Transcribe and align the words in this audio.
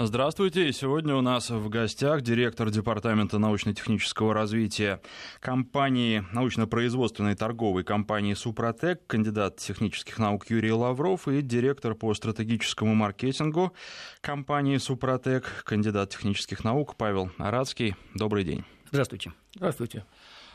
Здравствуйте. 0.00 0.72
Сегодня 0.72 1.16
у 1.16 1.22
нас 1.22 1.50
в 1.50 1.68
гостях 1.68 2.22
директор 2.22 2.70
Департамента 2.70 3.38
научно-технического 3.38 4.32
развития 4.32 5.00
компании, 5.40 6.24
научно-производственной 6.32 7.34
торговой 7.34 7.82
компании 7.82 8.34
«Супротек», 8.34 9.04
кандидат 9.08 9.56
технических 9.56 10.18
наук 10.18 10.48
Юрий 10.50 10.70
Лавров 10.70 11.26
и 11.26 11.42
директор 11.42 11.96
по 11.96 12.14
стратегическому 12.14 12.94
маркетингу 12.94 13.72
компании 14.20 14.76
«Супротек», 14.76 15.64
кандидат 15.64 16.10
технических 16.10 16.62
наук 16.62 16.94
Павел 16.94 17.32
Арадский. 17.38 17.96
Добрый 18.14 18.44
день. 18.44 18.64
Здравствуйте. 18.92 19.32
Здравствуйте. 19.56 20.04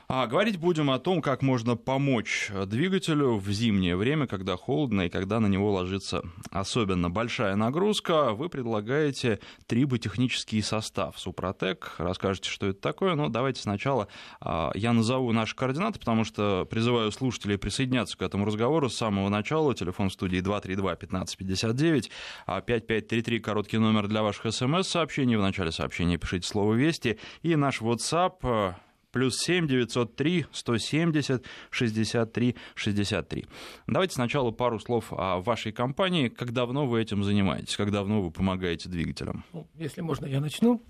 А 0.08 0.28
говорить 0.28 0.58
будем 0.58 0.92
о 0.92 1.00
том, 1.00 1.22
как 1.22 1.42
можно 1.42 1.76
помочь 1.76 2.52
двигателю 2.66 3.38
в 3.38 3.50
зимнее 3.52 3.96
время, 3.96 4.28
когда 4.28 4.58
холодно 4.58 5.04
и 5.04 5.10
когда 5.10 5.40
на 5.40 5.48
него 5.48 5.72
ложится 5.72 6.24
особенно 6.52 7.10
большая 7.10 7.56
нагрузка. 7.56 8.34
Вы 8.34 8.50
предлагаете 8.50 9.40
триботехнический 9.66 10.62
состав 10.62 11.18
Супротек. 11.20 11.96
Расскажете, 11.98 12.50
что 12.50 12.68
это 12.68 12.80
такое. 12.80 13.16
Но 13.16 13.30
давайте 13.30 13.62
сначала 13.62 14.08
а, 14.42 14.72
я 14.76 14.94
назову 14.94 15.32
наши 15.32 15.56
координаты, 15.56 16.00
потому 16.00 16.24
что 16.26 16.68
призываю 16.70 17.12
слушателей 17.12 17.58
присоединяться 17.58 18.18
к 18.18 18.22
этому 18.22 18.46
разговору 18.46 18.90
с 18.90 18.96
самого 18.96 19.30
начала. 19.30 19.74
Телефон 19.74 20.10
в 20.10 20.14
студии 20.14 20.40
232-1559, 20.40 22.10
5533, 22.46 23.40
короткий 23.40 23.78
номер 23.78 24.08
для 24.08 24.22
ваших 24.22 24.54
смс-сообщений. 24.54 25.36
В 25.36 25.42
начале 25.42 25.72
сообщения 25.72 26.18
пишите 26.18 26.48
слово 26.48 26.74
«Вести». 26.74 27.20
И 27.42 27.56
наш 27.56 27.82
WhatsApp 27.82 28.76
плюс 29.14 29.38
7 29.38 29.68
903 29.68 30.48
170 30.52 31.46
63 31.70 32.56
63. 32.76 33.46
Давайте 33.88 34.16
сначала 34.16 34.52
пару 34.52 34.80
слов 34.80 35.14
о 35.14 35.40
вашей 35.40 35.72
компании. 35.72 36.28
Как 36.28 36.52
давно 36.52 36.86
вы 36.86 37.02
этим 37.02 37.24
занимаетесь? 37.24 37.78
Как 37.78 37.92
давно 37.92 38.22
вы 38.22 38.32
помогаете 38.32 38.90
двигателям? 38.90 39.46
Ну, 39.54 39.68
если 39.76 40.02
можно, 40.02 40.26
я 40.26 40.42
начну. 40.42 40.84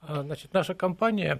А, 0.00 0.22
значит, 0.22 0.52
наша 0.52 0.74
компания, 0.74 1.38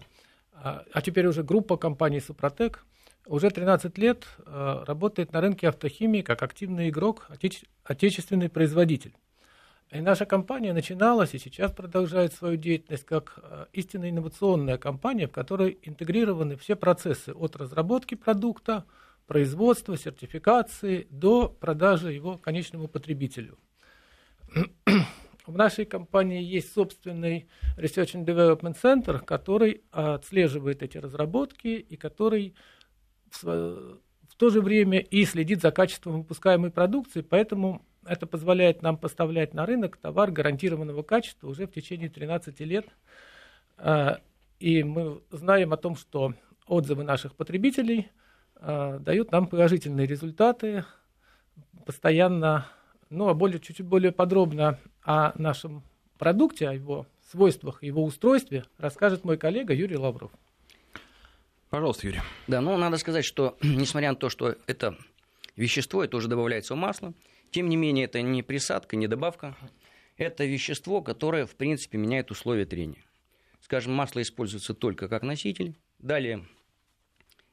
а, 0.52 0.84
а 0.92 1.02
теперь 1.02 1.26
уже 1.26 1.42
группа 1.42 1.76
компаний 1.76 2.20
«Супротек», 2.20 2.84
уже 3.26 3.50
13 3.50 3.96
лет 3.98 4.26
а, 4.46 4.84
работает 4.84 5.32
на 5.32 5.40
рынке 5.40 5.68
автохимии 5.68 6.20
как 6.20 6.42
активный 6.42 6.90
игрок, 6.90 7.28
отечественный 7.84 8.50
производитель. 8.50 9.14
И 9.94 10.00
наша 10.00 10.26
компания 10.26 10.72
начиналась 10.72 11.34
и 11.34 11.38
сейчас 11.38 11.70
продолжает 11.70 12.32
свою 12.32 12.56
деятельность 12.56 13.04
как 13.04 13.38
э, 13.40 13.66
истинно 13.72 14.10
инновационная 14.10 14.76
компания, 14.76 15.28
в 15.28 15.30
которой 15.30 15.78
интегрированы 15.82 16.56
все 16.56 16.74
процессы 16.74 17.32
от 17.32 17.54
разработки 17.54 18.16
продукта, 18.16 18.86
производства, 19.28 19.96
сертификации 19.96 21.06
до 21.10 21.48
продажи 21.48 22.12
его 22.12 22.36
конечному 22.36 22.88
потребителю. 22.88 23.56
В 25.46 25.56
нашей 25.56 25.84
компании 25.84 26.42
есть 26.42 26.72
собственный 26.72 27.48
Research 27.76 28.16
and 28.16 28.24
Development 28.24 28.76
Center, 28.82 29.24
который 29.24 29.84
отслеживает 29.92 30.82
эти 30.82 30.98
разработки 30.98 31.68
и 31.68 31.96
который 31.96 32.56
в, 33.30 33.44
в 33.44 34.34
то 34.36 34.50
же 34.50 34.60
время 34.60 34.98
и 34.98 35.24
следит 35.24 35.60
за 35.60 35.70
качеством 35.70 36.18
выпускаемой 36.22 36.72
продукции, 36.72 37.20
поэтому 37.20 37.86
это 38.06 38.26
позволяет 38.26 38.82
нам 38.82 38.96
поставлять 38.96 39.54
на 39.54 39.66
рынок 39.66 39.96
товар 39.96 40.30
гарантированного 40.30 41.02
качества 41.02 41.48
уже 41.48 41.66
в 41.66 41.72
течение 41.72 42.08
13 42.08 42.60
лет. 42.60 42.86
А, 43.76 44.20
и 44.60 44.82
мы 44.82 45.20
знаем 45.30 45.72
о 45.72 45.76
том, 45.76 45.96
что 45.96 46.34
отзывы 46.66 47.04
наших 47.04 47.34
потребителей 47.34 48.08
а, 48.56 48.98
дают 48.98 49.32
нам 49.32 49.46
положительные 49.46 50.06
результаты. 50.06 50.84
Постоянно, 51.86 52.66
ну, 53.10 53.28
а 53.28 53.34
более, 53.34 53.60
чуть-чуть 53.60 53.86
более 53.86 54.12
подробно 54.12 54.78
о 55.02 55.32
нашем 55.38 55.82
продукте, 56.18 56.68
о 56.68 56.72
его 56.72 57.06
свойствах, 57.30 57.82
его 57.82 58.04
устройстве 58.04 58.64
расскажет 58.78 59.24
мой 59.24 59.36
коллега 59.36 59.74
Юрий 59.74 59.96
Лавров. 59.96 60.30
Пожалуйста, 61.70 62.06
Юрий. 62.06 62.20
Да, 62.46 62.60
ну, 62.60 62.76
надо 62.76 62.96
сказать, 62.98 63.24
что, 63.24 63.56
несмотря 63.62 64.10
на 64.10 64.16
то, 64.16 64.28
что 64.28 64.54
это 64.66 64.96
вещество, 65.56 66.04
это 66.04 66.16
уже 66.16 66.28
добавляется 66.28 66.74
в 66.74 66.76
масло, 66.76 67.12
тем 67.54 67.68
не 67.68 67.76
менее, 67.76 68.06
это 68.06 68.20
не 68.20 68.42
присадка, 68.42 68.96
не 68.96 69.06
добавка. 69.06 69.56
Это 70.16 70.44
вещество, 70.44 71.02
которое, 71.02 71.46
в 71.46 71.54
принципе, 71.54 71.98
меняет 71.98 72.32
условия 72.32 72.66
трения. 72.66 73.04
Скажем, 73.60 73.92
масло 73.92 74.22
используется 74.22 74.74
только 74.74 75.06
как 75.08 75.22
носитель. 75.22 75.76
Далее, 76.00 76.48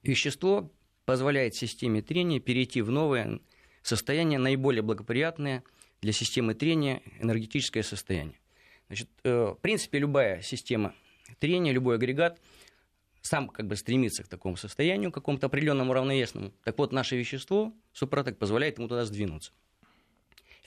вещество 0.02 0.72
позволяет 1.06 1.54
системе 1.54 2.02
трения 2.02 2.40
перейти 2.40 2.82
в 2.82 2.90
новое 2.90 3.42
состояние, 3.84 4.40
наиболее 4.40 4.82
благоприятное 4.82 5.64
для 6.02 6.14
системы 6.14 6.56
трения 6.56 7.04
энергетическое 7.20 7.84
состояние. 7.84 8.40
Значит, 8.88 9.10
э, 9.24 9.54
в 9.56 9.62
принципе, 9.62 10.00
любая 10.00 10.42
система 10.42 10.96
трения, 11.38 11.72
любой 11.72 11.98
агрегат 11.98 12.42
сам 13.22 13.50
как 13.50 13.68
бы 13.68 13.76
стремится 13.76 14.24
к 14.24 14.28
такому 14.28 14.58
состоянию, 14.58 15.12
к 15.12 15.14
какому-то 15.14 15.46
определенному 15.46 15.94
равновесному. 15.94 16.54
Так 16.64 16.80
вот, 16.80 16.92
наше 16.92 17.18
вещество, 17.18 17.72
супротек, 17.94 18.40
позволяет 18.40 18.80
ему 18.80 18.88
туда 18.88 19.06
сдвинуться. 19.06 19.52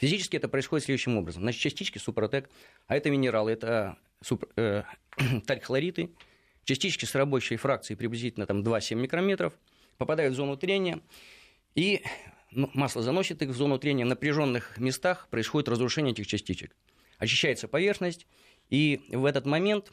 Физически 0.04 0.36
это 0.36 0.48
происходит 0.48 0.84
следующим 0.84 1.16
образом. 1.16 1.44
Значит, 1.44 1.62
частички 1.62 1.96
супротек, 1.96 2.50
а 2.86 2.94
это 2.94 3.08
минералы, 3.08 3.52
это 3.52 3.96
супр, 4.20 4.48
э, 4.56 4.82
тальхлориты, 5.46 6.10
частички 6.64 7.06
с 7.06 7.14
рабочей 7.14 7.56
фракцией 7.56 7.96
приблизительно 7.96 8.44
там, 8.44 8.62
2-7 8.62 8.96
микрометров, 8.96 9.54
попадают 9.96 10.34
в 10.34 10.36
зону 10.36 10.58
трения, 10.58 11.00
и 11.74 12.02
ну, 12.50 12.68
масло 12.74 13.00
заносит 13.00 13.40
их 13.40 13.48
в 13.48 13.56
зону 13.56 13.78
трения. 13.78 14.04
В 14.04 14.08
напряженных 14.08 14.76
местах 14.76 15.26
происходит 15.30 15.70
разрушение 15.70 16.12
этих 16.12 16.26
частичек. 16.26 16.76
Очищается 17.16 17.66
поверхность, 17.66 18.26
и 18.68 19.00
в 19.08 19.24
этот 19.24 19.46
момент 19.46 19.90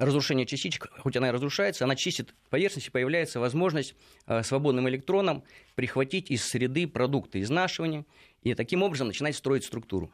разрушение 0.00 0.46
частичек, 0.46 0.88
хоть 0.98 1.16
она 1.16 1.28
и 1.28 1.30
разрушается, 1.30 1.84
она 1.84 1.94
чистит 1.94 2.34
поверхность, 2.48 2.88
и 2.88 2.90
появляется 2.90 3.38
возможность 3.38 3.94
э, 4.26 4.42
свободным 4.42 4.88
электронам 4.88 5.44
прихватить 5.74 6.30
из 6.30 6.42
среды 6.42 6.88
продукты 6.88 7.42
изнашивания 7.42 8.06
и 8.42 8.54
таким 8.54 8.82
образом 8.82 9.08
начинать 9.08 9.36
строить 9.36 9.64
структуру. 9.64 10.10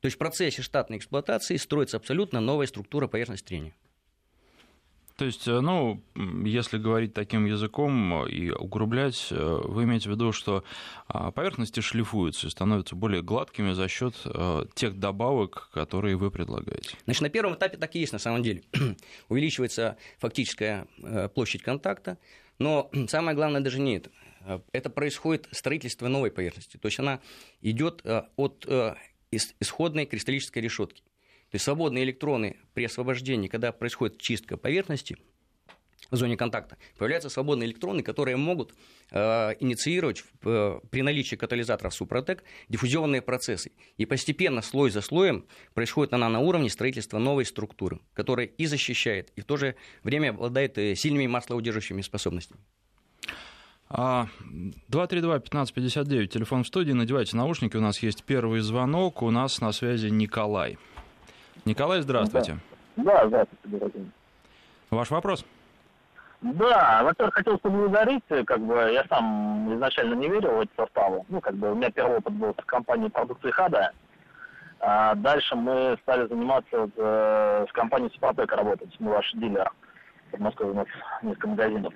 То 0.00 0.06
есть 0.06 0.14
в 0.14 0.18
процессе 0.18 0.62
штатной 0.62 0.98
эксплуатации 0.98 1.56
строится 1.56 1.96
абсолютно 1.96 2.40
новая 2.40 2.68
структура 2.68 3.08
поверхности 3.08 3.48
трения. 3.48 3.74
То 5.20 5.26
есть, 5.26 5.46
э, 5.46 5.60
ну, 5.60 6.02
если 6.46 6.78
говорить 6.78 7.12
таким 7.12 7.44
языком 7.44 8.26
и 8.26 8.48
угрублять, 8.48 9.28
э, 9.30 9.60
вы 9.64 9.84
имеете 9.84 10.08
в 10.08 10.12
виду, 10.12 10.32
что 10.32 10.64
а, 11.08 11.30
поверхности 11.30 11.80
шлифуются 11.80 12.46
и 12.46 12.50
становятся 12.50 12.96
более 12.96 13.20
гладкими 13.20 13.74
за 13.74 13.86
счет 13.86 14.14
э, 14.24 14.64
тех 14.72 14.98
добавок, 14.98 15.68
которые 15.74 16.16
вы 16.16 16.30
предлагаете? 16.30 16.96
Значит, 17.04 17.20
на 17.20 17.28
первом 17.28 17.56
этапе 17.56 17.76
так 17.76 17.94
и 17.96 17.98
есть 17.98 18.14
на 18.14 18.18
самом 18.18 18.42
деле. 18.42 18.62
Увеличивается 19.28 19.98
фактическая 20.20 20.86
площадь 21.34 21.62
контакта, 21.62 22.16
но 22.58 22.90
самое 23.08 23.36
главное 23.36 23.60
даже 23.60 23.78
не 23.78 23.98
это. 23.98 24.10
Это 24.72 24.88
происходит 24.88 25.48
строительство 25.50 26.08
новой 26.08 26.30
поверхности. 26.30 26.78
То 26.78 26.86
есть 26.86 26.98
она 26.98 27.20
идет 27.60 28.02
от 28.36 28.66
исходной 29.30 30.06
кристаллической 30.06 30.62
решетки. 30.62 31.02
То 31.50 31.56
есть 31.56 31.64
свободные 31.64 32.04
электроны 32.04 32.56
при 32.74 32.84
освобождении, 32.84 33.48
когда 33.48 33.72
происходит 33.72 34.18
чистка 34.18 34.56
поверхности, 34.56 35.16
в 36.10 36.16
зоне 36.16 36.36
контакта, 36.36 36.76
появляются 36.98 37.28
свободные 37.28 37.68
электроны, 37.68 38.02
которые 38.02 38.36
могут 38.36 38.74
э, 39.10 39.54
инициировать 39.60 40.24
э, 40.42 40.80
при 40.90 41.02
наличии 41.02 41.36
катализаторов 41.36 41.94
Супротек 41.94 42.42
диффузионные 42.68 43.22
процессы. 43.22 43.72
И 43.96 44.06
постепенно, 44.06 44.62
слой 44.62 44.90
за 44.90 45.02
слоем, 45.02 45.46
происходит 45.74 46.12
она 46.12 46.28
на 46.28 46.40
уровне 46.40 46.68
строительства 46.68 47.18
новой 47.18 47.44
структуры, 47.44 48.00
которая 48.12 48.46
и 48.46 48.66
защищает, 48.66 49.32
и 49.36 49.40
в 49.40 49.44
то 49.44 49.56
же 49.56 49.76
время 50.02 50.30
обладает 50.30 50.78
э, 50.78 50.94
сильными 50.96 51.26
маслоудерживающими 51.26 52.02
способностями. 52.02 52.60
232-1559, 53.90 54.88
а, 54.88 56.26
телефон 56.28 56.62
в 56.62 56.66
студии, 56.66 56.92
надевайте 56.92 57.36
наушники, 57.36 57.76
у 57.76 57.80
нас 57.80 58.02
есть 58.02 58.24
первый 58.24 58.60
звонок, 58.60 59.22
у 59.22 59.30
нас 59.30 59.60
на 59.60 59.72
связи 59.72 60.08
Николай. 60.08 60.78
Николай, 61.64 62.00
здравствуйте. 62.00 62.58
Да, 62.96 63.26
здравствуйте, 63.26 63.68
дорогие. 63.68 64.06
Ваш 64.90 65.10
вопрос? 65.10 65.44
Да, 66.40 67.02
во-первых, 67.04 67.34
хотел 67.34 67.58
поблагодарить, 67.58 68.24
как 68.46 68.60
бы 68.60 68.74
я 68.92 69.04
сам 69.08 69.74
изначально 69.74 70.14
не 70.14 70.28
верил 70.28 70.52
в 70.52 70.60
эти 70.60 70.70
составы. 70.76 71.22
Ну, 71.28 71.40
как 71.40 71.54
бы 71.54 71.72
у 71.72 71.74
меня 71.74 71.90
первый 71.90 72.18
опыт 72.18 72.32
был 72.32 72.54
с 72.60 72.64
компанией 72.64 73.10
продукции 73.10 73.50
Хада. 73.50 73.92
А 74.80 75.14
дальше 75.14 75.54
мы 75.54 75.98
стали 76.02 76.26
заниматься 76.26 76.80
вот, 76.80 76.90
э, 76.96 77.66
с 77.68 77.72
компанией 77.72 78.10
Супротек 78.14 78.50
работать, 78.52 78.88
мы 78.98 79.12
ваш 79.12 79.30
дилер. 79.34 79.70
В 80.32 80.40
Москве 80.40 80.66
у 80.66 80.74
нас 80.74 80.86
несколько 81.22 81.48
магазинов. 81.48 81.92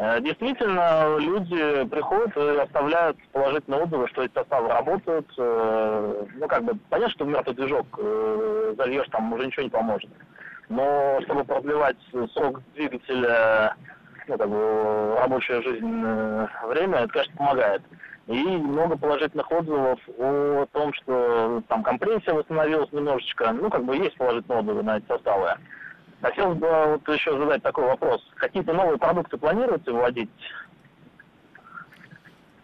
Э, 0.00 0.20
действительно, 0.20 1.16
люди 1.18 1.84
приходят 1.88 2.36
и 2.36 2.60
оставляют 2.60 3.16
положительные 3.32 3.82
отзывы, 3.82 4.06
что 4.06 4.22
эти 4.22 4.32
составы 4.32 4.68
работают. 4.68 5.26
Э, 5.36 6.24
ну, 6.36 6.46
как 6.46 6.62
бы, 6.62 6.78
понятно, 6.88 7.12
что 7.14 7.24
в 7.24 7.28
мертвый 7.28 7.56
движок 7.56 7.86
э, 7.98 8.74
зальешь, 8.78 9.08
там 9.10 9.32
уже 9.32 9.46
ничего 9.46 9.64
не 9.64 9.70
поможет. 9.70 10.08
Но 10.68 11.18
чтобы 11.22 11.42
продлевать 11.42 11.96
срок 12.32 12.60
двигателя, 12.76 13.74
ну, 14.28 14.38
как 14.38 14.48
бы, 14.48 15.16
рабочая 15.18 15.62
жизнь, 15.62 16.06
время, 16.68 16.98
это, 16.98 17.08
конечно, 17.08 17.36
помогает. 17.36 17.82
И 18.28 18.44
много 18.44 18.96
положительных 18.96 19.50
отзывов 19.50 19.98
о 20.18 20.66
том, 20.70 20.92
что 20.92 21.62
там 21.66 21.82
компрессия 21.82 22.34
восстановилась 22.34 22.92
немножечко. 22.92 23.50
Ну, 23.52 23.68
как 23.68 23.84
бы 23.84 23.96
есть 23.96 24.16
положительные 24.16 24.60
отзывы 24.60 24.82
на 24.84 24.98
эти 24.98 25.06
составы. 25.08 25.56
Хотелось 26.20 26.58
бы 26.58 26.68
вот 26.68 27.08
еще 27.08 27.38
задать 27.38 27.62
такой 27.62 27.84
вопрос. 27.84 28.20
Какие-то 28.36 28.72
новые 28.72 28.98
продукты 28.98 29.36
планируете 29.36 29.92
вводить? 29.92 30.30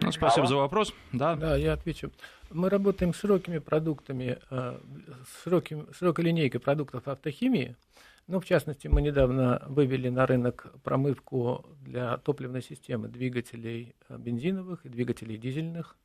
Ну, 0.00 0.10
спасибо 0.12 0.46
Алло. 0.46 0.48
за 0.48 0.56
вопрос. 0.56 0.94
Да. 1.12 1.36
да, 1.36 1.56
я 1.56 1.72
отвечу. 1.72 2.10
Мы 2.50 2.68
работаем 2.68 3.14
с 3.14 3.18
широкими 3.18 3.58
продуктами, 3.58 4.38
э, 4.50 4.78
с 5.24 5.44
широким, 5.44 5.86
широкой 5.92 6.26
линейкой 6.26 6.60
продуктов 6.60 7.08
автохимии. 7.08 7.76
Ну, 8.26 8.40
в 8.40 8.44
частности, 8.44 8.88
мы 8.88 9.02
недавно 9.02 9.62
вывели 9.66 10.08
на 10.08 10.26
рынок 10.26 10.72
промывку 10.82 11.64
для 11.80 12.16
топливной 12.18 12.62
системы 12.62 13.08
двигателей 13.08 13.94
э, 14.08 14.16
бензиновых 14.18 14.84
и 14.84 14.88
двигателей 14.88 15.38
дизельных. 15.38 15.96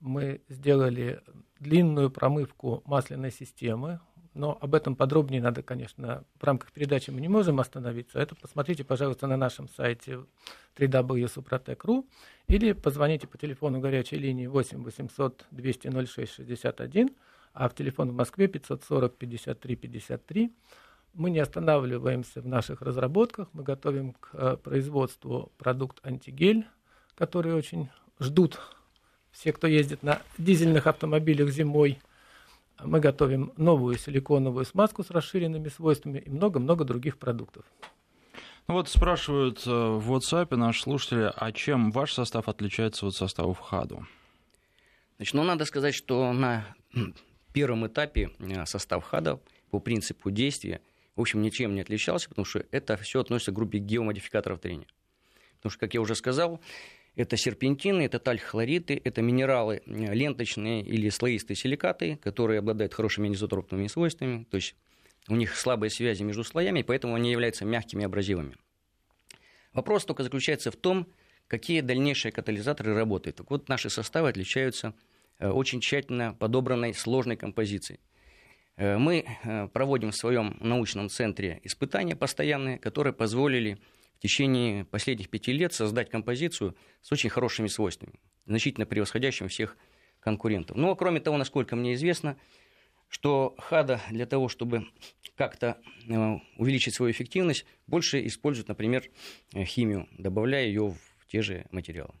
Мы 0.00 0.42
сделали 0.48 1.20
длинную 1.58 2.10
промывку 2.10 2.82
масляной 2.86 3.30
системы, 3.30 4.00
но 4.34 4.58
об 4.60 4.74
этом 4.74 4.96
подробнее 4.96 5.40
надо, 5.40 5.62
конечно, 5.62 6.24
в 6.38 6.44
рамках 6.44 6.72
передачи 6.72 7.10
мы 7.10 7.20
не 7.20 7.28
можем 7.28 7.60
остановиться. 7.60 8.18
Это 8.18 8.34
посмотрите, 8.34 8.84
пожалуйста, 8.84 9.26
на 9.26 9.36
нашем 9.36 9.68
сайте 9.68 10.20
www.suprotec.ru 10.76 12.04
или 12.48 12.72
позвоните 12.72 13.26
по 13.26 13.38
телефону 13.38 13.80
горячей 13.80 14.16
линии 14.16 14.46
8 14.46 14.82
800 14.82 15.46
200 15.50 16.06
06 16.06 16.32
61, 16.34 17.10
а 17.52 17.68
в 17.68 17.74
телефон 17.74 18.10
в 18.10 18.14
Москве 18.14 18.48
540 18.48 19.16
53 19.16 19.76
53. 19.76 20.52
Мы 21.14 21.30
не 21.30 21.38
останавливаемся 21.38 22.40
в 22.40 22.46
наших 22.46 22.82
разработках, 22.82 23.48
мы 23.52 23.62
готовим 23.62 24.14
к 24.14 24.30
э, 24.32 24.56
производству 24.56 25.52
продукт 25.58 26.04
антигель, 26.04 26.66
который 27.14 27.54
очень 27.54 27.88
ждут 28.18 28.58
все, 29.30 29.52
кто 29.52 29.66
ездит 29.66 30.02
на 30.02 30.22
дизельных 30.38 30.86
автомобилях 30.86 31.50
зимой. 31.50 32.00
Мы 32.82 33.00
готовим 33.00 33.52
новую 33.56 33.98
силиконовую 33.98 34.64
смазку 34.64 35.02
с 35.02 35.10
расширенными 35.10 35.68
свойствами 35.68 36.18
и 36.18 36.30
много-много 36.30 36.84
других 36.84 37.18
продуктов. 37.18 37.64
Ну 38.66 38.74
вот 38.74 38.88
спрашивают 38.88 39.66
э, 39.66 39.70
в 39.70 40.12
WhatsApp 40.12 40.56
наши 40.56 40.82
слушатели, 40.82 41.30
а 41.34 41.52
чем 41.52 41.90
ваш 41.90 42.14
состав 42.14 42.48
отличается 42.48 43.06
от 43.06 43.14
состава 43.14 43.54
ХАДу? 43.54 44.06
Значит, 45.16 45.34
ну, 45.34 45.44
надо 45.44 45.64
сказать, 45.66 45.94
что 45.94 46.32
на 46.32 46.64
первом 47.52 47.86
этапе 47.86 48.30
э, 48.38 48.66
состав 48.66 49.04
ХАДа 49.04 49.40
по 49.70 49.80
принципу 49.80 50.30
действия– 50.30 50.80
в 51.16 51.20
общем, 51.20 51.42
ничем 51.42 51.74
не 51.74 51.80
отличался, 51.80 52.28
потому 52.28 52.44
что 52.44 52.64
это 52.70 52.96
все 52.96 53.20
относится 53.20 53.52
к 53.52 53.54
группе 53.54 53.78
геомодификаторов 53.78 54.60
трения. 54.60 54.88
Потому 55.56 55.70
что, 55.70 55.80
как 55.80 55.94
я 55.94 56.00
уже 56.00 56.14
сказал, 56.14 56.60
это 57.16 57.36
серпентины, 57.36 58.02
это 58.02 58.18
тальхлориты, 58.18 59.00
это 59.02 59.22
минералы 59.22 59.82
ленточные 59.86 60.82
или 60.82 61.08
слоистые 61.08 61.56
силикаты, 61.56 62.16
которые 62.16 62.58
обладают 62.58 62.94
хорошими 62.94 63.28
анизотропными 63.28 63.86
свойствами, 63.86 64.44
то 64.50 64.56
есть 64.56 64.74
у 65.28 65.36
них 65.36 65.56
слабые 65.56 65.90
связи 65.90 66.22
между 66.22 66.44
слоями, 66.44 66.82
поэтому 66.82 67.14
они 67.14 67.30
являются 67.30 67.64
мягкими 67.64 68.04
абразивами. 68.04 68.56
Вопрос 69.72 70.04
только 70.04 70.22
заключается 70.22 70.70
в 70.70 70.76
том, 70.76 71.08
какие 71.48 71.80
дальнейшие 71.80 72.32
катализаторы 72.32 72.94
работают. 72.94 73.36
Так 73.36 73.50
вот, 73.50 73.68
наши 73.68 73.90
составы 73.90 74.28
отличаются 74.28 74.94
э, 75.38 75.48
очень 75.48 75.80
тщательно 75.80 76.34
подобранной 76.34 76.94
сложной 76.94 77.36
композицией. 77.36 78.00
Э, 78.76 78.98
мы 78.98 79.24
э, 79.44 79.68
проводим 79.68 80.10
в 80.10 80.16
своем 80.16 80.56
научном 80.60 81.08
центре 81.08 81.60
испытания 81.64 82.16
постоянные, 82.16 82.78
которые 82.78 83.12
позволили 83.12 83.78
течение 84.24 84.86
последних 84.86 85.28
пяти 85.28 85.52
лет 85.52 85.74
создать 85.74 86.08
композицию 86.08 86.74
с 87.02 87.12
очень 87.12 87.28
хорошими 87.28 87.66
свойствами, 87.66 88.14
значительно 88.46 88.86
превосходящими 88.86 89.48
всех 89.48 89.76
конкурентов. 90.18 90.78
Но, 90.78 90.96
кроме 90.96 91.20
того, 91.20 91.36
насколько 91.36 91.76
мне 91.76 91.92
известно, 91.92 92.38
что 93.08 93.54
ХАДа 93.58 94.00
для 94.10 94.24
того, 94.24 94.48
чтобы 94.48 94.86
как-то 95.36 95.76
э, 96.08 96.36
увеличить 96.56 96.94
свою 96.94 97.12
эффективность, 97.12 97.66
больше 97.86 98.26
использует, 98.26 98.68
например, 98.68 99.04
химию, 99.54 100.08
добавляя 100.16 100.64
ее 100.64 100.88
в 101.18 101.26
те 101.26 101.42
же 101.42 101.66
материалы. 101.70 102.14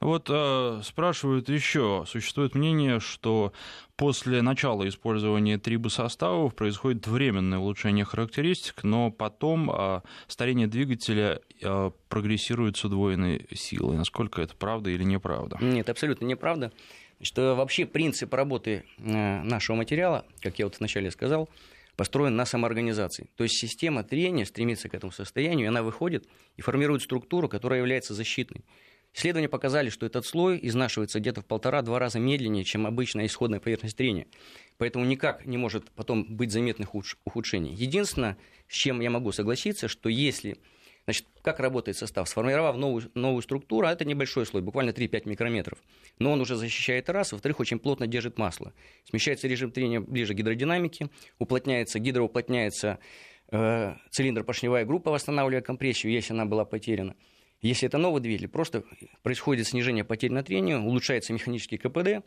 Вот 0.00 0.28
э, 0.30 0.80
спрашивают 0.84 1.48
еще, 1.48 2.04
существует 2.06 2.54
мнение, 2.54 3.00
что 3.00 3.52
после 3.96 4.42
начала 4.42 4.88
использования 4.88 5.58
трибосоставов 5.58 6.54
происходит 6.54 7.08
временное 7.08 7.58
улучшение 7.58 8.04
характеристик, 8.04 8.84
но 8.84 9.10
потом 9.10 9.70
э, 9.70 10.00
старение 10.28 10.68
двигателя 10.68 11.40
э, 11.60 11.90
прогрессирует 12.08 12.76
с 12.76 12.84
удвоенной 12.84 13.46
силой. 13.54 13.96
Насколько 13.96 14.40
это 14.40 14.54
правда 14.54 14.90
или 14.90 15.02
неправда? 15.02 15.58
Нет, 15.60 15.88
абсолютно 15.88 16.26
неправда. 16.26 16.72
Что 17.20 17.56
вообще 17.56 17.84
принцип 17.84 18.32
работы 18.34 18.84
э, 18.98 19.42
нашего 19.42 19.74
материала, 19.74 20.24
как 20.40 20.60
я 20.60 20.66
вот 20.66 20.78
вначале 20.78 21.10
сказал, 21.10 21.48
построен 21.96 22.36
на 22.36 22.46
самоорганизации. 22.46 23.28
То 23.36 23.42
есть 23.42 23.56
система 23.58 24.04
трения 24.04 24.44
стремится 24.44 24.88
к 24.88 24.94
этому 24.94 25.10
состоянию, 25.10 25.64
и 25.64 25.68
она 25.68 25.82
выходит 25.82 26.28
и 26.56 26.62
формирует 26.62 27.02
структуру, 27.02 27.48
которая 27.48 27.80
является 27.80 28.14
защитной. 28.14 28.62
Исследования 29.14 29.48
показали, 29.48 29.88
что 29.90 30.06
этот 30.06 30.26
слой 30.26 30.58
изнашивается 30.62 31.18
где-то 31.18 31.40
в 31.40 31.46
полтора-два 31.46 31.98
раза 31.98 32.18
медленнее, 32.18 32.64
чем 32.64 32.86
обычная 32.86 33.26
исходная 33.26 33.60
поверхность 33.60 33.96
трения. 33.96 34.26
Поэтому 34.76 35.04
никак 35.04 35.44
не 35.46 35.56
может 35.56 35.90
потом 35.90 36.24
быть 36.24 36.52
заметных 36.52 36.94
ухудшений. 36.94 37.74
Единственное, 37.74 38.38
с 38.68 38.74
чем 38.74 39.00
я 39.00 39.10
могу 39.10 39.32
согласиться, 39.32 39.88
что 39.88 40.08
если 40.08 40.58
Значит, 41.08 41.26
как 41.40 41.58
работает 41.58 41.96
состав? 41.96 42.28
Сформировав 42.28 42.76
новую, 42.76 43.10
новую 43.14 43.40
структуру, 43.40 43.86
а 43.86 43.92
это 43.92 44.04
небольшой 44.04 44.44
слой, 44.44 44.60
буквально 44.60 44.90
3-5 44.90 45.26
микрометров, 45.26 45.78
но 46.18 46.32
он 46.32 46.40
уже 46.42 46.54
защищает 46.54 47.08
раз, 47.08 47.32
во-вторых, 47.32 47.60
очень 47.60 47.78
плотно 47.78 48.06
держит 48.06 48.36
масло. 48.36 48.74
Смещается 49.04 49.48
режим 49.48 49.70
трения 49.70 50.02
ближе 50.02 50.34
к 50.34 50.36
гидродинамике, 50.36 51.08
уплотняется, 51.38 51.98
гидроуплотняется 51.98 52.98
э, 53.50 53.94
цилиндр-поршневая 54.10 54.84
группа, 54.84 55.10
восстанавливая 55.10 55.62
компрессию, 55.62 56.12
если 56.12 56.34
она 56.34 56.44
была 56.44 56.66
потеряна. 56.66 57.16
Если 57.60 57.88
это 57.88 57.98
новый 57.98 58.20
двигатель, 58.20 58.48
просто 58.48 58.84
происходит 59.22 59.66
снижение 59.66 60.04
потерь 60.04 60.32
на 60.32 60.42
трению, 60.42 60.82
улучшается 60.82 61.32
механический 61.32 61.76
КПД, 61.76 62.24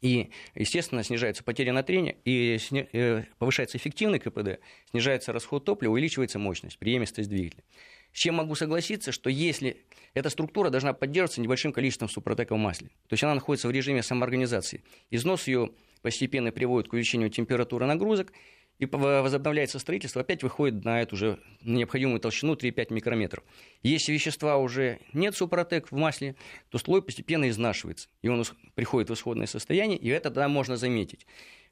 и, 0.00 0.30
естественно, 0.54 1.02
снижается 1.02 1.44
потеря 1.44 1.72
на 1.74 1.82
трение, 1.82 2.16
и 2.24 2.58
э, 2.92 3.24
повышается 3.38 3.76
эффективный 3.76 4.18
КПД, 4.18 4.60
снижается 4.90 5.32
расход 5.32 5.64
топлива, 5.66 5.92
увеличивается 5.92 6.38
мощность, 6.38 6.78
преемистость 6.78 7.28
двигателя. 7.28 7.64
С 8.12 8.18
чем 8.18 8.36
могу 8.36 8.54
согласиться, 8.54 9.12
что 9.12 9.28
если 9.28 9.84
эта 10.14 10.30
структура 10.30 10.70
должна 10.70 10.94
поддерживаться 10.94 11.42
небольшим 11.42 11.72
количеством 11.72 12.08
супротека 12.08 12.54
в 12.54 12.58
масле, 12.58 12.88
то 13.08 13.12
есть 13.12 13.22
она 13.22 13.34
находится 13.34 13.68
в 13.68 13.70
режиме 13.70 14.02
самоорганизации, 14.02 14.82
износ 15.10 15.46
ее 15.46 15.70
постепенно 16.00 16.50
приводит 16.50 16.88
к 16.88 16.94
увеличению 16.94 17.28
температуры 17.28 17.84
нагрузок, 17.84 18.32
и 18.80 18.86
возобновляется 18.86 19.78
строительство, 19.78 20.22
опять 20.22 20.42
выходит 20.42 20.84
на 20.86 21.02
эту 21.02 21.14
же 21.14 21.38
необходимую 21.60 22.18
толщину 22.18 22.54
3-5 22.54 22.92
микрометров. 22.94 23.44
Если 23.82 24.10
вещества 24.10 24.56
уже 24.56 25.00
нет 25.12 25.36
супротек 25.36 25.92
в 25.92 25.96
масле, 25.96 26.34
то 26.70 26.78
слой 26.78 27.02
постепенно 27.02 27.48
изнашивается, 27.50 28.08
и 28.22 28.28
он 28.28 28.42
приходит 28.74 29.10
в 29.10 29.14
исходное 29.14 29.46
состояние, 29.46 29.98
и 29.98 30.08
это 30.08 30.30
тогда 30.30 30.48
можно 30.48 30.76
заметить. 30.76 31.26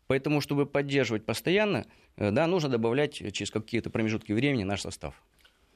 Поэтому, 0.07 0.43
чтобы 0.43 0.67
поддерживать 0.67 1.25
постоянно, 1.25 1.87
э, 2.17 2.31
да, 2.31 2.47
нужно 2.47 2.69
добавлять 2.69 3.15
через 3.15 3.51
какие-то 3.51 3.89
промежутки 3.89 4.33
времени 4.33 4.65
наш 4.65 4.83
состав. 4.83 5.15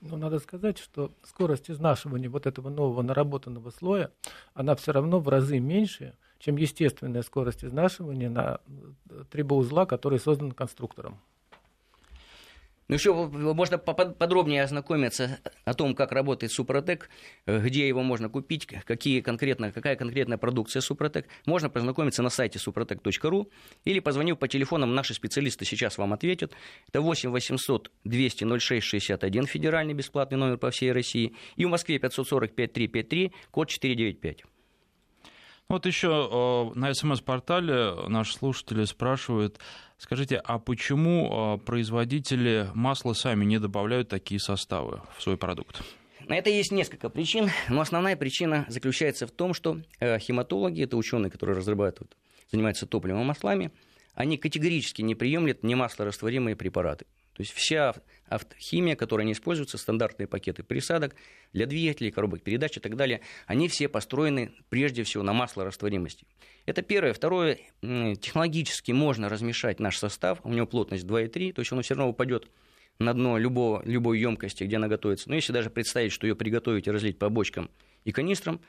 Но 0.03 0.17
надо 0.17 0.39
сказать, 0.39 0.79
что 0.79 1.12
скорость 1.23 1.71
изнашивания 1.71 2.29
вот 2.29 2.47
этого 2.47 2.69
нового 2.69 3.01
наработанного 3.01 3.71
слоя, 3.71 4.11
она 4.53 4.75
все 4.75 4.93
равно 4.93 5.19
в 5.19 5.29
разы 5.29 5.61
меньше, 5.61 6.15
чем 6.43 6.57
естественная 6.57 7.23
скорость 7.23 7.65
изнашивания 7.65 8.29
на 8.29 8.61
э, 9.09 9.25
трибоузла, 9.31 9.87
который 9.87 10.19
создан 10.19 10.51
конструктором. 10.51 11.21
Ну, 12.89 12.97
еще 12.97 13.15
можно 13.15 13.79
подробнее 13.79 14.65
ознакомиться 14.65 15.39
о 15.65 15.73
том, 15.73 15.95
как 15.95 16.11
работает 16.11 16.53
Супротек, 16.53 17.11
э, 17.47 17.61
где 17.61 17.87
его 17.87 18.03
можно 18.03 18.29
купить, 18.29 18.67
какие 18.67 19.21
конкретно, 19.21 19.71
какая 19.71 19.95
конкретная 19.95 20.37
продукция 20.37 20.81
Супротек. 20.81 21.29
Можно 21.47 21.71
познакомиться 21.71 22.25
на 22.25 22.29
сайте 22.29 22.59
suprotec.ru 22.59 23.49
или 23.85 24.01
позвонив 24.01 24.37
по 24.41 24.49
телефонам, 24.49 24.97
наши 24.97 25.15
специалисты 25.15 25.65
сейчас 25.65 25.97
вам 25.97 26.13
ответят. 26.13 26.55
Это 26.89 27.01
8 27.01 27.31
800 27.31 27.93
200 28.03 28.59
06 28.59 28.85
61, 28.85 29.47
федеральный 29.47 29.95
бесплатный 29.95 30.39
номер 30.39 30.59
по 30.59 30.73
всей 30.73 30.91
России, 30.91 31.37
и 31.55 31.65
в 31.65 31.69
Москве 31.69 32.01
545 32.01 32.73
353, 32.73 33.33
код 33.53 33.69
495. 33.69 34.43
Вот 35.69 35.87
еще 35.87 36.28
э, 36.31 36.78
на 36.78 36.92
СМС-портале 36.92 38.09
наши 38.09 38.35
слушатели 38.35 38.85
спрашивают, 38.85 39.59
скажите, 39.97 40.37
а 40.37 40.59
почему 40.59 41.57
э, 41.57 41.64
производители 41.64 42.69
масла 42.75 43.14
сами 43.14 43.45
не 43.45 43.59
добавляют 43.59 44.09
такие 44.09 44.38
составы 44.38 45.02
в 45.16 45.23
свой 45.23 45.37
продукт? 45.37 45.83
На 46.28 46.37
это 46.37 46.50
есть 46.50 46.73
несколько 46.73 47.09
причин, 47.09 47.50
но 47.69 47.81
основная 47.81 48.16
причина 48.16 48.64
заключается 48.69 49.26
в 49.26 49.31
том, 49.31 49.54
что 49.54 49.81
э, 49.99 50.19
хематологи, 50.19 50.83
это 50.85 50.97
ученые, 50.97 51.31
которые 51.31 51.57
разрабатывают, 51.57 52.16
занимаются 52.50 52.87
топливом 52.87 53.23
и 53.23 53.25
маслами, 53.25 53.73
они 54.14 54.37
категорически 54.37 55.02
не 55.02 55.14
приемлят 55.14 55.62
немаслорастворимые 55.62 56.54
препараты. 56.54 57.07
То 57.35 57.40
есть 57.40 57.52
вся 57.52 57.95
автохимия, 58.35 58.97
которая 58.97 59.27
не 59.27 59.33
используется, 59.33 59.79
стандартные 59.79 60.27
пакеты 60.27 60.62
присадок 60.62 61.15
для 61.53 61.67
двигателей, 61.67 62.11
коробок 62.11 62.43
передач 62.43 62.77
и 62.77 62.81
так 62.81 62.97
далее, 62.97 63.21
они 63.47 63.69
все 63.69 63.89
построены 63.89 64.53
прежде 64.69 65.03
всего 65.03 65.23
на 65.23 65.33
маслорастворимости. 65.33 66.27
Это 66.67 66.83
первое. 66.83 67.12
Второе, 67.12 67.59
технологически 67.81 68.93
можно 68.93 69.29
размешать 69.29 69.81
наш 69.81 69.99
состав, 69.99 70.41
у 70.45 70.51
него 70.51 70.67
плотность 70.67 71.05
2,3, 71.05 71.53
то 71.53 71.61
есть 71.61 71.73
он 71.73 71.83
все 71.83 71.95
равно 71.95 72.11
упадет 72.11 72.49
на 72.99 73.15
дно 73.15 73.39
любого, 73.39 73.83
любой 73.85 74.21
емкости, 74.21 74.65
где 74.65 74.77
она 74.77 74.89
готовится. 74.89 75.29
Но 75.29 75.35
если 75.35 75.53
даже 75.53 75.71
представить, 75.71 76.12
что 76.12 76.27
ее 76.27 76.37
приготовить 76.37 76.87
и 76.87 76.91
разлить 76.91 77.19
по 77.19 77.29
бочкам 77.29 77.71
и 78.05 78.12
канистрам, 78.12 78.61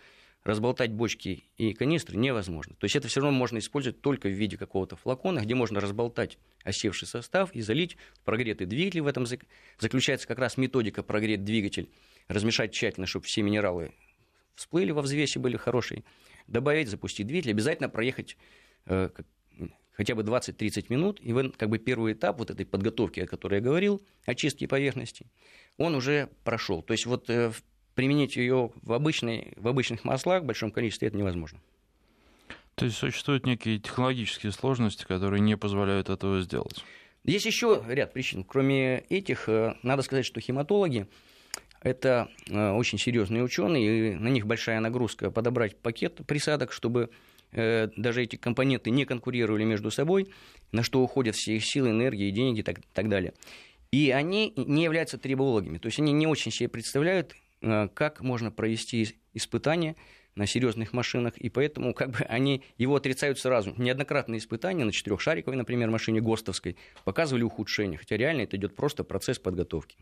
разболтать 0.44 0.92
бочки 0.92 1.44
и 1.58 1.74
канистры 1.74 2.18
невозможно. 2.18 2.76
То 2.76 2.86
есть 2.86 2.96
это 2.96 3.08
все 3.08 3.22
равно 3.22 3.38
можно 3.38 3.60
использовать 3.60 4.02
только 4.02 4.28
в 4.28 4.32
виде 4.32 4.58
какого-то 4.58 4.96
флакона, 4.96 5.40
где 5.40 5.56
можно 5.56 5.80
разболтать 5.80 6.38
осевший 6.64 7.08
состав 7.08 7.54
и 7.54 7.62
залить 7.62 7.98
прогретый 8.26 8.68
двигатель. 8.68 9.02
В 9.02 9.08
этом 9.08 9.26
заключается 9.80 10.28
как 10.28 10.40
раз 10.40 10.58
методика 10.58 11.02
прогреть 11.04 11.44
двигатель, 11.44 11.90
размешать 12.28 12.74
тщательно, 12.74 13.08
чтобы 13.08 13.26
все 13.26 13.42
минералы 13.42 13.94
всплыли 14.56 14.92
во 14.92 15.02
взвесе, 15.02 15.40
были 15.40 15.58
хорошие, 15.58 16.04
добавить, 16.48 16.90
запустить 16.90 17.26
двигатель, 17.26 17.52
обязательно 17.52 17.90
проехать 17.90 18.38
э, 18.86 19.10
хотя 19.94 20.16
бы 20.16 20.24
20-30 20.24 20.86
минут, 20.90 21.20
и 21.22 21.34
вы, 21.34 21.52
как 21.52 21.70
бы 21.70 21.80
первый 21.80 22.14
этап 22.14 22.40
вот 22.40 22.52
этой 22.52 22.66
подготовки, 22.66 23.22
о 23.22 23.28
которой 23.28 23.56
я 23.56 23.62
говорил, 23.62 24.04
очистки 24.26 24.68
поверхности, 24.68 25.28
он 25.78 25.96
уже 25.96 26.30
прошел. 26.44 26.82
То 26.82 26.94
есть 26.94 27.06
вот 27.06 27.30
э, 27.30 27.52
применить 27.96 28.36
ее 28.36 28.72
в, 28.82 28.94
обычной, 28.94 29.54
в 29.56 29.68
обычных 29.68 30.04
маслах 30.04 30.44
в 30.44 30.46
большом 30.46 30.72
количестве 30.72 31.08
это 31.08 31.18
невозможно. 31.18 31.60
То 32.76 32.86
есть 32.86 32.98
существуют 32.98 33.46
некие 33.46 33.78
технологические 33.80 34.52
сложности, 34.52 35.06
которые 35.06 35.42
не 35.42 35.56
позволяют 35.58 36.10
этого 36.10 36.42
сделать? 36.42 36.84
Есть 37.24 37.46
еще 37.46 37.84
ряд 37.88 38.14
причин. 38.14 38.44
Кроме 38.44 39.00
этих, 39.10 39.48
э, 39.48 39.76
надо 39.84 40.02
сказать, 40.02 40.26
что 40.26 40.42
хематологи 40.42 41.08
это 41.82 42.30
э, 42.50 42.72
очень 42.72 42.98
серьезные 42.98 43.44
ученые, 43.44 44.14
и 44.14 44.16
на 44.16 44.30
них 44.30 44.48
большая 44.48 44.80
нагрузка 44.80 45.30
подобрать 45.30 45.78
пакет 45.78 46.22
присадок, 46.26 46.72
чтобы 46.72 47.10
э, 47.52 47.90
даже 47.96 48.24
эти 48.24 48.38
компоненты 48.38 48.90
не 48.90 49.06
конкурировали 49.06 49.64
между 49.64 49.92
собой, 49.92 50.34
на 50.72 50.82
что 50.82 51.02
уходят 51.02 51.36
все 51.36 51.56
их 51.56 51.66
силы, 51.66 51.90
энергии, 51.90 52.32
деньги 52.32 52.62
и 52.62 52.64
так, 52.64 52.80
так 52.94 53.10
далее. 53.10 53.34
И 53.92 54.10
они 54.10 54.54
не 54.56 54.84
являются 54.86 55.18
трибологами, 55.18 55.78
то 55.78 55.86
есть 55.86 56.00
они 56.00 56.14
не 56.14 56.26
очень 56.26 56.52
себе 56.52 56.68
представляют, 56.68 57.36
как 57.94 58.22
можно 58.22 58.52
провести 58.52 59.18
испытания 59.34 59.96
на 60.36 60.48
серьезных 60.48 60.94
машинах, 60.94 61.38
и 61.38 61.50
поэтому 61.50 61.94
как 61.94 62.12
бы 62.12 62.20
они 62.28 62.64
его 62.78 62.96
отрицают 62.96 63.40
сразу. 63.40 63.74
Неоднократные 63.78 64.40
испытания 64.40 64.84
на 64.84 64.92
четырехшариковой, 64.92 65.58
например, 65.58 65.90
машине 65.90 66.22
ГОСТовской 66.22 66.76
показывали 67.04 67.44
ухудшение, 67.44 67.98
хотя 67.98 68.18
реально 68.18 68.42
это 68.42 68.58
идет 68.58 68.76
просто 68.76 69.04
процесс 69.04 69.40
подготовки. 69.40 69.98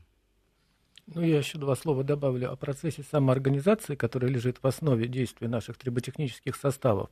Ну, 1.13 1.22
я 1.22 1.39
еще 1.39 1.58
два 1.58 1.75
слова 1.75 2.03
добавлю 2.03 2.51
о 2.51 2.56
процессе 2.56 3.03
самоорганизации, 3.03 3.96
который 3.96 4.30
лежит 4.30 4.60
в 4.62 4.68
основе 4.68 5.08
действия 5.08 5.50
наших 5.50 5.77
триботехнических 5.77 6.56
составов. 6.56 7.10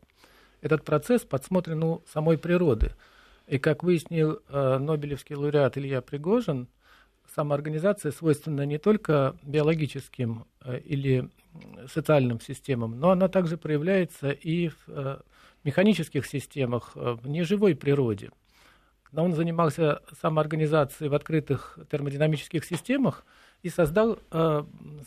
Этот 0.62 0.86
процесс 0.86 1.24
подсмотрен 1.24 1.84
у 1.84 2.04
самой 2.12 2.38
природы. 2.38 2.94
И, 3.48 3.58
как 3.58 3.84
выяснил 3.84 4.40
э, 4.48 4.78
Нобелевский 4.78 5.36
лауреат 5.36 5.78
Илья 5.78 6.02
Пригожин, 6.02 6.68
самоорганизация 7.36 8.12
свойственна 8.12 8.66
не 8.66 8.78
только 8.78 9.36
биологическим 9.44 10.46
э, 10.64 10.80
или 10.80 11.30
социальным 11.88 12.40
системам, 12.40 13.00
но 13.00 13.12
она 13.12 13.28
также 13.28 13.58
проявляется 13.58 14.32
и 14.32 14.70
в 14.70 14.78
э, 14.88 15.18
механических 15.64 16.26
системах, 16.26 16.92
э, 16.96 17.18
в 17.22 17.28
неживой 17.28 17.76
природе. 17.76 18.32
Но 19.12 19.24
он 19.24 19.34
занимался 19.34 20.02
самоорганизацией 20.22 21.10
в 21.10 21.16
открытых 21.16 21.80
термодинамических 21.90 22.64
системах 22.64 23.26
и 23.64 23.70
создал, 23.70 24.20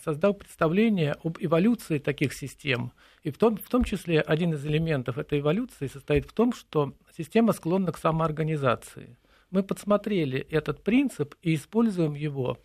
создал 0.04 0.34
представление 0.34 1.14
об 1.22 1.38
эволюции 1.38 1.98
таких 1.98 2.34
систем. 2.34 2.90
И 3.22 3.30
в 3.30 3.38
том, 3.38 3.56
в 3.56 3.68
том 3.68 3.84
числе 3.84 4.20
один 4.20 4.54
из 4.54 4.66
элементов 4.66 5.18
этой 5.18 5.38
эволюции 5.38 5.86
состоит 5.86 6.26
в 6.26 6.32
том, 6.32 6.52
что 6.52 6.94
система 7.16 7.52
склонна 7.52 7.92
к 7.92 7.98
самоорганизации– 7.98 9.16
мы 9.52 9.62
подсмотрели 9.62 10.40
этот 10.50 10.82
принцип 10.82 11.36
и 11.42 11.54
используем 11.54 12.14
его, 12.14 12.58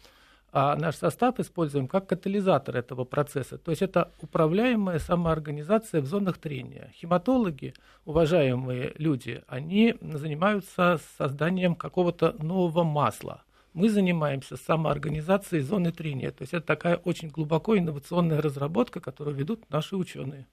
а 0.51 0.75
наш 0.75 0.95
состав 0.95 1.39
используем 1.39 1.87
как 1.87 2.07
катализатор 2.07 2.77
этого 2.77 3.03
процесса. 3.03 3.57
То 3.57 3.71
есть 3.71 3.83
это 3.83 4.11
управляемая 4.21 4.97
самоорганизация 4.97 6.01
в 6.01 6.05
зонах 6.05 6.37
трения. 6.39 6.91
Хематологи, 6.95 7.73
уважаемые 8.05 8.93
люди, 8.97 9.43
они 9.47 9.95
занимаются 10.01 10.99
созданием 11.17 11.75
какого-то 11.75 12.35
нового 12.39 12.83
масла. 12.83 13.43
Мы 13.73 13.89
занимаемся 13.89 14.57
самоорганизацией 14.57 15.61
зоны 15.61 15.91
трения. 15.91 16.31
То 16.31 16.41
есть 16.41 16.53
это 16.53 16.65
такая 16.65 16.95
очень 16.95 17.27
глубоко 17.27 17.77
инновационная 17.77 18.41
разработка, 18.41 18.99
которую 18.99 19.35
ведут 19.35 19.69
наши 19.69 19.95
ученые. 19.95 20.47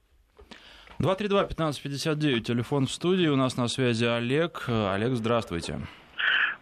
232-1559, 0.99 2.41
телефон 2.41 2.87
в 2.87 2.93
студии. 2.93 3.29
У 3.29 3.37
нас 3.37 3.57
на 3.57 3.69
связи 3.69 4.05
Олег. 4.05 4.65
Олег, 4.69 5.15
здравствуйте. 5.15 5.81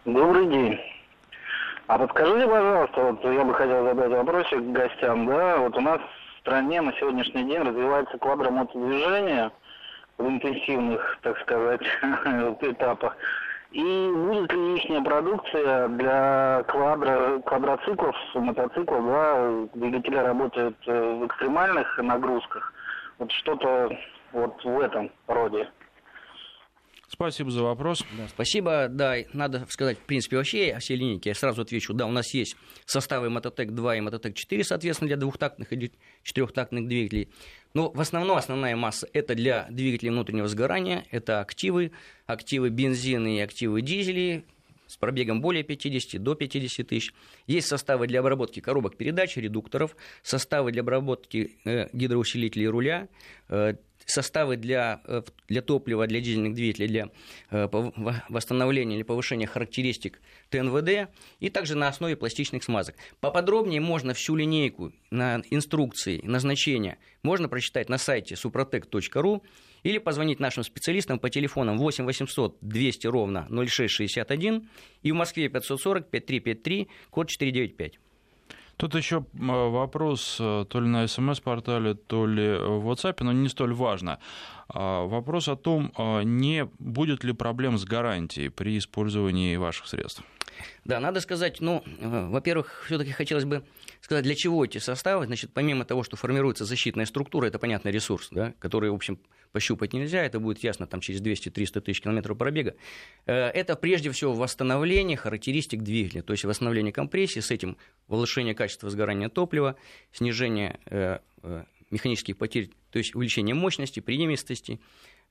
Добрый 0.05 0.47
день. 0.47 0.77
А 1.87 1.97
подскажите, 1.97 2.45
пожалуйста, 2.45 3.01
вот 3.01 3.23
я 3.23 3.45
бы 3.45 3.53
хотел 3.53 3.85
задать 3.85 4.11
вопросик 4.11 4.59
гостям, 4.73 5.25
да, 5.27 5.57
вот 5.59 5.77
у 5.77 5.79
нас 5.79 6.01
в 6.01 6.39
стране 6.41 6.81
на 6.81 6.91
сегодняшний 6.93 7.45
день 7.45 7.61
развивается 7.61 8.17
квадромотодвижение 8.17 9.49
в 10.17 10.27
интенсивных, 10.27 11.19
так 11.21 11.39
сказать, 11.39 11.79
этапах. 12.61 13.15
И 13.71 14.11
будет 14.13 14.51
ли 14.51 14.75
их 14.75 15.03
продукция 15.05 15.87
для 15.87 16.63
квадро, 16.67 17.39
квадроциклов, 17.45 18.15
мотоциклов, 18.35 19.05
да, 19.05 19.51
двигатели 19.73 20.17
работают 20.17 20.75
э, 20.85 21.13
в 21.13 21.27
экстремальных 21.27 21.97
нагрузках, 21.97 22.73
вот 23.19 23.31
что-то 23.31 23.89
вот 24.33 24.61
в 24.65 24.79
этом 24.81 25.09
роде? 25.27 25.69
Спасибо 27.13 27.51
за 27.51 27.61
вопрос. 27.61 28.03
Да, 28.17 28.27
спасибо. 28.27 28.87
Да, 28.89 29.17
надо 29.33 29.67
сказать, 29.69 29.99
в 29.99 30.01
принципе, 30.01 30.37
вообще 30.37 30.71
о 30.71 30.79
всей 30.79 30.97
линейке. 30.97 31.29
Я 31.29 31.35
сразу 31.35 31.61
отвечу. 31.61 31.93
Да, 31.93 32.07
у 32.07 32.11
нас 32.11 32.33
есть 32.33 32.55
составы 32.87 33.29
Мототек-2 33.29 33.99
и 33.99 34.01
Мототек-4, 34.01 34.63
соответственно, 34.63 35.09
для 35.09 35.17
двухтактных 35.17 35.71
и 35.73 35.91
четырехтактных 36.23 36.87
двигателей. 36.87 37.29
Но 37.75 37.91
в 37.91 38.01
основном 38.01 38.37
основная 38.37 38.75
масса 38.75 39.07
это 39.13 39.35
для 39.35 39.67
двигателей 39.69 40.09
внутреннего 40.09 40.47
сгорания. 40.47 41.05
Это 41.11 41.39
активы, 41.39 41.91
активы 42.25 42.69
бензина 42.69 43.37
и 43.37 43.41
активы 43.41 43.83
дизелей 43.83 44.43
с 44.87 44.97
пробегом 44.97 45.39
более 45.39 45.63
50 45.63 46.21
до 46.21 46.33
50 46.33 46.87
тысяч. 46.87 47.13
Есть 47.45 47.67
составы 47.67 48.07
для 48.07 48.21
обработки 48.21 48.59
коробок 48.59 48.97
передач, 48.97 49.37
редукторов, 49.37 49.95
составы 50.23 50.71
для 50.71 50.81
обработки 50.81 51.57
э, 51.63 51.89
гидроусилителей 51.93 52.67
руля, 52.67 53.07
э, 53.49 53.75
составы 54.05 54.57
для, 54.57 55.01
э, 55.05 55.21
для 55.47 55.61
топлива, 55.61 56.07
для 56.07 56.19
дизельных 56.19 56.53
двигателей, 56.53 56.87
для 56.87 57.09
э, 57.51 57.67
восстановления 58.29 58.95
или 58.95 59.03
повышения 59.03 59.47
характеристик 59.47 60.21
ТНВД, 60.49 61.09
и 61.39 61.49
также 61.49 61.75
на 61.75 61.87
основе 61.87 62.15
пластичных 62.15 62.63
смазок. 62.63 62.95
Поподробнее 63.19 63.81
можно 63.81 64.13
всю 64.13 64.35
линейку 64.35 64.91
на 65.11 65.41
инструкции, 65.49 66.21
назначения 66.23 66.97
можно 67.23 67.47
прочитать 67.47 67.89
на 67.89 67.97
сайте 67.97 68.35
suprotec.ru 68.35 69.41
или 69.83 69.97
позвонить 69.97 70.39
нашим 70.39 70.63
специалистам 70.63 71.19
по 71.19 71.29
телефонам 71.29 71.77
8 71.77 72.05
800 72.05 72.57
200 72.61 73.07
ровно 73.07 73.47
0661 73.49 74.69
и 75.01 75.11
в 75.11 75.15
Москве 75.15 75.49
540 75.49 76.09
5353, 76.09 76.87
код 77.09 77.29
495. 77.29 77.99
Тут 78.83 78.95
еще 78.95 79.23
вопрос 79.31 80.35
э, 80.41 80.65
то 80.67 80.81
ли 80.81 80.87
на 80.89 81.07
смс-портале, 81.07 81.93
то 81.93 82.27
ли 82.27 82.57
в 82.57 82.91
WhatsApp, 82.91 83.23
но 83.23 83.31
не 83.31 83.47
столь 83.47 83.73
важно. 83.73 84.19
А, 84.67 85.05
вопрос 85.05 85.47
о 85.47 85.55
том, 85.55 85.93
а, 85.95 86.21
не 86.23 86.65
будет 86.79 87.23
ли 87.23 87.31
проблем 87.31 87.77
с 87.77 87.85
гарантией 87.85 88.49
при 88.49 88.77
использовании 88.77 89.55
ваших 89.55 89.87
средств. 89.87 90.21
Да, 90.85 90.99
надо 90.99 91.21
сказать, 91.21 91.61
ну, 91.61 91.83
э, 91.85 92.27
во-первых, 92.27 92.83
все-таки 92.85 93.11
хотелось 93.11 93.45
бы 93.45 93.63
сказать, 94.01 94.23
для 94.23 94.35
чего 94.35 94.65
эти 94.65 94.77
составы. 94.77 95.25
Значит, 95.25 95.51
помимо 95.53 95.85
того, 95.85 96.03
что 96.03 96.15
формируется 96.15 96.65
защитная 96.65 97.05
структура, 97.05 97.45
это, 97.45 97.59
понятно, 97.59 97.89
ресурс, 97.89 98.29
да, 98.31 98.53
который, 98.59 98.91
в 98.91 98.95
общем, 98.95 99.19
пощупать 99.51 99.93
нельзя, 99.93 100.23
это 100.23 100.39
будет 100.39 100.63
ясно 100.63 100.87
там 100.87 100.99
через 100.99 101.21
200-300 101.21 101.81
тысяч 101.81 102.01
километров 102.01 102.37
пробега. 102.37 102.75
Э, 103.25 103.49
это 103.49 103.75
прежде 103.75 104.11
всего 104.11 104.33
восстановление 104.33 105.15
характеристик 105.15 105.81
двигателя, 105.81 106.23
то 106.23 106.33
есть 106.33 106.43
восстановление 106.43 106.91
компрессии, 106.91 107.39
с 107.39 107.51
этим 107.51 107.77
улучшение 108.07 108.55
качества 108.55 108.89
сгорания 108.89 109.29
топлива, 109.29 109.77
снижение 110.11 110.79
э, 110.87 111.19
механических 111.91 112.37
потерь, 112.37 112.71
то 112.91 112.97
есть 112.97 113.15
увеличение 113.15 113.55
мощности, 113.55 113.99
приемистости, 113.99 114.79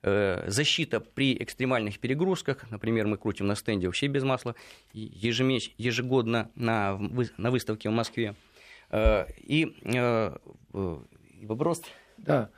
защита 0.03 0.99
при 0.99 1.33
экстремальных 1.41 1.99
перегрузках, 1.99 2.69
например, 2.69 3.07
мы 3.07 3.17
крутим 3.17 3.47
на 3.47 3.55
стенде 3.55 3.87
вообще 3.87 4.07
без 4.07 4.23
масла, 4.23 4.55
ежегодно 4.93 6.51
на, 6.55 6.99
на 7.37 7.51
выставке 7.51 7.89
в 7.89 7.93
Москве. 7.93 8.35
Э, 8.93 9.25
э, 9.25 10.37
и 10.73 11.45
вопрос... 11.45 11.81
Да. 12.17 12.49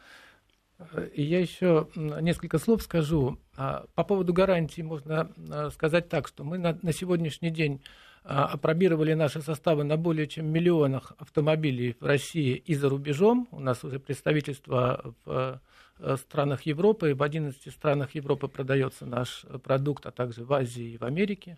И 1.14 1.24
я 1.24 1.40
еще 1.40 1.88
несколько 1.96 2.60
слов 2.60 2.84
скажу. 2.84 3.40
А, 3.56 3.86
по 3.96 4.04
поводу 4.04 4.34
гарантии 4.34 4.82
можно 4.82 5.32
сказать 5.72 6.10
так, 6.10 6.28
что 6.28 6.44
мы 6.44 6.58
на, 6.58 6.78
на 6.82 6.92
сегодняшний 6.92 7.50
день 7.50 7.82
опробировали 8.25 9.13
наши 9.13 9.41
составы 9.41 9.84
на 9.84 9.98
более 9.98 10.27
чем 10.27 10.48
миллионах 10.48 11.13
автомобилей 11.17 11.96
в 12.00 12.05
России 12.05 12.55
и 12.55 12.74
за 12.74 12.89
рубежом. 12.89 13.48
У 13.51 13.60
нас 13.60 13.84
уже 13.84 14.00
представительство 14.00 15.13
в 15.25 15.62
э, 16.00 16.17
странах 16.17 16.63
Европы, 16.63 17.13
в 17.13 17.22
11 17.22 17.72
странах 17.72 18.15
Европы 18.15 18.48
продается 18.48 19.05
наш 19.05 19.46
продукт, 19.63 20.05
а 20.05 20.12
также 20.12 20.44
в 20.44 20.51
Азии 20.53 20.94
и 20.94 20.98
в 20.98 21.03
Америке. 21.03 21.58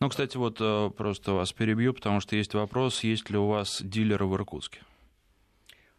Ну, 0.00 0.08
кстати, 0.08 0.36
вот 0.36 0.58
э, 0.60 0.90
просто 0.96 1.32
вас 1.32 1.52
перебью, 1.52 1.92
потому 1.92 2.20
что 2.20 2.36
есть 2.36 2.54
вопрос, 2.54 3.02
есть 3.02 3.30
ли 3.30 3.36
у 3.36 3.48
вас 3.48 3.82
дилеры 3.82 4.26
в 4.26 4.34
Иркутске? 4.34 4.80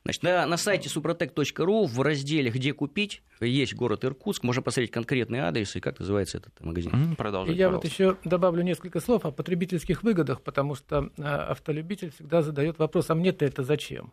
Значит, 0.10 0.24
на, 0.24 0.46
на 0.48 0.58
сайте 0.58 0.90
suprotec.ru 0.90 1.86
в 1.86 2.02
разделе 2.02 2.50
«Где 2.50 2.74
купить» 2.74 3.22
есть 3.42 3.76
город 3.76 4.04
Иркутск, 4.04 4.42
можно 4.42 4.64
посмотреть 4.64 4.90
конкретный 4.90 5.40
адрес 5.40 5.76
и 5.76 5.80
как 5.80 6.00
называется 6.00 6.40
этот 6.40 6.60
магазин. 6.62 6.92
Mm, 6.92 7.16
продолжайте, 7.16 7.60
я 7.60 7.70
вот 7.70 7.86
еще 7.86 8.18
добавлю 8.24 8.64
несколько 8.64 9.02
слов 9.02 9.26
о 9.26 9.32
потребительских 9.32 10.02
выгодах, 10.02 10.42
потому 10.42 10.74
что 10.74 11.12
э, 11.16 11.22
автолюбитель 11.24 12.10
всегда 12.12 12.42
задает 12.42 12.80
вопрос, 12.80 13.12
а 13.12 13.16
мне-то 13.16 13.46
это 13.46 13.62
зачем? 13.64 14.12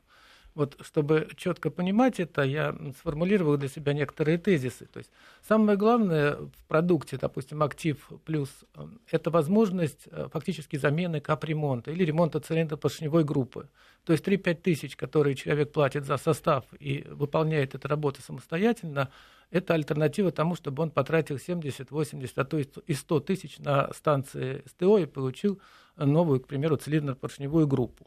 Вот, 0.54 0.76
чтобы 0.80 1.28
четко 1.36 1.70
понимать 1.70 2.20
это, 2.20 2.42
я 2.42 2.74
сформулировал 2.98 3.56
для 3.56 3.68
себя 3.68 3.92
некоторые 3.92 4.38
тезисы. 4.38 4.86
То 4.86 4.98
есть 4.98 5.10
самое 5.46 5.78
главное 5.78 6.36
в 6.36 6.64
продукте, 6.66 7.18
допустим, 7.18 7.62
актив 7.62 8.06
плюс, 8.26 8.50
э, 8.74 8.86
это 9.10 9.30
возможность 9.30 10.08
э, 10.10 10.28
фактически 10.30 10.76
замены 10.76 11.20
капремонта 11.20 11.90
или 11.90 12.04
ремонта 12.04 12.40
цилиндропоршневой 12.40 13.24
группы. 13.24 13.70
То 14.06 14.12
есть 14.12 14.24
3-5 14.24 14.54
тысяч, 14.54 14.96
которые 14.96 15.34
человек 15.34 15.72
платит 15.72 16.06
за 16.06 16.16
состав 16.16 16.64
и 16.78 17.04
выполняет 17.10 17.74
эту 17.74 17.88
работу 17.88 18.22
самостоятельно, 18.22 19.10
это 19.50 19.74
альтернатива 19.74 20.30
тому, 20.30 20.54
чтобы 20.54 20.84
он 20.84 20.90
потратил 20.90 21.40
70, 21.40 21.90
80, 21.90 22.38
а 22.38 22.44
то 22.44 22.58
и 22.58 22.94
100 22.94 23.20
тысяч 23.20 23.58
на 23.58 23.92
станции 23.92 24.62
СТО 24.68 24.98
и 24.98 25.06
получил 25.06 25.60
новую, 25.96 26.40
к 26.40 26.46
примеру, 26.46 26.76
цилиндропоршневую 26.76 27.66
группу. 27.66 28.06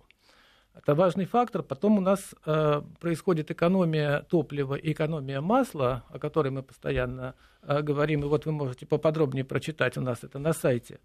Это 0.74 0.96
важный 0.96 1.26
фактор. 1.26 1.64
Потом 1.64 1.98
у 1.98 2.02
нас 2.02 2.34
э, 2.46 2.82
происходит 3.02 3.52
экономия 3.52 4.22
топлива 4.30 4.76
и 4.76 4.94
экономия 4.94 5.42
масла, 5.42 6.04
о 6.10 6.20
которой 6.20 6.52
мы 6.52 6.64
постоянно 6.64 7.36
э, 7.62 7.82
говорим. 7.82 8.24
И 8.24 8.28
вот 8.28 8.46
вы 8.46 8.54
можете 8.54 8.86
поподробнее 8.86 9.44
прочитать 9.44 9.98
у 9.98 10.02
нас 10.02 10.24
это 10.24 10.40
на 10.40 10.54
сайте. 10.54 11.00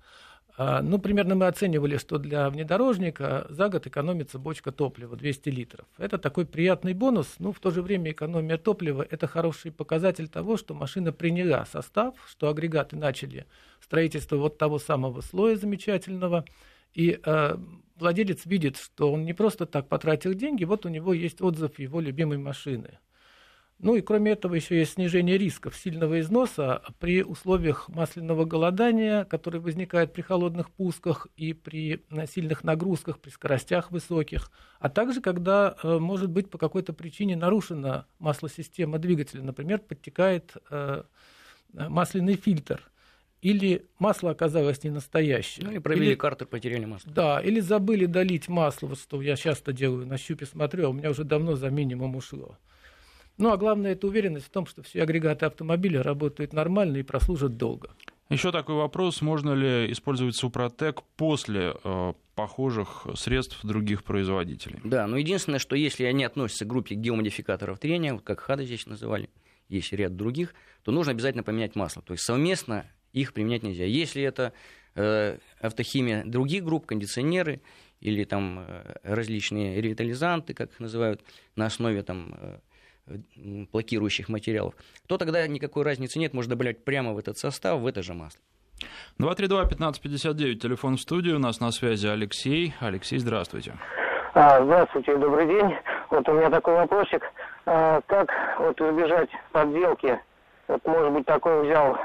Э, 0.56 0.80
ну, 0.82 0.98
примерно 0.98 1.34
мы 1.34 1.46
оценивали, 1.46 1.96
что 1.96 2.18
для 2.18 2.48
внедорожника 2.50 3.46
за 3.48 3.68
год 3.68 3.86
экономится 3.86 4.38
бочка 4.38 4.72
топлива 4.72 5.16
200 5.16 5.48
литров. 5.48 5.86
Это 5.98 6.18
такой 6.18 6.46
приятный 6.46 6.94
бонус, 6.94 7.34
но 7.38 7.52
в 7.52 7.60
то 7.60 7.70
же 7.70 7.82
время 7.82 8.12
экономия 8.12 8.58
топлива– 8.58 9.06
это 9.10 9.26
хороший 9.26 9.72
показатель 9.72 10.28
того, 10.28 10.56
что 10.56 10.74
машина 10.74 11.12
приняла 11.12 11.64
состав, 11.66 12.14
что 12.28 12.48
агрегаты 12.48 12.96
начали 12.96 13.46
строительство 13.80 14.36
вот 14.36 14.58
того 14.58 14.78
самого 14.78 15.20
слоя 15.20 15.56
замечательного– 15.56 16.44
и 16.94 17.18
э, 17.22 17.56
владелец 17.96 18.46
видит, 18.46 18.76
что 18.76 19.12
он 19.12 19.24
не 19.24 19.34
просто 19.34 19.66
так 19.66 19.88
потратил 19.88 20.32
деньги, 20.32 20.64
вот 20.64 20.86
у 20.86 20.88
него 20.88 21.12
есть 21.12 21.42
отзыв 21.42 21.78
его 21.78 22.00
любимой 22.00 22.38
машины. 22.38 22.98
Ну 23.84 23.96
и 23.96 24.00
кроме 24.00 24.32
этого 24.32 24.54
еще 24.54 24.78
есть 24.78 24.94
снижение 24.94 25.36
рисков 25.36 25.76
сильного 25.76 26.18
износа 26.20 26.82
при 27.00 27.22
условиях 27.22 27.90
масляного 27.90 28.46
голодания, 28.46 29.24
которое 29.24 29.58
возникает 29.58 30.14
при 30.14 30.22
холодных 30.22 30.70
пусках 30.70 31.26
и 31.36 31.52
при 31.52 32.02
э, 32.10 32.26
сильных 32.26 32.64
нагрузках, 32.64 33.18
при 33.18 33.28
скоростях 33.28 33.90
высоких, 33.90 34.50
а 34.80 34.88
также 34.88 35.20
когда 35.20 35.76
э, 35.82 35.98
может 35.98 36.30
быть 36.30 36.48
по 36.48 36.56
какой-то 36.56 36.94
причине 36.94 37.36
нарушена 37.36 38.06
маслосистема 38.18 38.98
двигателя, 38.98 39.42
например, 39.42 39.80
подтекает 39.80 40.54
э, 40.70 41.02
масляный 41.72 42.36
фильтр– 42.36 42.82
или 43.44 43.84
масло 43.98 44.30
оказалось 44.30 44.82
не 44.84 44.88
настоящее. 44.88 45.66
Ну, 45.66 45.72
или 45.72 45.78
провели 45.78 46.06
или, 46.06 46.14
карту, 46.14 46.46
потеряли 46.46 46.86
масло. 46.86 47.12
Да, 47.12 47.40
или 47.40 47.60
забыли 47.60 48.06
долить 48.06 48.48
масло, 48.48 48.86
вот 48.86 48.98
что 48.98 49.20
я 49.20 49.36
часто 49.36 49.74
делаю, 49.74 50.06
на 50.06 50.16
щупе 50.16 50.46
смотрю, 50.46 50.86
а 50.86 50.88
у 50.88 50.92
меня 50.94 51.10
уже 51.10 51.24
давно 51.24 51.54
за 51.54 51.68
минимум 51.68 52.16
ушло. 52.16 52.56
Ну, 53.36 53.50
а 53.50 53.56
главное, 53.56 53.92
это 53.92 54.06
уверенность 54.06 54.46
в 54.46 54.50
том, 54.50 54.66
что 54.66 54.82
все 54.82 55.02
агрегаты 55.02 55.46
автомобиля 55.46 56.02
работают 56.02 56.52
нормально 56.52 56.98
и 56.98 57.02
прослужат 57.02 57.56
долго. 57.56 57.90
Еще 58.30 58.52
такой 58.52 58.76
вопрос, 58.76 59.20
можно 59.20 59.52
ли 59.52 59.92
использовать 59.92 60.34
Супротек 60.34 61.02
после 61.16 61.74
э, 61.84 62.12
похожих 62.34 63.06
средств 63.14 63.60
других 63.64 64.02
производителей? 64.02 64.80
Да, 64.82 65.06
но 65.06 65.18
единственное, 65.18 65.58
что 65.58 65.76
если 65.76 66.04
они 66.04 66.24
относятся 66.24 66.64
к 66.64 66.68
группе 66.68 66.94
геомодификаторов 66.94 67.78
трения, 67.78 68.16
как 68.18 68.40
ХАДа 68.40 68.64
здесь 68.64 68.86
называли, 68.86 69.28
есть 69.68 69.92
ряд 69.92 70.16
других, 70.16 70.54
то 70.82 70.92
нужно 70.92 71.12
обязательно 71.12 71.42
поменять 71.42 71.74
масло. 71.74 72.02
То 72.02 72.12
есть 72.12 72.24
совместно 72.24 72.86
их 73.12 73.32
применять 73.32 73.62
нельзя. 73.62 73.84
Если 73.84 74.22
это 74.22 74.52
э, 74.94 75.38
автохимия 75.60 76.24
других 76.24 76.64
групп, 76.64 76.86
кондиционеры 76.86 77.60
или 78.00 78.24
там 78.24 78.64
э, 78.66 78.96
различные 79.02 79.80
ревитализанты, 79.80 80.54
как 80.54 80.72
их 80.72 80.80
называют, 80.80 81.22
на 81.56 81.66
основе 81.66 82.02
там 82.02 82.34
э, 82.36 82.58
блокирующих 83.72 84.28
материалов, 84.28 84.74
то 85.06 85.18
тогда 85.18 85.46
никакой 85.46 85.84
разницы 85.84 86.18
нет, 86.18 86.32
можно 86.32 86.50
добавлять 86.50 86.84
прямо 86.84 87.12
в 87.12 87.18
этот 87.18 87.38
состав, 87.38 87.80
в 87.80 87.86
это 87.86 88.02
же 88.02 88.14
масло. 88.14 88.40
232-1559, 89.20 90.54
телефон 90.56 90.96
в 90.96 91.00
студии, 91.00 91.32
у 91.32 91.38
нас 91.38 91.60
на 91.60 91.70
связи 91.70 92.06
Алексей. 92.06 92.74
Алексей, 92.80 93.18
здравствуйте. 93.18 93.74
А, 94.34 94.64
здравствуйте, 94.64 95.16
добрый 95.16 95.46
день. 95.46 95.76
Вот 96.10 96.28
у 96.28 96.32
меня 96.32 96.50
такой 96.50 96.74
вопросик. 96.74 97.22
А, 97.66 98.00
как 98.06 98.28
вот 98.58 98.80
избежать 98.80 99.30
подделки 99.52 100.18
вот, 100.66 100.84
может 100.86 101.12
быть, 101.12 101.26
такой 101.26 101.62
взял, 101.62 101.98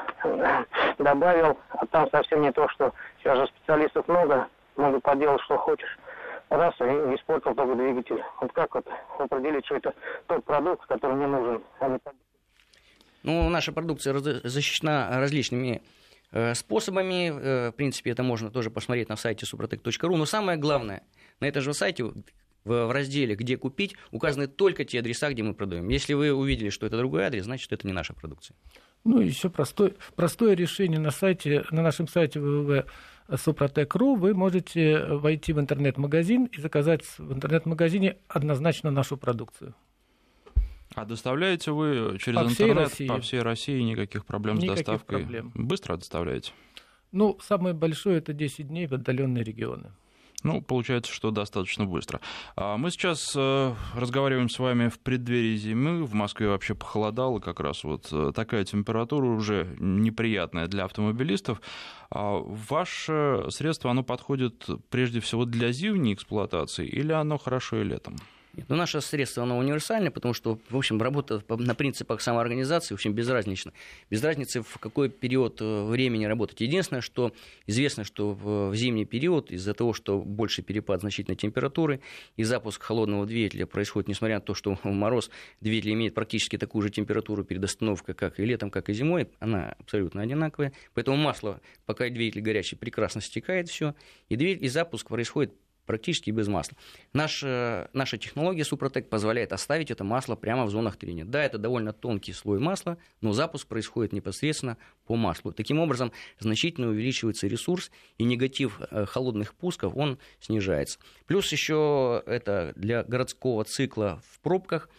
добавил, 0.98 1.58
а 1.70 1.86
там 1.88 2.10
совсем 2.12 2.42
не 2.42 2.52
то, 2.52 2.68
что 2.70 2.94
сейчас 3.20 3.38
же 3.38 3.48
специалистов 3.48 4.08
много, 4.08 4.48
могут 4.76 5.04
поделать, 5.04 5.42
что 5.42 5.58
хочешь. 5.58 5.98
Раз, 6.50 6.74
и 6.80 6.84
испортил 6.84 7.54
только 7.54 7.76
двигатель. 7.76 8.24
Вот 8.42 8.52
как 8.54 8.74
вот 8.74 8.88
определить, 9.20 9.66
что 9.66 9.76
это 9.76 9.94
тот 10.28 10.44
продукт, 10.46 10.86
который 10.88 11.16
мне 11.16 11.28
нужен, 11.28 11.64
а 11.80 11.90
не 11.90 12.00
Ну, 13.24 13.50
наша 13.50 13.72
продукция 13.72 14.18
защищена 14.18 15.10
различными 15.20 15.84
э, 16.32 16.56
способами. 16.56 17.30
Э, 17.30 17.70
в 17.70 17.74
принципе, 17.74 18.12
это 18.12 18.24
можно 18.24 18.50
тоже 18.50 18.72
посмотреть 18.72 19.10
на 19.10 19.16
сайте 19.16 19.46
suprotec.ru. 19.46 20.16
Но 20.16 20.26
самое 20.26 20.58
главное, 20.58 21.04
на 21.40 21.46
этом 21.46 21.62
же 21.62 21.74
сайте 21.76 22.12
в 22.66 22.92
разделе 22.92 23.36
«Где 23.36 23.58
купить» 23.58 23.96
указаны 24.12 24.48
только 24.48 24.86
те 24.86 25.00
адреса, 25.00 25.30
где 25.30 25.44
мы 25.44 25.54
продаем. 25.54 25.88
Если 25.90 26.14
вы 26.14 26.34
увидели, 26.34 26.70
что 26.70 26.86
это 26.88 26.98
другой 26.98 27.26
адрес, 27.26 27.46
значит, 27.46 27.72
это 27.72 27.86
не 27.86 27.94
наша 27.94 28.14
продукция. 28.14 28.56
Ну, 29.06 29.22
еще 29.22 29.50
простой, 29.50 29.96
простое 30.16 30.56
решение 30.56 31.00
на 31.00 31.12
сайте, 31.12 31.64
на 31.72 31.82
нашем 31.82 32.08
сайте 32.08 32.40
www.suprotec.ru 33.30 34.16
вы 34.18 34.34
можете 34.34 35.06
войти 35.06 35.54
в 35.54 35.60
интернет-магазин 35.60 36.46
и 36.46 36.60
заказать 36.60 37.04
в 37.18 37.32
интернет-магазине 37.34 38.18
однозначно 38.28 38.92
нашу 38.92 39.18
продукцию. 39.18 39.76
А 40.96 41.06
доставляете 41.06 41.72
вы 41.72 42.18
через 42.20 42.40
по 42.40 42.46
интернет 42.46 42.92
всей 42.92 43.08
по 43.08 43.20
всей 43.22 43.42
России 43.42 43.80
никаких 43.82 44.26
проблем 44.26 44.56
никаких 44.56 44.78
с 44.78 44.80
доставкой? 44.80 45.20
Проблем. 45.20 45.52
Быстро 45.54 45.98
доставляете? 45.98 46.52
Ну, 47.12 47.38
самое 47.42 47.76
большое 47.76 48.18
это 48.18 48.34
10 48.34 48.68
дней 48.68 48.88
в 48.88 48.94
отдаленные 48.94 49.44
регионы. 49.44 49.92
Ну, 50.44 50.62
получается, 50.62 51.12
что 51.14 51.32
достаточно 51.32 51.86
быстро. 51.86 52.22
А 52.56 52.78
мы 52.78 52.92
сейчас 52.92 53.34
э, 53.36 53.74
разговариваем 53.96 54.50
с 54.50 54.58
вами 54.58 54.88
в 54.88 55.00
преддверии 55.00 55.56
зимы. 55.58 56.04
В 56.04 56.14
Москве 56.14 56.48
вообще 56.48 56.76
похолодало 56.76 57.40
как 57.40 57.60
раз. 57.60 57.84
Вот 57.84 58.08
э, 58.12 58.32
такая 58.34 58.64
температура 58.64 59.26
уже 59.26 59.76
неприятная 59.80 60.68
для 60.68 60.86
автомобилистов. 60.86 61.62
А 62.10 62.40
ваше 62.40 63.46
средство, 63.50 63.92
оно 63.92 64.04
подходит 64.04 64.66
прежде 64.90 65.20
всего 65.20 65.46
для 65.46 65.72
зимней 65.72 66.14
эксплуатации 66.14 66.88
или 66.88 67.12
оно 67.12 67.38
хорошо 67.38 67.82
и 67.82 67.84
летом? 67.84 68.16
Нет, 68.60 68.68
ну, 68.68 68.76
наше 68.76 69.00
средство, 69.00 69.44
оно 69.44 69.58
универсальное, 69.58 70.12
потому 70.12 70.34
что, 70.34 70.60
в 70.70 70.76
общем, 70.76 71.02
работа 71.02 71.42
на 71.48 71.76
принципах 71.76 72.20
самоорганизации, 72.20 72.94
в 72.94 72.98
общем, 72.98 73.14
безразнично. 73.14 73.72
Без 74.10 74.22
разницы, 74.22 74.62
в 74.62 74.78
какой 74.80 75.08
период 75.08 75.62
э, 75.62 75.84
времени 75.86 76.26
работать. 76.26 76.60
Единственное, 76.60 77.00
что 77.00 77.32
известно, 77.68 78.04
что 78.04 78.34
в 78.34 78.76
зимний 78.76 79.06
период, 79.06 79.50
из-за 79.50 79.74
того, 79.74 79.94
что 79.94 80.20
больше 80.20 80.62
перепад 80.62 81.00
значительной 81.00 81.38
температуры, 81.38 82.02
и 82.36 82.44
запуск 82.44 82.84
холодного 82.84 83.26
двигателя 83.26 83.66
происходит, 83.66 84.10
несмотря 84.10 84.36
на 84.36 84.42
то, 84.42 84.54
что 84.54 84.78
мороз 84.84 85.30
двигатель 85.62 85.94
имеет 85.94 86.14
практически 86.14 86.58
такую 86.58 86.82
же 86.82 86.90
температуру 86.90 87.46
перед 87.46 87.64
остановкой, 87.64 88.14
как 88.14 88.42
и 88.42 88.46
летом, 88.46 88.72
как 88.72 88.90
и 88.90 88.94
зимой, 88.94 89.30
она 89.40 89.78
абсолютно 89.80 90.22
одинаковая. 90.22 90.74
Поэтому 90.96 91.16
масло, 91.16 91.62
пока 91.86 92.10
двигатель 92.10 92.42
горячий, 92.42 92.76
прекрасно 92.76 93.22
стекает 93.22 93.70
все, 93.70 93.96
и, 94.28 94.36
двигатель, 94.36 94.66
и 94.66 94.68
запуск 94.68 95.08
происходит 95.08 95.54
практически 95.90 96.30
без 96.30 96.48
масла. 96.48 96.78
Наш, 97.14 97.42
наша 97.42 98.20
технология 98.20 98.64
Супротек 98.64 99.10
позволяет 99.10 99.54
оставить 99.54 99.90
это 99.90 100.04
масло 100.04 100.36
прямо 100.36 100.66
в 100.66 100.70
зонах 100.70 100.98
трения. 100.98 101.26
Да, 101.26 101.44
это 101.44 101.58
довольно 101.58 101.94
тонкий 101.94 102.32
слой 102.32 102.60
масла, 102.60 103.00
но 103.22 103.34
запуск 103.34 103.68
происходит 103.68 104.14
непосредственно 104.14 104.78
по 105.08 105.16
маслу. 105.16 105.52
Таким 105.52 105.80
образом, 105.80 106.12
значительно 106.38 106.90
увеличивается 106.90 107.48
ресурс, 107.48 107.90
и 108.20 108.24
негатив 108.24 108.80
холодных 109.08 109.56
пусков, 109.56 109.94
он 109.96 110.20
снижается. 110.40 111.00
Плюс 111.26 111.52
еще 111.52 112.22
это 112.28 112.74
для 112.76 113.04
городского 113.04 113.64
цикла 113.64 114.22
в 114.30 114.42
пробках 114.42 114.90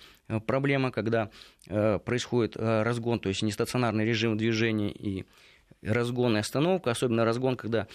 проблема, 0.44 0.90
когда 0.90 1.31
происходит 1.66 2.57
разгон, 2.57 3.20
то 3.20 3.29
есть 3.29 3.42
нестационарный 3.42 4.05
режим 4.05 4.37
движения 4.37 4.90
и 4.90 5.24
разгон 5.83 6.37
и 6.37 6.40
остановка, 6.40 6.90
особенно 6.90 7.24
разгон, 7.24 7.57
когда 7.57 7.83
э, 7.83 7.87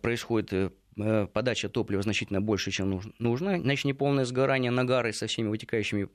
происходит 0.00 0.52
э, 0.52 0.70
э, 0.96 1.26
подача 1.32 1.68
топлива 1.68 2.02
значительно 2.02 2.40
больше, 2.40 2.70
чем 2.70 3.00
нужно, 3.18 3.60
значит, 3.60 3.84
неполное 3.84 4.24
сгорание 4.24 4.70
нагары 4.70 5.12
со 5.12 5.26
всеми 5.26 5.48
вытекающими 5.48 6.08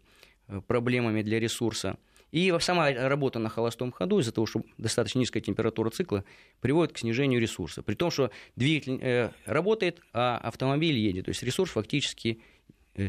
проблемами 0.67 1.21
для 1.21 1.39
ресурса. 1.39 1.97
И 2.31 2.53
сама 2.59 2.91
работа 2.91 3.39
на 3.39 3.49
холостом 3.49 3.91
ходу 3.91 4.19
из-за 4.19 4.33
того, 4.33 4.45
что 4.45 4.61
достаточно 4.77 5.19
низкая 5.19 5.41
температура 5.41 5.89
цикла, 5.89 6.25
приводит 6.59 6.93
к 6.93 6.97
снижению 6.97 7.39
ресурса. 7.39 7.81
При 7.81 7.95
том, 7.95 8.11
что 8.11 8.31
двигатель 8.57 9.31
работает, 9.45 10.01
а 10.11 10.37
автомобиль 10.37 10.97
едет. 10.97 11.25
То 11.25 11.29
есть 11.29 11.41
ресурс 11.43 11.71
фактически 11.71 12.41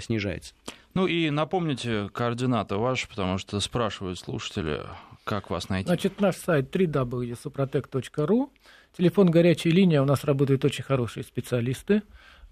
снижается. 0.01 0.55
Ну 0.95 1.07
и 1.07 1.31
напомните 1.31 2.09
координаты 2.13 2.77
ваши, 2.77 3.09
потому 3.09 3.39
что 3.39 3.59
спрашивают 3.61 4.19
слушатели, 4.19 4.83
как 5.25 5.51
вас 5.51 5.69
найти? 5.69 5.87
Значит, 5.87 6.21
наш 6.21 6.37
сайт 6.37 6.75
www.suprotec.ru. 6.75 8.51
Телефон 8.97 9.31
горячей 9.31 9.71
линии, 9.71 9.99
у 9.99 10.05
нас 10.05 10.25
работают 10.25 10.65
очень 10.65 10.85
хорошие 10.85 11.25
специалисты. 11.25 12.03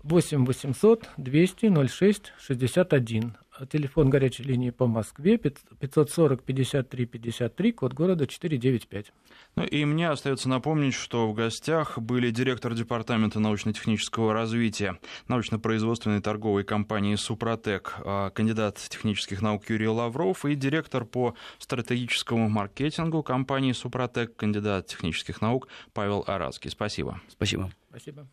8 0.03 0.44
800 0.44 1.09
200 1.16 1.88
06 1.88 2.33
61 2.38 3.37
телефон 3.70 4.10
горячей 4.10 4.42
линии 4.42 4.70
по 4.70 4.86
Москве 4.86 5.38
540 5.38 6.42
53 6.42 7.06
53, 7.06 7.72
код 7.72 7.92
города 7.94 8.26
495. 8.26 9.12
Ну 9.56 9.64
и 9.64 9.84
мне 9.84 10.08
остается 10.10 10.48
напомнить, 10.48 10.94
что 10.94 11.28
в 11.28 11.34
гостях 11.34 11.98
были 11.98 12.30
директор 12.30 12.74
Департамента 12.74 13.40
научно-технического 13.40 14.32
развития 14.32 14.98
научно-производственной 15.28 16.20
торговой 16.20 16.64
компании 16.64 17.14
«Супротек», 17.14 17.94
а, 18.04 18.30
кандидат 18.30 18.76
технических 18.76 19.42
наук 19.42 19.68
Юрий 19.68 19.88
Лавров 19.88 20.44
и 20.44 20.54
директор 20.54 21.04
по 21.04 21.34
стратегическому 21.58 22.48
маркетингу 22.48 23.22
компании 23.22 23.72
«Супротек», 23.72 24.36
кандидат 24.36 24.86
технических 24.86 25.40
наук 25.40 25.68
Павел 25.92 26.24
Арадский. 26.26 26.70
Спасибо. 26.70 27.20
Спасибо. 27.28 27.70
Спасибо. 27.90 28.26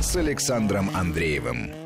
С 0.00 0.14
Александром 0.16 0.90
Андреевым. 0.94 1.85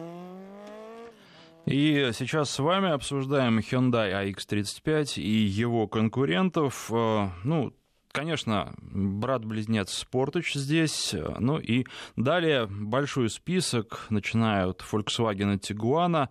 И 1.67 2.11
сейчас 2.13 2.51
с 2.51 2.59
вами 2.59 2.91
обсуждаем 2.91 3.59
Hyundai 3.59 4.33
iX35 4.33 5.21
и 5.21 5.31
его 5.31 5.87
конкурентов. 5.87 6.91
Э, 6.93 7.29
ну, 7.45 7.73
конечно, 8.13 8.75
брат-близнец 8.81 10.05
Sportage 10.05 10.59
здесь. 10.59 11.15
Ну 11.39 11.59
и 11.59 11.87
далее 12.17 12.67
большой 12.67 13.29
список, 13.31 14.07
начиная 14.11 14.69
от 14.69 14.81
Volkswagen 14.81 15.59
Tiguan, 15.61 16.29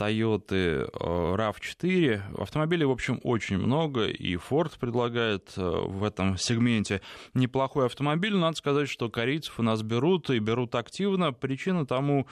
Toyota 0.00 0.44
э, 0.50 0.86
RAV4. 0.94 2.40
Автомобилей, 2.40 2.86
в 2.86 2.90
общем, 2.90 3.20
очень 3.22 3.58
много, 3.58 4.06
и 4.06 4.36
Ford 4.36 4.72
предлагает 4.80 5.52
э, 5.56 5.60
в 5.60 6.04
этом 6.04 6.38
сегменте 6.38 7.02
неплохой 7.34 7.86
автомобиль. 7.86 8.34
Надо 8.34 8.56
сказать, 8.56 8.88
что 8.88 9.10
корейцев 9.10 9.60
у 9.60 9.62
нас 9.62 9.82
берут, 9.82 10.30
и 10.30 10.38
берут 10.38 10.74
активно. 10.74 11.32
Причина 11.32 11.84
тому, 11.84 12.26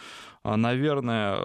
э, 0.44 0.56
наверное, 0.56 1.40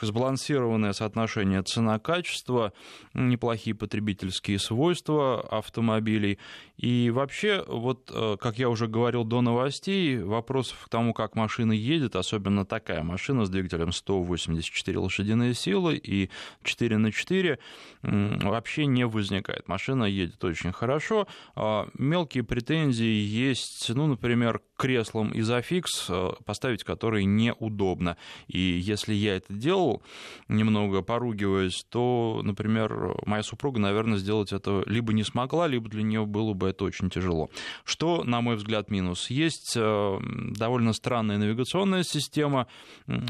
сбалансированное 0.00 0.94
соотношение 0.94 1.62
цена-качество, 1.62 2.72
неплохие 3.12 3.74
потребительские 3.74 4.58
свойства 4.58 5.40
автомобилей. 5.40 6.38
И 6.78 7.10
вообще, 7.10 7.64
вот, 7.66 8.10
как 8.40 8.58
я 8.58 8.68
уже 8.68 8.86
говорил 8.86 9.24
до 9.24 9.40
новостей, 9.40 10.18
вопросов 10.18 10.84
к 10.84 10.88
тому, 10.88 11.14
как 11.14 11.34
машина 11.34 11.72
едет, 11.72 12.16
особенно 12.16 12.64
такая 12.64 13.02
машина 13.02 13.44
с 13.44 13.50
двигателем 13.50 13.92
184 13.92 14.98
лошадиные 14.98 15.54
силы, 15.54 15.65
силы, 15.66 15.96
и 15.96 16.30
4 16.62 16.98
на 16.98 17.10
4 17.10 17.58
вообще 18.02 18.86
не 18.86 19.06
возникает. 19.06 19.68
Машина 19.68 20.04
едет 20.04 20.44
очень 20.44 20.72
хорошо. 20.72 21.26
А 21.54 21.88
мелкие 21.98 22.44
претензии 22.44 23.04
есть, 23.04 23.90
ну, 23.94 24.06
например, 24.06 24.60
креслом 24.76 25.32
изофикс, 25.34 26.06
э, 26.08 26.30
поставить 26.44 26.84
который 26.84 27.24
неудобно. 27.24 28.16
И 28.46 28.58
если 28.58 29.14
я 29.14 29.36
это 29.36 29.52
делал, 29.52 30.02
немного 30.48 31.02
поругиваясь, 31.02 31.84
то, 31.88 32.40
например, 32.42 33.16
моя 33.26 33.42
супруга, 33.42 33.80
наверное, 33.80 34.18
сделать 34.18 34.52
это 34.52 34.82
либо 34.86 35.12
не 35.12 35.24
смогла, 35.24 35.66
либо 35.66 35.88
для 35.88 36.02
нее 36.02 36.26
было 36.26 36.52
бы 36.52 36.68
это 36.68 36.84
очень 36.84 37.10
тяжело. 37.10 37.50
Что, 37.84 38.24
на 38.24 38.40
мой 38.40 38.56
взгляд, 38.56 38.90
минус? 38.90 39.30
Есть 39.30 39.74
э, 39.76 40.18
довольно 40.56 40.92
странная 40.92 41.38
навигационная 41.38 42.02
система, 42.02 42.66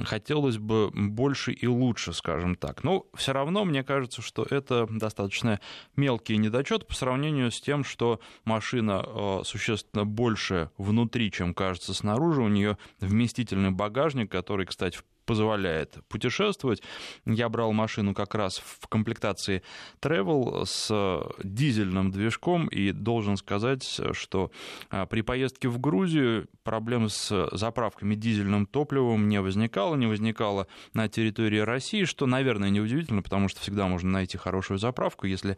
хотелось 0.04 0.58
бы 0.58 0.90
больше 0.90 1.52
и 1.52 1.66
лучше, 1.66 2.12
скажем 2.12 2.56
так. 2.56 2.84
Но 2.84 3.06
все 3.14 3.32
равно 3.32 3.64
мне 3.64 3.82
кажется, 3.84 4.22
что 4.22 4.46
это 4.48 4.86
достаточно 4.90 5.60
мелкий 5.96 6.36
недочет 6.36 6.86
по 6.86 6.94
сравнению 6.94 7.50
с 7.50 7.60
тем, 7.60 7.84
что 7.84 8.20
машина 8.44 9.04
э, 9.06 9.40
существенно 9.44 10.04
больше 10.04 10.70
внутри, 10.78 11.30
чем 11.36 11.54
кажется 11.54 11.92
снаружи. 11.92 12.40
У 12.42 12.48
нее 12.48 12.78
вместительный 12.98 13.70
багажник, 13.70 14.30
который, 14.30 14.64
кстати, 14.66 14.98
позволяет 15.26 15.98
путешествовать. 16.08 16.82
Я 17.26 17.48
брал 17.48 17.72
машину 17.72 18.14
как 18.14 18.34
раз 18.34 18.58
в 18.58 18.86
комплектации 18.88 19.62
Travel 20.00 20.64
с 20.64 21.26
дизельным 21.42 22.10
движком 22.10 22.68
и 22.68 22.92
должен 22.92 23.36
сказать, 23.36 24.00
что 24.12 24.50
а, 24.90 25.06
при 25.06 25.20
поездке 25.20 25.68
в 25.68 25.78
Грузию 25.78 26.48
проблем 26.62 27.08
с 27.08 27.48
заправками 27.52 28.14
дизельным 28.14 28.66
топливом 28.66 29.28
не 29.28 29.40
возникало, 29.40 29.96
не 29.96 30.06
возникало 30.06 30.68
на 30.94 31.08
территории 31.08 31.58
России, 31.58 32.04
что, 32.04 32.26
наверное, 32.26 32.70
неудивительно, 32.70 33.22
потому 33.22 33.48
что 33.48 33.60
всегда 33.60 33.86
можно 33.88 34.10
найти 34.10 34.38
хорошую 34.38 34.78
заправку, 34.78 35.26
если 35.26 35.56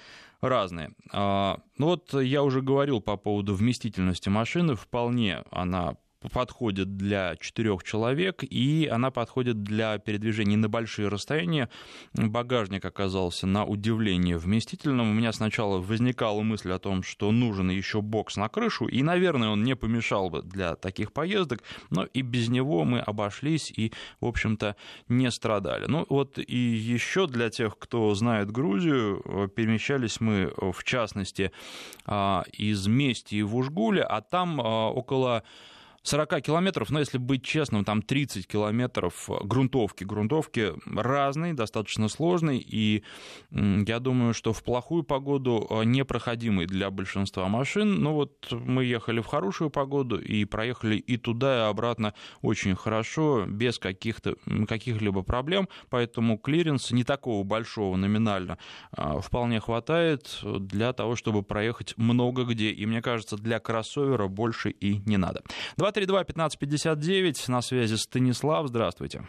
разные. 0.40 0.92
А, 1.12 1.58
ну 1.76 1.86
вот 1.86 2.14
я 2.14 2.42
уже 2.42 2.62
говорил 2.62 3.00
по 3.00 3.16
поводу 3.16 3.54
вместительности 3.54 4.28
машины, 4.28 4.74
вполне 4.74 5.44
она 5.50 5.96
подходит 6.32 6.96
для 6.96 7.36
четырех 7.36 7.84
человек, 7.84 8.42
и 8.42 8.88
она 8.90 9.10
подходит 9.10 9.62
для 9.62 9.98
передвижения 9.98 10.56
на 10.56 10.68
большие 10.68 11.08
расстояния. 11.08 11.68
Багажник 12.14 12.84
оказался 12.84 13.46
на 13.46 13.64
удивление 13.64 14.38
вместительным. 14.38 15.10
У 15.10 15.14
меня 15.14 15.32
сначала 15.32 15.78
возникала 15.78 16.42
мысль 16.42 16.72
о 16.72 16.78
том, 16.78 17.02
что 17.02 17.30
нужен 17.30 17.70
еще 17.70 18.00
бокс 18.02 18.36
на 18.36 18.48
крышу, 18.48 18.86
и, 18.86 19.02
наверное, 19.02 19.50
он 19.50 19.62
не 19.62 19.76
помешал 19.76 20.30
бы 20.30 20.42
для 20.42 20.74
таких 20.76 21.12
поездок, 21.12 21.62
но 21.90 22.04
и 22.04 22.22
без 22.22 22.48
него 22.48 22.84
мы 22.84 23.00
обошлись 23.00 23.70
и, 23.70 23.92
в 24.20 24.26
общем-то, 24.26 24.76
не 25.08 25.30
страдали. 25.30 25.86
Ну 25.86 26.04
вот 26.08 26.38
и 26.38 26.56
еще 26.56 27.26
для 27.26 27.50
тех, 27.50 27.78
кто 27.78 28.14
знает 28.14 28.50
Грузию, 28.50 29.50
перемещались 29.54 30.20
мы, 30.20 30.52
в 30.56 30.82
частности, 30.84 31.52
а, 32.04 32.44
из 32.52 32.86
Мести 32.86 33.42
в 33.42 33.56
Ужгуле, 33.56 34.02
а 34.02 34.20
там 34.20 34.60
а, 34.60 34.90
около 34.90 35.44
40 36.02 36.42
километров, 36.42 36.90
но 36.90 37.00
если 37.00 37.18
быть 37.18 37.42
честным, 37.42 37.84
там 37.84 38.02
30 38.02 38.46
километров 38.46 39.28
грунтовки. 39.44 40.04
Грунтовки 40.04 40.72
разные, 40.86 41.54
достаточно 41.54 42.08
сложные, 42.08 42.60
и 42.60 43.02
я 43.50 43.98
думаю, 43.98 44.34
что 44.34 44.52
в 44.52 44.62
плохую 44.62 45.02
погоду 45.02 45.66
э, 45.68 45.84
непроходимый 45.84 46.66
для 46.66 46.90
большинства 46.90 47.48
машин. 47.48 48.02
Но 48.02 48.14
вот 48.14 48.52
мы 48.52 48.84
ехали 48.84 49.20
в 49.20 49.26
хорошую 49.26 49.70
погоду 49.70 50.18
и 50.18 50.44
проехали 50.44 50.96
и 50.96 51.16
туда, 51.16 51.66
и 51.66 51.70
обратно 51.70 52.14
очень 52.42 52.74
хорошо, 52.74 53.44
без 53.46 53.78
каких-то, 53.78 54.36
каких-либо 54.66 55.22
проблем, 55.22 55.68
поэтому 55.90 56.38
клиренс 56.38 56.90
не 56.90 57.04
такого 57.04 57.44
большого 57.44 57.96
номинально 57.96 58.58
э, 58.96 59.20
вполне 59.20 59.60
хватает 59.60 60.40
для 60.42 60.92
того, 60.92 61.16
чтобы 61.16 61.42
проехать 61.42 61.94
много 61.96 62.44
где, 62.44 62.70
и 62.70 62.86
мне 62.86 63.02
кажется, 63.02 63.36
для 63.36 63.58
кроссовера 63.58 64.28
больше 64.28 64.70
и 64.70 65.00
не 65.06 65.16
надо. 65.16 65.42
232-1559, 65.90 67.50
на 67.50 67.62
связи 67.62 67.94
Станислав, 67.94 68.68
здравствуйте. 68.68 69.22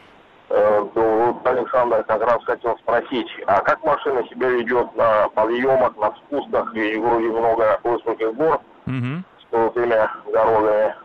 Э, 0.49 0.85
ну, 0.95 1.41
Александр 1.43 2.03
как 2.03 2.21
раз 2.21 2.43
хотел 2.43 2.77
спросить, 2.79 3.27
а 3.45 3.61
как 3.61 3.83
машина 3.83 4.23
себя 4.29 4.49
ведет 4.49 4.95
на 4.95 5.29
подъемах, 5.29 5.95
на 5.97 6.15
спусках, 6.15 6.75
и 6.75 6.97
вроде 6.97 7.27
много 7.27 7.79
высоких 7.83 8.33
гор, 8.35 8.61
угу. 8.85 9.23
с 9.39 9.49
крутыми 9.51 10.09
дорогами? 10.31 10.95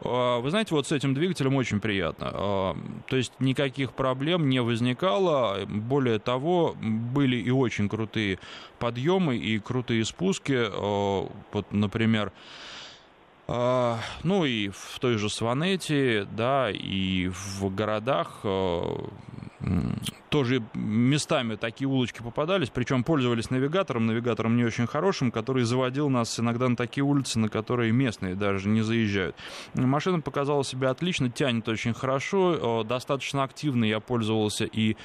Вы 0.00 0.50
знаете, 0.50 0.74
вот 0.74 0.86
с 0.86 0.92
этим 0.92 1.12
двигателем 1.12 1.56
очень 1.56 1.80
приятно. 1.80 2.30
А, 2.32 2.76
то 3.08 3.16
есть 3.16 3.32
никаких 3.40 3.92
проблем 3.92 4.48
не 4.48 4.60
возникало. 4.60 5.58
Более 5.66 6.20
того, 6.20 6.76
были 6.80 7.36
и 7.36 7.50
очень 7.50 7.88
крутые 7.88 8.38
подъемы 8.78 9.36
и 9.36 9.58
крутые 9.58 10.04
спуски. 10.04 10.56
А, 10.56 11.28
вот, 11.52 11.72
например, 11.72 12.32
ну 14.24 14.44
и 14.44 14.68
в 14.68 14.98
той 15.00 15.16
же 15.16 15.30
Сванете, 15.30 16.26
да, 16.30 16.70
и 16.70 17.28
в 17.28 17.70
городах 17.74 18.40
а, 18.44 19.08
тоже 20.28 20.62
местами 20.74 21.56
такие 21.56 21.88
улочки 21.88 22.22
попадались, 22.22 22.70
причем 22.70 23.02
пользовались 23.02 23.50
навигатором, 23.50 24.06
навигатором 24.06 24.56
не 24.56 24.64
очень 24.64 24.86
хорошим, 24.86 25.30
который 25.30 25.64
заводил 25.64 26.08
нас 26.08 26.38
иногда 26.38 26.68
на 26.68 26.76
такие 26.76 27.04
улицы, 27.04 27.38
на 27.38 27.48
которые 27.48 27.92
местные 27.92 28.34
даже 28.34 28.68
не 28.68 28.82
заезжают. 28.82 29.36
Машина 29.74 30.20
показала 30.20 30.64
себя 30.64 30.90
отлично, 30.90 31.30
тянет 31.30 31.68
очень 31.68 31.94
хорошо, 31.94 32.84
достаточно 32.84 33.42
активно 33.42 33.84
я 33.84 34.00
пользовался 34.00 34.64
и 34.64 34.96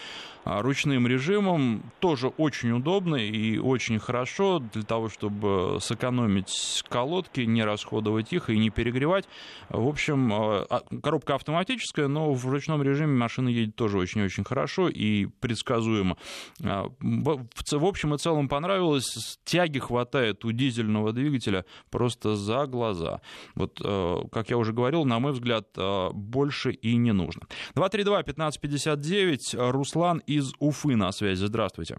а, 0.45 0.61
ручным 0.61 1.07
режимом, 1.07 1.83
тоже 1.99 2.27
очень 2.27 2.71
удобно 2.71 3.15
и 3.15 3.57
очень 3.57 3.97
хорошо 3.97 4.59
для 4.59 4.83
того, 4.83 5.07
чтобы 5.07 5.77
сэкономить 5.79 6.83
колодки, 6.89 7.41
не 7.41 7.63
расходовать 7.63 8.33
их 8.33 8.49
и 8.49 8.57
не 8.57 8.69
перегревать. 8.69 9.25
В 9.69 9.87
общем, 9.87 10.31
а, 10.33 10.81
коробка 11.01 11.35
автоматическая, 11.35 12.07
но 12.07 12.33
в 12.33 12.45
ручном 12.49 12.83
режиме 12.83 13.15
машина 13.15 13.47
едет 13.47 13.75
тоже 13.75 13.97
очень-очень 13.97 14.42
хорошо 14.43 14.89
и 14.89 15.25
предсказуемо. 15.25 16.17
А, 16.63 16.85
в 16.99 17.85
общем 17.85 18.13
и 18.15 18.17
целом 18.17 18.47
понравилось. 18.47 19.39
Тяги 19.43 19.79
хватает 19.79 20.45
у 20.45 20.51
дизельного 20.51 21.11
двигателя 21.13 21.65
просто 21.89 22.35
за 22.35 22.65
глаза. 22.65 23.21
Вот, 23.55 23.79
э, 23.83 24.15
как 24.31 24.49
я 24.49 24.57
уже 24.57 24.73
говорил, 24.73 25.05
на 25.05 25.19
мой 25.19 25.31
взгляд, 25.31 25.67
э, 25.77 26.09
больше 26.13 26.71
и 26.71 26.95
не 26.95 27.11
нужно. 27.11 27.43
232-1559. 27.75 29.55
Руслан 29.71 30.19
из 30.27 30.53
Уфы 30.59 30.95
на 30.95 31.11
связи. 31.11 31.45
Здравствуйте. 31.45 31.97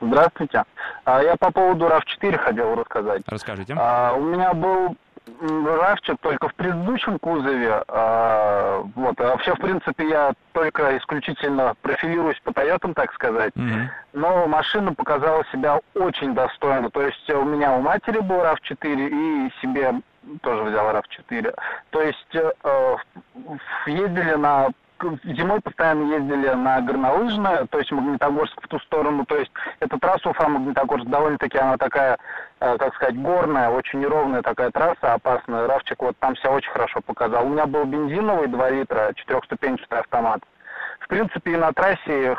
Здравствуйте. 0.00 0.62
А, 1.04 1.22
я 1.22 1.36
по 1.36 1.50
поводу 1.50 1.86
RAV4 1.86 2.38
хотел 2.38 2.74
рассказать. 2.74 3.22
Расскажите. 3.26 3.74
А, 3.76 4.14
у 4.14 4.22
меня 4.22 4.54
был 4.54 4.96
Равчик 5.40 6.16
только 6.20 6.48
в 6.48 6.54
предыдущем 6.54 7.18
кузове. 7.18 7.82
А, 7.88 8.82
вот, 8.94 9.20
а 9.20 9.30
вообще, 9.30 9.54
в 9.54 9.58
принципе, 9.58 10.08
я 10.08 10.32
только 10.52 10.96
исключительно 10.98 11.74
профилируюсь 11.82 12.40
по 12.44 12.52
Тойотам, 12.52 12.94
так 12.94 13.12
сказать. 13.14 13.52
Mm-hmm. 13.54 13.88
Но 14.14 14.46
машина 14.46 14.94
показала 14.94 15.44
себя 15.52 15.80
очень 15.94 16.34
достойно. 16.34 16.90
То 16.90 17.02
есть 17.02 17.30
у 17.30 17.44
меня 17.44 17.72
у 17.74 17.80
матери 17.80 18.18
был 18.20 18.40
RAV4 18.40 19.08
и 19.08 19.52
себе 19.60 19.94
тоже 20.42 20.62
взял 20.64 20.90
RAV4. 20.90 21.54
То 21.90 22.02
есть 22.02 22.34
э, 22.34 22.96
ездили 23.86 24.34
на 24.34 24.68
зимой 25.24 25.60
постоянно 25.60 26.12
ездили 26.14 26.48
на 26.50 26.80
горнолыжное, 26.80 27.66
то 27.66 27.78
есть 27.78 27.90
Магнитогорск 27.92 28.60
в 28.62 28.68
ту 28.68 28.78
сторону, 28.80 29.24
то 29.24 29.36
есть 29.36 29.50
эта 29.80 29.98
трасса 29.98 30.30
Уфа-Магнитогорск 30.30 31.06
довольно-таки 31.06 31.58
она 31.58 31.76
такая, 31.76 32.18
э, 32.60 32.76
как 32.78 32.94
сказать, 32.94 33.20
горная, 33.20 33.70
очень 33.70 34.00
неровная 34.00 34.42
такая 34.42 34.70
трасса, 34.70 35.14
опасная. 35.14 35.66
Равчик 35.66 36.00
вот 36.02 36.16
там 36.18 36.36
себя 36.36 36.52
очень 36.52 36.70
хорошо 36.70 37.00
показал. 37.00 37.46
У 37.46 37.50
меня 37.50 37.66
был 37.66 37.84
бензиновый 37.84 38.48
2 38.48 38.70
литра, 38.70 39.12
четырехступенчатый 39.14 40.00
автомат. 40.00 40.40
В 41.00 41.08
принципе, 41.08 41.52
и 41.52 41.56
на 41.56 41.72
трассе 41.72 42.36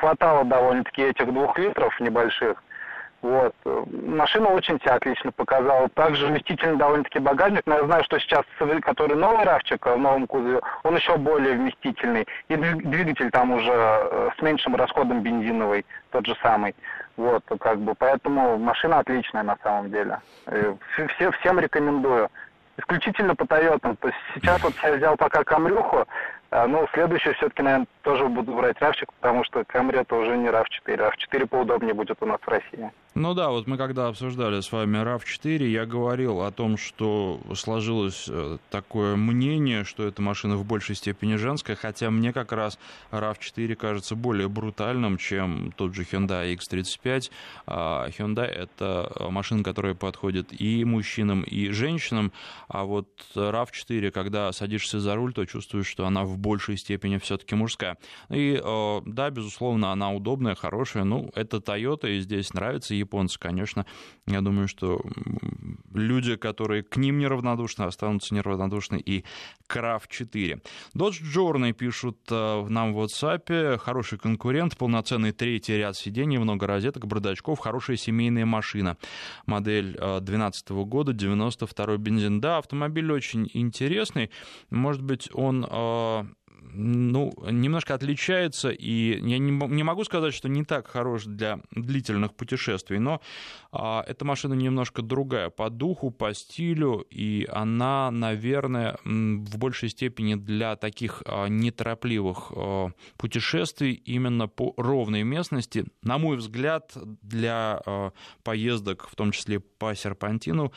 хватало 0.00 0.44
довольно-таки 0.44 1.02
этих 1.02 1.26
двух 1.32 1.58
литров 1.58 1.98
небольших. 2.00 2.62
Вот. 3.24 3.54
Машина 3.64 4.50
очень 4.50 4.78
себя 4.80 4.96
отлично 4.96 5.32
показала. 5.32 5.88
Также 5.88 6.26
вместительный 6.26 6.76
довольно-таки 6.76 7.20
багажник, 7.20 7.62
но 7.64 7.76
я 7.76 7.84
знаю, 7.86 8.04
что 8.04 8.18
сейчас, 8.18 8.42
который 8.82 9.16
новый 9.16 9.46
равчик 9.46 9.86
в 9.86 9.96
новом 9.96 10.26
кузове, 10.26 10.60
он 10.82 10.94
еще 10.94 11.16
более 11.16 11.54
вместительный. 11.54 12.26
И 12.48 12.56
двигатель 12.56 13.30
там 13.30 13.52
уже 13.52 13.72
э, 13.72 14.28
с 14.38 14.42
меньшим 14.42 14.76
расходом 14.76 15.22
бензиновый, 15.22 15.86
тот 16.10 16.26
же 16.26 16.36
самый. 16.42 16.74
Вот, 17.16 17.42
как 17.60 17.78
бы, 17.78 17.94
поэтому 17.94 18.58
машина 18.58 18.98
отличная 18.98 19.42
на 19.42 19.56
самом 19.62 19.90
деле. 19.90 20.20
Все, 21.16 21.30
всем 21.30 21.58
рекомендую. 21.58 22.28
Исключительно 22.76 23.34
по 23.34 23.46
Тойотам. 23.46 23.96
То 23.96 24.08
есть 24.08 24.20
сейчас 24.34 24.62
вот 24.62 24.74
я 24.82 24.96
взял 24.96 25.16
пока 25.16 25.44
Камрюху, 25.44 26.06
ну, 26.68 26.86
следующий 26.92 27.32
все-таки, 27.32 27.62
наверное, 27.62 27.86
тоже 28.02 28.26
буду 28.28 28.54
брать 28.54 28.80
равчик, 28.80 29.12
потому 29.14 29.44
что 29.44 29.64
Камри 29.64 29.98
это 29.98 30.14
уже 30.14 30.36
не 30.36 30.48
RAV4. 30.48 30.96
RAV4 30.96 31.46
поудобнее 31.46 31.94
будет 31.94 32.16
у 32.20 32.26
нас 32.26 32.38
в 32.40 32.48
России. 32.48 32.90
Ну 33.14 33.32
да, 33.32 33.50
вот 33.50 33.68
мы 33.68 33.76
когда 33.76 34.08
обсуждали 34.08 34.60
с 34.60 34.72
вами 34.72 34.98
RAV4, 34.98 35.64
я 35.68 35.86
говорил 35.86 36.42
о 36.42 36.50
том, 36.50 36.76
что 36.76 37.40
сложилось 37.54 38.26
э, 38.28 38.58
такое 38.70 39.14
мнение, 39.14 39.84
что 39.84 40.04
эта 40.04 40.20
машина 40.20 40.56
в 40.56 40.64
большей 40.64 40.96
степени 40.96 41.36
женская, 41.36 41.76
хотя 41.76 42.10
мне 42.10 42.32
как 42.32 42.50
раз 42.50 42.76
RAV4 43.12 43.76
кажется 43.76 44.16
более 44.16 44.48
брутальным, 44.48 45.16
чем 45.16 45.72
тот 45.76 45.94
же 45.94 46.02
Hyundai 46.02 46.56
X35. 46.56 47.30
А 47.66 48.08
Hyundai— 48.08 48.46
это 48.46 49.12
машина, 49.30 49.62
которая 49.62 49.94
подходит 49.94 50.48
и 50.60 50.84
мужчинам, 50.84 51.42
и 51.42 51.70
женщинам, 51.70 52.32
а 52.66 52.82
вот 52.82 53.06
RAV4, 53.36 54.10
когда 54.10 54.50
садишься 54.50 54.98
за 54.98 55.14
руль, 55.14 55.32
то 55.32 55.46
чувствуешь, 55.46 55.86
что 55.86 56.04
она 56.04 56.24
в 56.24 56.36
большей 56.44 56.76
степени 56.76 57.16
все-таки 57.18 57.54
мужская. 57.54 57.96
И 58.30 58.60
э, 58.62 59.00
да, 59.06 59.30
безусловно, 59.30 59.90
она 59.92 60.12
удобная, 60.12 60.54
хорошая. 60.54 61.04
Ну, 61.04 61.30
это 61.34 61.56
Toyota, 61.56 62.10
и 62.10 62.20
здесь 62.20 62.52
нравится 62.52 62.94
японцы, 62.94 63.38
конечно. 63.38 63.86
Я 64.26 64.42
думаю, 64.42 64.68
что 64.68 65.00
люди, 65.92 66.36
которые 66.36 66.82
к 66.82 66.96
ним 66.96 67.18
неравнодушны, 67.18 67.84
останутся 67.84 68.34
неравнодушны 68.34 68.98
и 68.98 69.24
к 69.66 69.76
RAV4. 69.76 70.60
Dodge 70.94 71.22
Journey 71.22 71.72
пишут 71.72 72.18
э, 72.30 72.66
нам 72.68 72.92
в 72.92 73.00
WhatsApp. 73.00 73.78
Хороший 73.78 74.18
конкурент, 74.18 74.76
полноценный 74.76 75.32
третий 75.32 75.78
ряд 75.78 75.96
сидений, 75.96 76.38
много 76.38 76.66
розеток, 76.66 77.06
бардачков, 77.06 77.58
хорошая 77.58 77.96
семейная 77.96 78.44
машина. 78.44 78.96
Модель 79.46 79.92
2012 79.94 80.70
э, 80.70 80.74
года, 80.84 81.12
92 81.12 81.96
бензин. 81.96 82.40
Да, 82.40 82.58
автомобиль 82.58 83.10
очень 83.10 83.48
интересный. 83.54 84.30
Может 84.70 85.02
быть, 85.02 85.30
он 85.32 85.64
ну, 86.72 87.32
немножко 87.50 87.94
отличается, 87.94 88.70
и 88.70 89.20
я 89.20 89.38
не, 89.38 89.50
не 89.50 89.82
могу 89.82 90.04
сказать, 90.04 90.34
что 90.34 90.48
не 90.48 90.64
так 90.64 90.88
хорош 90.88 91.24
для 91.24 91.60
длительных 91.70 92.34
путешествий, 92.34 92.98
но 92.98 93.20
а, 93.72 94.04
эта 94.06 94.24
машина 94.24 94.54
немножко 94.54 95.02
другая 95.02 95.50
по 95.50 95.70
духу, 95.70 96.10
по 96.10 96.32
стилю, 96.34 97.04
и 97.10 97.46
она, 97.50 98.10
наверное, 98.10 98.98
в 99.04 99.58
большей 99.58 99.88
степени 99.88 100.34
для 100.34 100.76
таких 100.76 101.22
а, 101.26 101.46
неторопливых 101.48 102.52
а, 102.54 102.90
путешествий 103.16 103.92
именно 103.92 104.48
по 104.48 104.74
ровной 104.76 105.22
местности, 105.22 105.86
на 106.02 106.18
мой 106.18 106.36
взгляд, 106.36 106.92
для 107.22 107.82
а, 107.84 108.12
поездок, 108.42 109.08
в 109.10 109.14
том 109.16 109.32
числе 109.32 109.60
по 109.60 109.94
серпантину, 109.94 110.72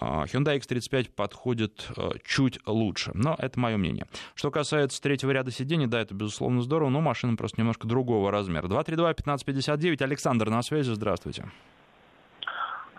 Hyundai 0.00 0.58
X35 0.58 1.14
подходит 1.14 1.86
чуть 2.24 2.58
лучше, 2.66 3.10
но 3.14 3.36
это 3.38 3.60
мое 3.60 3.76
мнение. 3.76 4.06
Что 4.34 4.50
касается 4.50 5.02
третьего 5.02 5.32
ряда 5.32 5.50
сидений, 5.50 5.86
да, 5.86 6.00
это 6.00 6.14
безусловно 6.14 6.62
здорово, 6.62 6.88
но 6.88 7.00
машина 7.00 7.36
просто 7.36 7.60
немножко 7.60 7.86
другого 7.86 8.30
размера. 8.30 8.66
232-1559, 8.68 10.02
Александр 10.02 10.48
на 10.48 10.62
связи, 10.62 10.92
здравствуйте. 10.92 11.44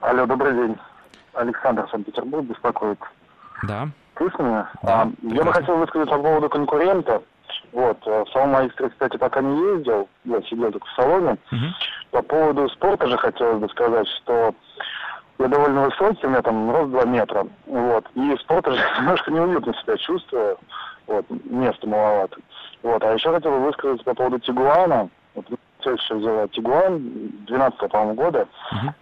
Алло, 0.02 0.26
добрый 0.26 0.54
день. 0.54 0.78
Александр, 1.34 1.88
Санкт-Петербург 1.90 2.46
беспокоит. 2.46 3.00
Да. 3.64 3.90
Слышно 4.18 4.44
меня? 4.44 4.72
Да, 4.84 5.04
а, 5.04 5.12
я 5.24 5.44
бы 5.44 5.52
хотел 5.54 5.78
высказать 5.78 6.10
по 6.10 6.18
поводу 6.18 6.50
конкурента. 6.50 7.24
Вот, 7.72 7.98
э, 8.06 8.24
в 8.24 8.30
салон 8.30 8.68
X35 8.68 9.18
пока 9.18 9.42
не 9.42 9.74
ездил, 9.74 10.08
я 10.26 10.42
сидел 10.44 10.72
только 10.72 10.86
в 10.86 10.94
салоне. 10.96 11.38
Угу. 11.52 11.66
По 12.12 12.22
поводу 12.22 12.70
спорта 12.70 13.08
же 13.08 13.18
хотелось 13.18 13.60
бы 13.60 13.70
сказать, 13.70 14.08
что 14.08 14.54
я 15.40 15.48
довольно 15.48 15.86
высокий, 15.86 16.26
у 16.26 16.30
меня 16.30 16.42
там 16.42 16.72
рост 16.72 16.92
2 16.92 17.06
метра. 17.06 17.48
Вот. 17.66 18.06
И 18.16 18.36
в 18.36 18.40
спорте 18.42 18.72
немножко 19.00 19.32
неуютно 19.32 19.74
себя 19.74 19.98
чувствую. 19.98 20.58
Вот, 21.08 21.26
места 21.46 21.88
маловато. 21.88 22.38
Вот. 22.82 23.04
А 23.04 23.14
еще 23.14 23.34
хотел 23.34 23.52
бы 23.52 23.60
высказать 23.66 24.04
по 24.04 24.14
поводу 24.14 24.40
Тигуана. 24.40 25.10
Вот, 25.36 25.46
теща 25.80 26.16
взяла 26.16 26.48
Тигуан 26.48 27.00
12 27.48 27.80
по-моему, 27.92 28.14
года. 28.14 28.48
Угу. 28.72 28.94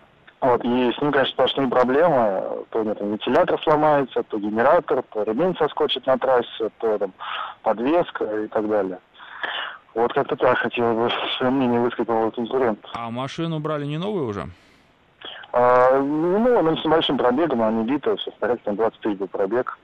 Вот, 0.42 0.66
и 0.66 0.92
с 0.92 1.00
ним, 1.00 1.12
конечно, 1.12 1.34
сплошные 1.34 1.68
проблемы. 1.68 2.66
То 2.72 2.80
у 2.80 2.84
него 2.84 2.96
там 2.96 3.12
вентилятор 3.12 3.62
сломается, 3.62 4.24
то 4.24 4.40
генератор, 4.40 5.04
то 5.12 5.24
ремень 5.24 5.56
соскочит 5.58 6.08
на 6.08 6.18
трассе, 6.18 6.70
то 6.80 6.98
там 6.98 7.14
подвеска 7.62 8.26
и 8.44 8.48
так 8.48 8.68
далее. 8.68 8.98
Вот 9.94 10.14
как-то 10.14 10.36
так 10.36 10.58
хотел 10.58 10.96
бы 10.96 11.12
свое 11.38 11.52
мнение 11.52 11.80
высказать 11.80 12.08
по 12.08 12.14
поводу 12.14 12.32
конкурента. 12.32 12.88
А 12.94 13.12
машину 13.12 13.60
брали 13.60 13.86
не 13.86 14.00
новую 14.00 14.28
уже? 14.28 14.48
А, 15.54 16.00
ну, 16.00 16.40
ну, 16.40 16.78
с 16.78 16.86
небольшим 16.86 17.18
пробегом, 17.18 17.62
она 17.62 17.84
не 17.84 17.98
в 17.98 18.40
порядке, 18.40 18.62
там 18.64 18.76
23 18.76 19.16
был 19.16 19.28
пробег. 19.28 19.78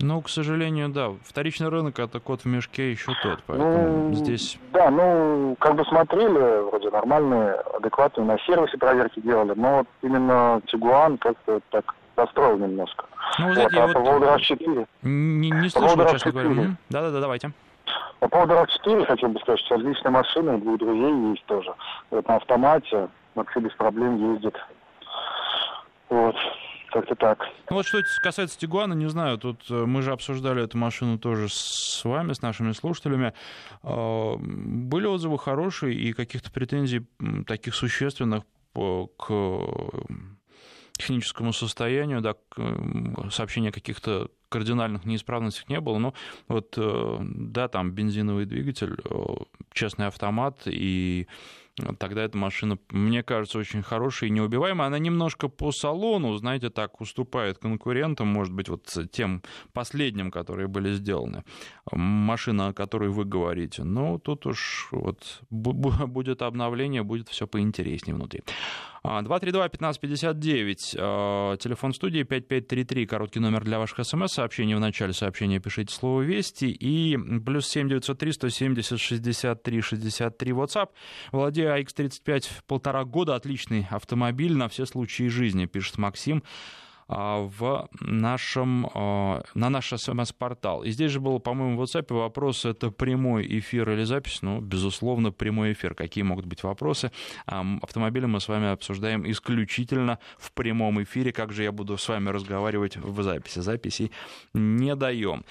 Ну, 0.00 0.22
к 0.22 0.28
сожалению, 0.28 0.90
да. 0.90 1.10
Вторичный 1.24 1.68
рынок 1.68 1.98
это 1.98 2.20
кот 2.20 2.42
в 2.42 2.46
мешке 2.46 2.92
еще 2.92 3.12
тот, 3.20 3.42
поэтому 3.46 4.08
ну, 4.10 4.14
здесь. 4.14 4.56
Да, 4.72 4.90
ну, 4.90 5.56
как 5.58 5.74
бы 5.74 5.84
смотрели, 5.86 6.68
вроде 6.68 6.90
нормальные, 6.90 7.54
адекватные, 7.54 8.24
на 8.24 8.38
сервисе 8.38 8.78
проверки 8.78 9.18
делали, 9.18 9.54
но 9.56 9.78
вот 9.78 9.88
именно 10.02 10.62
Тигуан 10.66 11.18
как-то 11.18 11.60
так 11.70 11.96
расстроил 12.14 12.58
немножко. 12.58 13.06
Ну, 13.40 13.52
знаете, 13.54 13.74
вот, 13.74 13.82
а 13.82 13.86
вот 13.86 13.94
по 13.94 14.00
поводу 14.04 14.26
RAV4... 14.26 14.86
Не, 15.02 15.50
не 15.50 15.68
слышал, 15.68 16.08
честно 16.10 16.30
говоря. 16.30 16.76
Да-да-да, 16.90 17.20
давайте. 17.20 17.50
По 18.20 18.28
поводу 18.28 18.54
RAV4 18.54 19.04
хотел 19.06 19.30
бы 19.30 19.40
сказать, 19.40 19.60
что 19.60 19.74
отличная 19.74 20.12
машина, 20.12 20.56
и 20.56 20.60
двух 20.60 20.78
друзей 20.78 21.30
есть 21.30 21.44
тоже. 21.46 21.74
Вот 22.10 22.28
на 22.28 22.36
автомате 22.36 23.08
вообще 23.38 23.60
без 23.60 23.72
проблем 23.72 24.34
ездит. 24.34 24.54
Вот. 26.08 26.36
Как-то 26.90 27.14
так. 27.16 27.46
Ну 27.68 27.76
вот 27.76 27.86
что 27.86 28.00
касается 28.22 28.58
Тигуана, 28.58 28.94
не 28.94 29.08
знаю, 29.10 29.36
тут 29.36 29.60
э, 29.70 29.74
мы 29.84 30.00
же 30.00 30.10
обсуждали 30.10 30.64
эту 30.64 30.78
машину 30.78 31.18
тоже 31.18 31.48
с 31.50 32.02
вами, 32.02 32.32
с 32.32 32.40
нашими 32.40 32.72
слушателями. 32.72 33.34
А, 33.82 34.36
были 34.38 35.06
отзывы 35.06 35.38
хорошие 35.38 35.94
и 35.94 36.14
каких-то 36.14 36.50
претензий 36.50 37.06
таких 37.46 37.74
существенных 37.74 38.44
к 38.72 39.32
техническому 40.92 41.52
состоянию, 41.52 42.20
да, 42.20 42.34
сообщения 43.30 43.72
каких-то 43.72 44.30
кардинальных 44.48 45.04
неисправностях 45.04 45.68
не 45.68 45.80
было, 45.80 45.98
но 45.98 46.14
вот, 46.48 46.74
э, 46.76 47.16
да, 47.20 47.68
там 47.68 47.92
бензиновый 47.92 48.46
двигатель, 48.46 48.96
э, 49.04 49.24
честный 49.72 50.06
автомат 50.06 50.62
и 50.66 51.28
тогда 51.98 52.22
эта 52.22 52.36
машина, 52.36 52.78
мне 52.90 53.22
кажется, 53.22 53.58
очень 53.58 53.82
хорошая 53.82 54.30
и 54.30 54.32
неубиваемая. 54.32 54.86
Она 54.88 54.98
немножко 54.98 55.48
по 55.48 55.72
салону, 55.72 56.36
знаете, 56.36 56.70
так 56.70 57.00
уступает 57.00 57.58
конкурентам, 57.58 58.28
может 58.28 58.52
быть, 58.52 58.68
вот 58.68 58.96
тем 59.10 59.42
последним, 59.72 60.30
которые 60.30 60.68
были 60.68 60.92
сделаны. 60.92 61.44
Машина, 61.92 62.68
о 62.68 62.72
которой 62.72 63.10
вы 63.10 63.24
говорите. 63.24 63.84
Но 63.84 64.18
тут 64.18 64.46
уж 64.46 64.88
вот 64.90 65.42
будет 65.50 66.42
обновление, 66.42 67.02
будет 67.02 67.28
все 67.28 67.46
поинтереснее 67.46 68.14
внутри. 68.14 68.42
232-1559, 69.04 70.96
а, 70.98 71.56
телефон 71.56 71.92
студии 71.92 72.22
5533, 72.22 73.06
короткий 73.06 73.40
номер 73.40 73.64
для 73.64 73.78
ваших 73.78 74.04
смс, 74.04 74.32
сообщение 74.32 74.76
в 74.76 74.80
начале 74.80 75.12
сообщения. 75.12 75.60
Пишите 75.60 75.94
слово 75.94 76.22
«Вести» 76.22 76.66
и 76.66 77.16
плюс 77.16 77.66
7903 77.68 78.32
170 78.32 79.00
63 79.00 79.80
63 79.80 80.52
WhatsApp. 80.52 80.88
Владею 81.32 81.76
AX35 81.78 82.44
полтора 82.66 83.04
года, 83.04 83.34
отличный 83.34 83.86
автомобиль 83.90 84.54
на 84.54 84.68
все 84.68 84.86
случаи 84.86 85.28
жизни, 85.28 85.66
пишет 85.66 85.98
Максим. 85.98 86.42
А, 87.08 87.48
в 87.58 87.88
нашем, 88.00 88.90
а, 88.92 89.42
на 89.54 89.70
наш 89.70 89.88
смс-портал. 89.88 90.82
И 90.82 90.90
здесь 90.90 91.10
же 91.10 91.20
был, 91.20 91.40
по-моему, 91.40 91.78
в 91.78 91.82
WhatsApp 91.82 92.12
вопрос, 92.12 92.66
это 92.66 92.90
прямой 92.90 93.46
эфир 93.58 93.90
или 93.90 94.04
запись? 94.04 94.42
Ну, 94.42 94.60
безусловно, 94.60 95.32
прямой 95.32 95.72
эфир. 95.72 95.94
Какие 95.94 96.24
могут 96.24 96.44
быть 96.44 96.62
вопросы? 96.62 97.10
Автомобили 97.46 98.26
мы 98.26 98.40
с 98.40 98.48
вами 98.48 98.68
обсуждаем 98.68 99.28
исключительно 99.30 100.18
в 100.36 100.52
прямом 100.52 101.02
эфире. 101.02 101.32
Как 101.32 101.52
же 101.52 101.62
я 101.62 101.72
буду 101.72 101.96
с 101.96 102.06
вами 102.08 102.28
разговаривать 102.28 102.98
в 102.98 103.22
записи? 103.22 103.60
Записей 103.60 104.12
не 104.52 104.94
даем. 104.94 105.44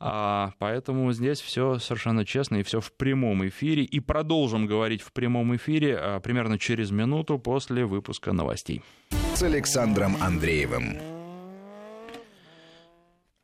А, 0.00 0.52
поэтому 0.58 1.12
здесь 1.12 1.40
все 1.40 1.78
совершенно 1.78 2.24
честно 2.24 2.56
и 2.56 2.62
все 2.62 2.80
в 2.80 2.92
прямом 2.92 3.46
эфире. 3.48 3.84
И 3.84 4.00
продолжим 4.00 4.66
говорить 4.66 5.02
в 5.02 5.12
прямом 5.12 5.54
эфире 5.56 5.96
а, 5.98 6.20
примерно 6.20 6.58
через 6.58 6.90
минуту 6.90 7.38
после 7.38 7.84
выпуска 7.84 8.32
новостей. 8.32 8.82
С 9.34 9.42
Александром 9.42 10.12
Андреевым. 10.22 10.96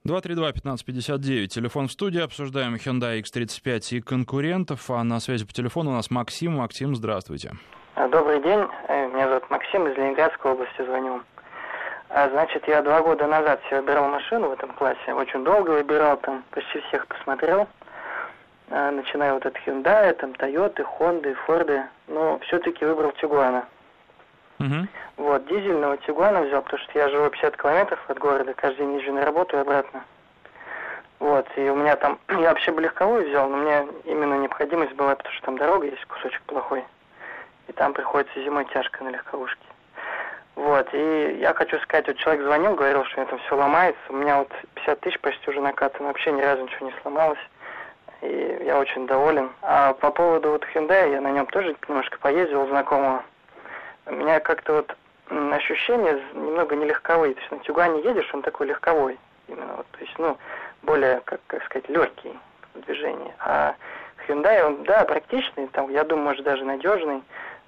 232-1559, 0.07 1.49
телефон 1.49 1.89
в 1.89 1.91
студии, 1.91 2.21
обсуждаем 2.21 2.77
Hyundai 2.77 3.21
X35 3.21 3.97
и 3.97 4.01
конкурентов, 4.01 4.89
а 4.89 5.03
на 5.03 5.19
связи 5.19 5.45
по 5.45 5.53
телефону 5.53 5.91
у 5.91 5.95
нас 5.95 6.09
Максим. 6.09 6.59
Максим, 6.59 6.95
здравствуйте. 6.95 7.55
Добрый 7.97 8.41
день, 8.41 8.61
э, 8.87 9.09
меня 9.09 9.27
зовут 9.31 9.51
Максим, 9.51 9.89
из 9.89 9.97
Ленинградской 9.97 10.53
области 10.53 10.81
звоню. 10.81 11.23
А, 12.09 12.29
значит, 12.29 12.69
я 12.69 12.83
два 12.83 13.03
года 13.03 13.27
назад 13.27 13.61
себе 13.67 13.81
выбирал 13.81 14.09
машину 14.11 14.51
в 14.51 14.53
этом 14.53 14.73
классе. 14.75 15.13
Очень 15.13 15.43
долго 15.43 15.71
выбирал, 15.71 16.19
там 16.19 16.45
почти 16.53 16.79
всех 16.87 17.09
посмотрел. 17.09 17.67
А, 18.71 18.93
начиная 18.93 19.35
вот 19.35 19.45
от 19.45 19.57
Hyundai, 19.67 20.13
там 20.13 20.31
Toyota, 20.39 20.87
Honda, 21.01 21.35
Ford. 21.49 21.83
Но 22.07 22.39
все-таки 22.47 22.85
выбрал 22.85 23.11
Тигуана. 23.21 23.67
Угу. 24.61 24.87
Вот, 25.17 25.47
дизельного 25.47 25.97
Тигуана 25.99 26.43
взял, 26.43 26.63
потому 26.63 26.83
что 26.83 26.99
я 26.99 27.09
живу 27.09 27.31
50 27.31 27.57
километров 27.57 27.99
от 28.09 28.19
города, 28.19 28.53
каждый 28.55 28.87
день 28.87 28.99
езжу 28.99 29.13
на 29.13 29.25
работу 29.25 29.57
и 29.57 29.61
обратно. 29.61 30.05
Вот, 31.19 31.47
и 31.57 31.69
у 31.69 31.75
меня 31.75 31.97
там, 31.97 32.19
я 32.29 32.51
вообще 32.51 32.71
бы 32.71 32.83
легковой 32.83 33.29
взял, 33.29 33.49
но 33.49 33.57
мне 33.57 33.87
именно 34.05 34.35
необходимость 34.35 34.95
была, 34.95 35.17
потому 35.17 35.35
что 35.35 35.47
там 35.47 35.59
дорога 35.59 35.87
есть, 35.87 36.05
кусочек 36.07 36.43
плохой. 36.43 36.85
И 37.69 37.73
там 37.73 37.93
приходится 37.93 38.43
зимой 38.43 38.67
тяжко 38.67 39.03
на 39.03 39.09
легковушке. 39.09 39.65
Вот, 40.57 40.89
и 40.93 41.39
я 41.41 41.55
хочу 41.55 41.79
сказать, 41.79 42.07
вот 42.09 42.17
человек 42.17 42.45
звонил, 42.45 42.75
говорил, 42.75 43.05
что 43.05 43.19
у 43.19 43.21
меня 43.21 43.31
там 43.31 43.39
все 43.41 43.57
ломается. 43.57 44.01
У 44.11 44.15
меня 44.15 44.39
вот 44.39 44.51
50 44.75 45.01
тысяч 45.01 45.21
почти 45.21 45.51
уже 45.51 45.61
накатано, 45.61 46.09
вообще 46.09 46.33
ни 46.33 46.43
разу 46.43 46.63
ничего 46.65 46.87
не 46.87 46.95
сломалось. 47.01 47.39
И 48.21 48.63
я 48.67 48.79
очень 48.79 49.07
доволен. 49.07 49.51
А 49.63 49.95
по 49.95 50.11
поводу 50.11 50.51
вот 50.51 50.67
Hyundai, 50.75 51.13
я 51.13 51.21
на 51.23 51.31
нем 51.31 51.47
тоже 51.47 51.75
немножко 51.89 52.19
поездил 52.19 52.67
знакомого. 52.67 53.23
У 54.11 54.15
меня 54.15 54.41
как-то 54.41 54.75
вот 54.75 54.97
ощущения 55.55 56.21
немного 56.35 56.75
нелегковые. 56.75 57.35
То 57.35 57.41
есть 57.41 57.53
на 57.53 57.59
Тюгане 57.61 58.03
едешь, 58.03 58.29
он 58.35 58.43
такой 58.43 58.67
легковой. 58.67 59.19
Именно 59.49 59.77
вот, 59.77 59.87
то 59.93 60.01
есть, 60.01 60.19
ну, 60.19 60.37
более, 60.83 61.21
как, 61.25 61.41
как 61.47 61.65
сказать, 61.65 61.89
легкий 61.89 62.33
в 62.75 62.81
движении. 62.83 63.33
А 63.39 63.75
Hyundai, 64.27 64.65
он, 64.65 64.83
да, 64.85 65.05
практичный, 65.05 65.69
там, 65.69 65.91
я 65.91 66.05
думаю, 66.05 66.27
может, 66.27 66.45
даже 66.45 66.65
надежный. 66.65 67.23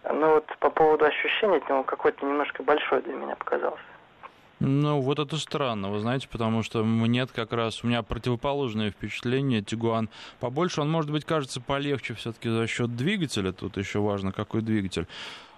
Ну 0.05 0.35
вот 0.35 0.47
по 0.59 0.69
поводу 0.71 1.05
ощущений 1.05 1.63
него 1.69 1.85
какой-то 1.85 2.27
немножко 2.27 2.65
большой 2.65 3.03
для 3.03 3.15
меня 3.15 3.37
показался. 3.37 3.83
Ну, 4.59 5.01
вот 5.01 5.19
это 5.19 5.39
странно, 5.39 5.91
вы 5.91 5.99
знаете, 5.99 6.29
потому 6.29 6.63
что 6.63 6.85
мне 6.85 7.27
как 7.27 7.53
раз, 7.53 7.83
у 7.83 7.89
меня 7.89 8.03
противоположное 8.03 8.93
впечатление, 8.93 9.61
Тигуан 9.61 10.09
побольше, 10.39 10.81
он, 10.81 10.91
может 10.91 11.11
быть, 11.11 11.25
кажется 11.25 11.61
полегче 11.61 12.15
все-таки 12.15 12.49
за 12.49 12.69
счет 12.69 12.95
двигателя, 12.95 13.51
тут 13.53 13.77
еще 13.77 13.99
важно, 13.99 14.31
какой 14.31 14.63
двигатель. 14.63 15.09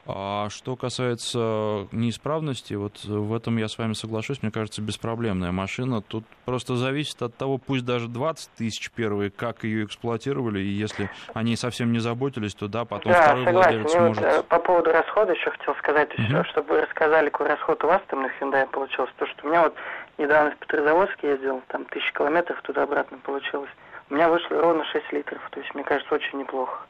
А 0.06 0.50
что 0.50 0.76
касается 0.76 1.88
неисправности, 1.90 2.74
вот 2.74 3.04
в 3.04 3.34
этом 3.34 3.56
я 3.56 3.68
с 3.68 3.78
вами 3.78 3.94
соглашусь, 3.94 4.42
мне 4.42 4.52
кажется, 4.52 4.82
беспроблемная 4.82 5.50
машина. 5.50 6.02
Тут 6.02 6.24
просто 6.44 6.76
зависит 6.76 7.22
от 7.22 7.34
того, 7.36 7.56
пусть 7.56 7.86
даже 7.86 8.08
20 8.08 8.50
тысяч 8.50 8.90
первые, 8.90 9.30
как 9.30 9.64
ее 9.64 9.84
эксплуатировали, 9.84 10.60
и 10.60 10.68
если 10.68 11.10
они 11.32 11.56
совсем 11.56 11.90
не 11.92 12.00
заботились, 12.00 12.54
то 12.54 12.68
да, 12.68 12.84
потом 12.84 13.12
да, 13.12 13.22
второй 13.22 13.44
согласен. 13.46 13.70
владелец 13.70 13.94
И 13.94 13.98
может... 13.98 14.22
Вот, 14.22 14.32
э, 14.32 14.42
по 14.42 14.58
поводу 14.58 14.92
расхода 14.92 15.32
еще 15.32 15.50
хотел 15.50 15.74
сказать, 15.76 16.10
угу. 16.18 16.44
чтобы 16.50 16.74
вы 16.74 16.80
рассказали, 16.82 17.30
какой 17.30 17.48
расход 17.48 17.82
у 17.84 17.86
вас 17.86 18.02
там 18.08 18.22
на 18.22 18.26
Hyundai 18.26 18.66
получился. 18.66 19.12
То, 19.18 19.26
что 19.26 19.46
у 19.46 19.48
меня 19.48 19.62
вот 19.62 19.74
недавно 20.18 20.50
в 20.50 20.58
Петрозаводск 20.58 21.22
ездил, 21.22 21.62
там 21.68 21.86
тысяча 21.86 22.12
километров 22.12 22.60
туда-обратно 22.62 23.18
получилось. 23.18 23.70
У 24.10 24.14
меня 24.14 24.28
вышло 24.28 24.60
ровно 24.60 24.84
6 24.84 25.12
литров, 25.12 25.40
то 25.50 25.60
есть, 25.60 25.74
мне 25.74 25.82
кажется, 25.82 26.14
очень 26.14 26.38
неплохо. 26.38 26.80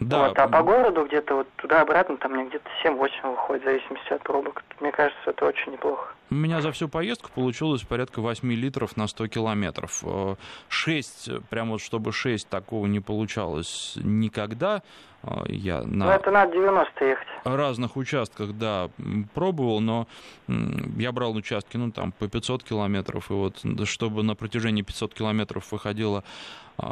Да. 0.00 0.28
Вот, 0.28 0.38
а 0.38 0.46
по 0.46 0.62
городу 0.62 1.06
где-то 1.06 1.36
вот 1.36 1.48
туда-обратно 1.56 2.18
там 2.18 2.32
мне 2.32 2.44
где-то 2.44 2.68
7-8 2.84 3.30
выходит, 3.30 3.62
в 3.62 3.64
зависимости 3.64 4.12
от 4.12 4.22
пробок. 4.22 4.62
Мне 4.80 4.92
кажется, 4.92 5.30
это 5.30 5.46
очень 5.46 5.72
неплохо. 5.72 6.12
У 6.28 6.34
меня 6.34 6.60
за 6.60 6.70
всю 6.72 6.88
поездку 6.88 7.30
получилось 7.34 7.82
порядка 7.82 8.20
8 8.20 8.52
литров 8.52 8.96
на 8.96 9.06
100 9.06 9.28
километров. 9.28 10.04
6, 10.68 11.28
э, 11.28 11.40
прямо 11.48 11.72
вот 11.72 11.80
чтобы 11.80 12.12
6 12.12 12.48
такого 12.48 12.86
не 12.86 13.00
получалось 13.00 13.94
никогда. 13.96 14.82
Э, 15.26 15.44
я 15.48 15.82
на... 15.82 16.06
Ну, 16.06 16.10
это 16.10 16.30
надо 16.30 16.52
90 16.52 17.04
ехать. 17.04 17.26
разных 17.44 17.96
участках, 17.96 18.52
да, 18.52 18.90
пробовал, 19.34 19.80
но 19.80 20.06
я 20.96 21.12
брал 21.12 21.34
участки, 21.34 21.76
ну, 21.76 21.90
там, 21.90 22.12
по 22.12 22.28
500 22.28 22.62
километров, 22.62 23.30
и 23.30 23.34
вот, 23.34 23.62
чтобы 23.84 24.22
на 24.22 24.34
протяжении 24.34 24.82
500 24.82 25.14
километров 25.14 25.70
выходило 25.72 26.24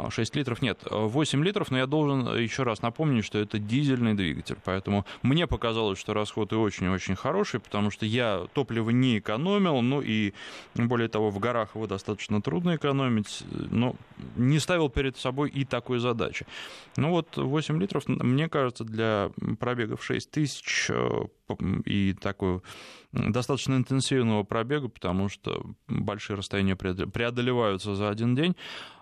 6 0.09 0.35
а, 0.35 0.39
литров 0.39 0.61
нет, 0.61 0.79
8 0.89 1.43
литров, 1.43 1.69
но 1.69 1.77
я 1.77 1.85
должен 1.85 2.35
еще 2.35 2.63
раз 2.63 2.81
напомнить, 2.81 3.23
что 3.23 3.37
это 3.37 3.59
дизельный 3.59 4.15
двигатель, 4.15 4.57
поэтому 4.63 5.05
мне 5.21 5.45
показалось, 5.45 5.99
что 5.99 6.13
расход 6.13 6.51
и 6.53 6.55
очень-очень 6.55 7.15
хороший, 7.15 7.59
потому 7.59 7.91
что 7.91 8.05
я 8.05 8.47
топливо 8.53 8.89
не 8.89 9.19
экономил, 9.19 9.81
ну 9.81 10.01
и 10.01 10.33
более 10.73 11.07
того, 11.07 11.29
в 11.29 11.39
горах 11.39 11.75
его 11.75 11.85
достаточно 11.85 12.41
трудно 12.41 12.75
экономить, 12.77 13.43
но 13.47 13.95
не 14.35 14.59
ставил 14.59 14.89
перед 14.89 15.17
собой 15.17 15.49
и 15.49 15.65
такой 15.65 15.99
задачи. 15.99 16.47
Ну 16.97 17.11
вот 17.11 17.37
8 17.37 17.79
литров, 17.79 18.07
мне 18.25 18.49
кажется, 18.49 18.83
для 18.83 19.31
пробегов 19.59 20.03
6 20.03 20.31
тысяч 20.31 20.87
э, 20.89 21.25
и 21.85 22.13
такой 22.13 22.61
достаточно 23.11 23.75
интенсивного 23.75 24.43
пробега, 24.43 24.89
потому 24.89 25.29
что 25.29 25.65
большие 25.87 26.37
расстояния 26.37 26.75
преодолеваются 26.75 27.95
за 27.95 28.09
один 28.09 28.35
день. 28.35 28.55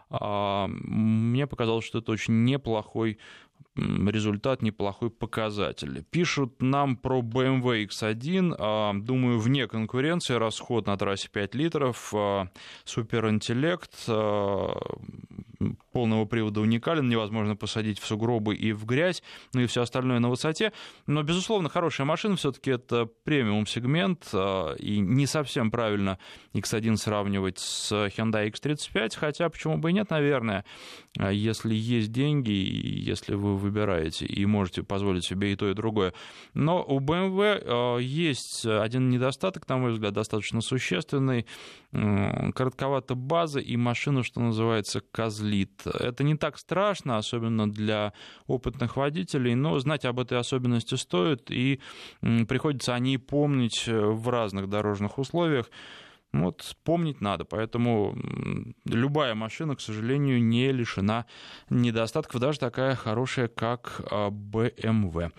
А, 0.09 0.67
мне 0.67 1.47
показалось, 1.47 1.85
что 1.85 1.99
это 1.99 2.11
очень 2.11 2.43
неплохой 2.43 3.17
результат, 3.75 4.61
неплохой 4.61 5.09
показатель. 5.09 6.03
Пишут 6.11 6.61
нам 6.61 6.95
про 6.95 7.21
BMW 7.21 7.87
X1, 7.87 8.55
а, 8.57 8.93
думаю, 8.93 9.39
вне 9.39 9.67
конкуренции, 9.67 10.35
расход 10.35 10.85
на 10.85 10.97
трассе 10.97 11.29
5 11.29 11.55
литров, 11.55 12.13
а, 12.15 12.49
суперинтеллект, 12.85 14.07
полного 15.91 16.25
привода 16.25 16.61
уникален, 16.61 17.07
невозможно 17.07 17.55
посадить 17.55 17.99
в 17.99 18.05
сугробы 18.05 18.55
и 18.55 18.73
в 18.73 18.85
грязь, 18.85 19.23
ну 19.53 19.61
и 19.61 19.65
все 19.67 19.83
остальное 19.83 20.19
на 20.19 20.29
высоте. 20.29 20.73
Но, 21.07 21.23
безусловно, 21.23 21.69
хорошая 21.69 22.05
машина, 22.05 22.35
все-таки 22.35 22.71
это 22.71 23.07
премиум-сегмент, 23.23 24.29
а, 24.33 24.73
и 24.75 24.99
не 24.99 25.25
совсем 25.25 25.71
правильно 25.71 26.19
X1 26.53 26.97
сравнивать 26.97 27.59
с 27.59 27.91
Hyundai 27.91 28.51
X35, 28.51 29.17
хотя 29.17 29.49
почему 29.49 29.77
бы 29.77 29.91
и 29.91 29.93
нет, 29.93 30.09
наверное, 30.09 30.65
а, 31.17 31.31
если 31.31 31.73
есть 31.73 32.11
деньги, 32.11 32.51
если 32.51 33.35
вы 33.35 33.55
выбираете 33.63 34.25
и 34.25 34.45
можете 34.45 34.83
позволить 34.83 35.25
себе 35.25 35.53
и 35.53 35.55
то, 35.55 35.69
и 35.69 35.73
другое. 35.73 36.13
Но 36.53 36.83
у 36.83 36.99
BMW 36.99 37.63
а, 37.65 37.97
есть 37.97 38.65
один 38.65 39.09
недостаток, 39.09 39.67
на 39.67 39.77
мой 39.77 39.91
взгляд, 39.91 40.13
достаточно 40.13 40.61
существенный. 40.61 41.45
Коротковата 41.91 43.15
база 43.15 43.59
и 43.59 43.77
машина, 43.77 44.23
что 44.23 44.39
называется, 44.39 45.01
козлит. 45.11 45.85
Это 45.85 46.23
не 46.23 46.35
так 46.35 46.57
страшно, 46.57 47.17
особенно 47.17 47.69
для 47.69 48.13
опытных 48.47 48.97
водителей, 48.97 49.55
но 49.55 49.77
знать 49.79 50.05
об 50.05 50.19
этой 50.19 50.37
особенности 50.37 50.95
стоит, 50.95 51.51
и 51.51 51.79
приходится 52.47 52.95
о 52.95 52.99
ней 52.99 53.17
помнить 53.17 53.83
э, 53.87 53.99
в 53.99 54.29
разных 54.29 54.69
дорожных 54.69 55.17
условиях. 55.17 55.69
Вот 56.33 56.75
помнить 56.83 57.21
надо, 57.21 57.45
поэтому 57.45 58.15
любая 58.85 59.35
машина, 59.35 59.75
к 59.75 59.81
сожалению, 59.81 60.43
не 60.43 60.71
лишена 60.71 61.25
недостатков, 61.69 62.41
даже 62.41 62.59
такая 62.59 62.95
хорошая, 62.95 63.47
как 63.47 64.01
BMW. 64.09 65.31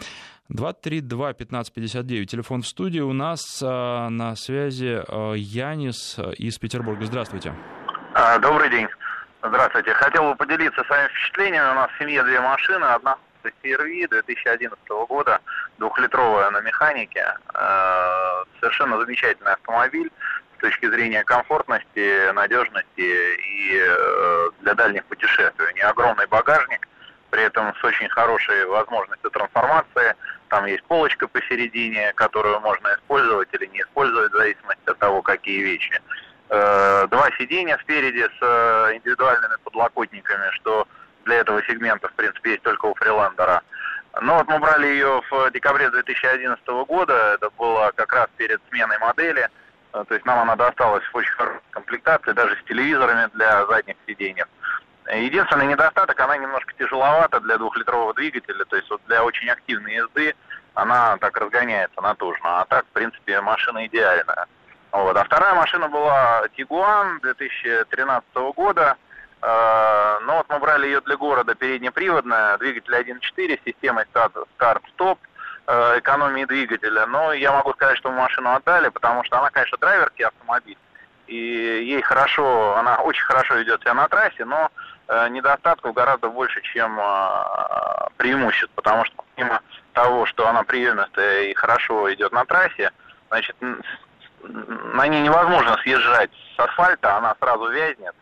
232-1559, 0.51 2.27
телефон 2.27 2.63
в 2.63 2.67
студии. 2.67 3.01
У 3.01 3.13
нас 3.13 3.63
а, 3.63 4.09
на 4.11 4.37
связи 4.37 5.03
а, 5.09 5.33
Янис 5.35 6.19
из 6.39 6.59
Петербурга. 6.59 7.07
Здравствуйте. 7.07 7.55
А, 8.15 8.39
добрый 8.39 8.71
день. 8.71 8.89
Здравствуйте. 9.43 9.93
Хотел 9.95 10.31
бы 10.31 10.37
поделиться 10.37 10.85
своими 10.85 11.09
впечатлениями. 11.09 11.71
У 11.71 11.75
нас 11.75 11.91
в 11.91 11.99
семье 11.99 12.23
две 12.23 12.41
машины. 12.41 12.85
Одна 12.85 13.17
CRV 13.43 14.09
2011 14.09 14.79
года, 15.09 15.41
двухлитровая 15.79 16.51
на 16.51 16.61
механике. 16.63 17.27
Совершенно 18.59 18.99
замечательный 18.99 19.53
автомобиль 19.53 20.11
с 20.57 20.61
точки 20.61 20.87
зрения 20.91 21.25
комфортности, 21.25 22.33
надежности 22.33 23.01
и 23.01 23.79
э, 23.81 24.51
для 24.61 24.75
дальних 24.75 25.05
путешествий. 25.07 25.67
У 25.67 25.75
нее 25.75 25.85
огромный 25.85 26.27
багажник, 26.27 26.87
при 27.31 27.43
этом 27.43 27.75
с 27.75 27.85
очень 27.85 28.09
хорошей 28.09 28.65
возможностью 28.67 29.31
трансформации. 29.31 30.15
Там 30.49 30.67
есть 30.67 30.85
полочка 30.85 31.27
посередине, 31.27 32.13
которую 32.15 32.61
можно 32.61 32.95
использовать 32.95 33.49
или 33.53 33.67
не 33.67 33.81
использовать 33.81 34.33
в 34.33 34.37
зависимости 34.37 34.89
от 34.89 34.99
того, 34.99 35.23
какие 35.23 35.63
вещи. 35.63 36.01
Э, 36.51 37.07
два 37.11 37.31
сиденья 37.39 37.79
спереди 37.83 38.23
с 38.23 38.39
э, 38.41 38.97
индивидуальными 38.97 39.57
подлокотниками, 39.65 40.51
что 40.53 40.87
для 41.25 41.37
этого 41.37 41.63
сегмента, 41.65 42.09
в 42.09 42.13
принципе, 42.13 42.51
есть 42.53 42.63
только 42.63 42.87
у 42.87 42.95
Фриландера. 42.95 43.63
Но 44.21 44.37
вот 44.37 44.47
мы 44.47 44.59
брали 44.59 44.87
ее 44.87 45.23
в 45.29 45.51
декабре 45.51 45.91
2011 45.91 46.65
года, 46.87 47.35
это 47.35 47.51
было 47.59 47.91
как 47.97 48.13
раз 48.13 48.29
перед 48.37 48.61
сменой 48.69 48.99
модели, 48.99 49.49
то 50.03 50.15
есть 50.15 50.27
нам 50.27 50.41
она 50.41 50.57
досталась 50.57 51.05
в 51.05 51.17
очень 51.17 51.33
хорошей 51.33 51.61
комплектации, 51.71 52.33
даже 52.33 52.57
с 52.57 52.69
телевизорами 52.69 53.31
для 53.35 53.65
задних 53.67 53.97
сидений. 54.07 54.43
Единственный 55.07 55.67
недостаток, 55.67 56.19
она 56.19 56.37
немножко 56.37 56.73
тяжеловата 56.79 57.39
для 57.41 57.59
двухлитрового 57.59 58.15
двигателя, 58.15 58.65
то 58.65 58.77
есть 58.77 58.91
вот 58.91 59.01
для 59.07 59.23
очень 59.23 59.49
активной 59.49 59.95
езды 59.95 60.35
она 60.75 61.17
так 61.19 61.37
разгоняется 61.37 62.01
натужно, 62.01 62.61
а 62.61 62.65
так, 62.65 62.85
в 62.87 62.89
принципе, 62.89 63.41
машина 63.41 63.87
идеальная. 63.87 64.47
Вот. 64.91 65.17
А 65.17 65.25
вторая 65.25 65.55
машина 65.55 65.89
была 65.89 66.45
Тигуан 66.57 67.21
2013 67.21 68.25
года. 68.57 68.97
Э, 69.43 70.19
но 70.23 70.39
вот 70.39 70.47
мы 70.49 70.59
брали 70.59 70.87
ее 70.87 71.01
для 71.03 71.17
города 71.17 71.55
переднеприводная, 71.55 72.57
двигатель 72.59 72.95
1.4 72.95 73.61
с 73.61 73.65
системой 73.65 74.05
старт-стоп, 74.57 75.19
экономии 75.67 76.45
двигателя. 76.45 77.07
Но 77.07 77.33
я 77.33 77.53
могу 77.53 77.73
сказать, 77.73 77.99
что 77.99 78.11
мы 78.11 78.19
машину 78.19 78.55
отдали, 78.55 78.89
потому 78.89 79.25
что 79.25 79.39
она, 79.39 79.51
конечно, 79.51 79.79
драйверский 79.79 80.27
автомобиль. 80.27 80.79
И 81.27 81.37
ей 81.37 82.03
хорошо, 82.03 82.77
она 82.77 82.97
очень 82.97 83.25
хорошо 83.25 83.55
ведет 83.55 83.81
себя 83.81 83.95
на 83.95 84.09
трассе, 84.09 84.45
но 84.45 84.71
э, 85.09 85.29
недостатков 85.29 85.95
гораздо 85.95 86.29
больше, 86.29 86.61
чем 86.61 87.01
преимуществ, 88.19 88.73
потому 88.75 89.05
что 89.07 89.25
помимо 89.35 89.61
того, 89.95 90.27
что 90.27 90.47
она 90.49 90.65
приемистая 90.65 91.45
и 91.45 91.55
хорошо 91.55 92.13
идет 92.13 92.33
на 92.33 92.45
трассе, 92.45 92.91
значит, 93.29 93.57
на 94.43 95.07
ней 95.09 95.23
невозможно 95.23 95.77
съезжать 95.79 96.31
с 96.57 96.61
асфальта, 96.61 97.17
она 97.17 97.35
сразу 97.41 97.71
вязнет. 97.71 98.15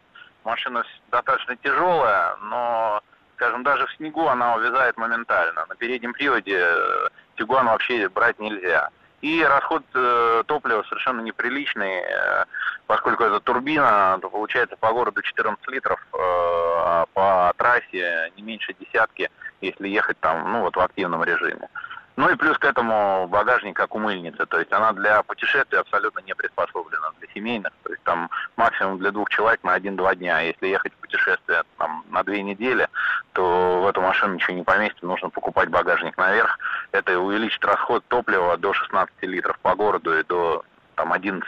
Машина 0.45 0.84
достаточно 1.11 1.57
тяжелая, 1.57 2.36
но, 2.43 3.03
скажем, 3.43 3.64
даже 3.64 3.86
в 3.86 3.93
снегу 3.95 4.28
она 4.28 4.55
увязает 4.55 4.97
моментально. 4.97 5.66
На 5.68 5.74
переднем 5.74 6.12
приводе 6.12 6.59
э, 6.61 7.09
Тигуан 7.36 7.66
вообще 7.66 8.09
брать 8.09 8.38
нельзя. 8.38 8.88
И 9.20 9.43
расход 9.43 9.82
э, 9.95 10.43
топлива 10.47 10.84
совершенно 10.84 11.20
неприличный, 11.22 12.03
э, 12.03 12.45
поскольку 12.86 13.24
это 13.24 13.40
турбина, 13.40 14.18
то 14.22 14.30
получается 14.30 14.76
по 14.76 14.93
городу 14.93 15.22
14 15.22 15.66
литров, 15.68 16.01
э, 16.12 17.05
по 17.14 17.53
трассе 17.57 18.30
не 18.36 18.43
меньше 18.43 18.74
десятки, 18.78 19.28
если 19.61 19.88
ехать 19.88 20.18
там, 20.20 20.53
ну 20.53 20.61
вот 20.61 20.76
в 20.76 20.80
активном 20.80 21.24
режиме. 21.24 21.68
Ну 22.14 22.28
и 22.30 22.36
плюс 22.36 22.59
к 22.59 22.64
этому 22.64 23.26
багажник 23.26 23.74
как 23.74 23.95
у 23.95 23.99
мыльницы, 23.99 24.47
то 24.47 24.59
есть 24.59 24.72
она 24.72 24.93
для 24.93 25.22
путешествий 25.24 25.80
абсолютно 25.80 26.20
не 26.20 26.34
приспособлена, 26.34 27.11
семейных, 27.34 27.72
то 27.82 27.90
есть 27.90 28.02
там 28.04 28.30
максимум 28.56 28.98
для 28.98 29.10
двух 29.10 29.28
человек 29.30 29.62
на 29.62 29.74
один-два 29.74 30.14
дня. 30.14 30.40
Если 30.40 30.66
ехать 30.68 30.92
в 30.92 30.96
путешествие 30.96 31.62
там, 31.78 32.04
на 32.10 32.22
две 32.22 32.42
недели, 32.42 32.88
то 33.32 33.82
в 33.82 33.86
эту 33.86 34.00
машину 34.00 34.34
ничего 34.34 34.56
не 34.56 34.62
поместится, 34.62 35.06
нужно 35.06 35.30
покупать 35.30 35.68
багажник 35.68 36.16
наверх. 36.16 36.58
Это 36.92 37.18
увеличит 37.18 37.64
расход 37.64 38.04
топлива 38.08 38.56
до 38.56 38.72
16 38.72 39.14
литров 39.22 39.58
по 39.60 39.74
городу 39.74 40.18
и 40.18 40.24
до 40.24 40.64
там, 40.94 41.12
11. 41.12 41.44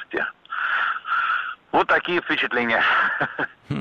Вот 1.75 1.89
такие 1.89 2.21
впечатления. 2.21 2.85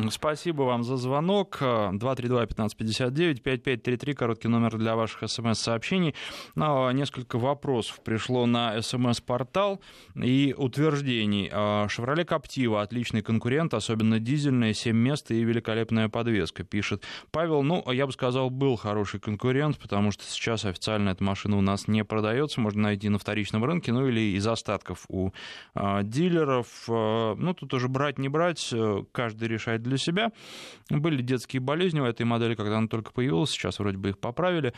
Спасибо 0.10 0.64
вам 0.64 0.84
за 0.84 0.98
звонок. 0.98 1.58
232-1559, 1.62 3.42
5533, 3.42 4.14
короткий 4.16 4.48
номер 4.48 4.78
для 4.78 4.96
ваших 4.96 5.30
смс-сообщений. 5.30 6.16
Ну, 6.56 6.90
несколько 6.90 7.38
вопросов 7.38 8.02
пришло 8.04 8.48
на 8.48 8.82
смс-портал 8.82 9.80
и 10.16 10.56
утверждений. 10.58 11.52
«Шевроле 11.88 12.26
Коптива»— 12.26 12.82
отличный 12.82 13.22
конкурент, 13.22 13.76
особенно 13.76 14.20
дизельная, 14.20 14.74
7 14.74 14.98
мест 14.98 15.30
и 15.30 15.44
великолепная 15.44 16.10
подвеска, 16.10 16.64
пишет 16.64 17.04
Павел. 17.30 17.62
Ну, 17.62 17.84
я 17.92 18.08
бы 18.08 18.12
сказал, 18.12 18.50
был 18.50 18.76
хороший 18.76 19.20
конкурент, 19.20 19.78
потому 19.78 20.10
что 20.10 20.24
сейчас 20.24 20.66
официально 20.66 21.10
эта 21.10 21.24
машина 21.24 21.58
у 21.58 21.62
нас 21.62 21.88
не 21.88 22.04
продается, 22.04 22.60
можно 22.60 22.84
найти 22.84 23.10
на 23.10 23.20
вторичном 23.20 23.64
рынке, 23.64 23.92
ну 23.92 24.08
или 24.08 24.36
из 24.36 24.48
остатков 24.48 25.06
у 25.10 25.30
дилеров. 25.76 26.68
Ну, 26.88 27.54
тут 27.54 27.74
уже 27.76 27.83
тоже 27.84 27.90
брать, 27.90 28.18
не 28.18 28.30
брать, 28.30 28.70
э, 28.72 29.04
каждый 29.12 29.48
решает 29.48 29.84
для 29.84 29.98
себя. 29.98 30.32
Были 30.90 31.22
детские 31.22 31.60
болезни 31.60 32.00
у 32.00 32.06
этой 32.06 32.26
модели, 32.26 32.56
когда 32.56 32.78
она 32.78 32.88
только 32.88 33.12
появилась, 33.12 33.52
сейчас 33.52 33.80
вроде 33.80 33.98
бы 33.98 34.10
их 34.10 34.20
поправили. 34.20 34.74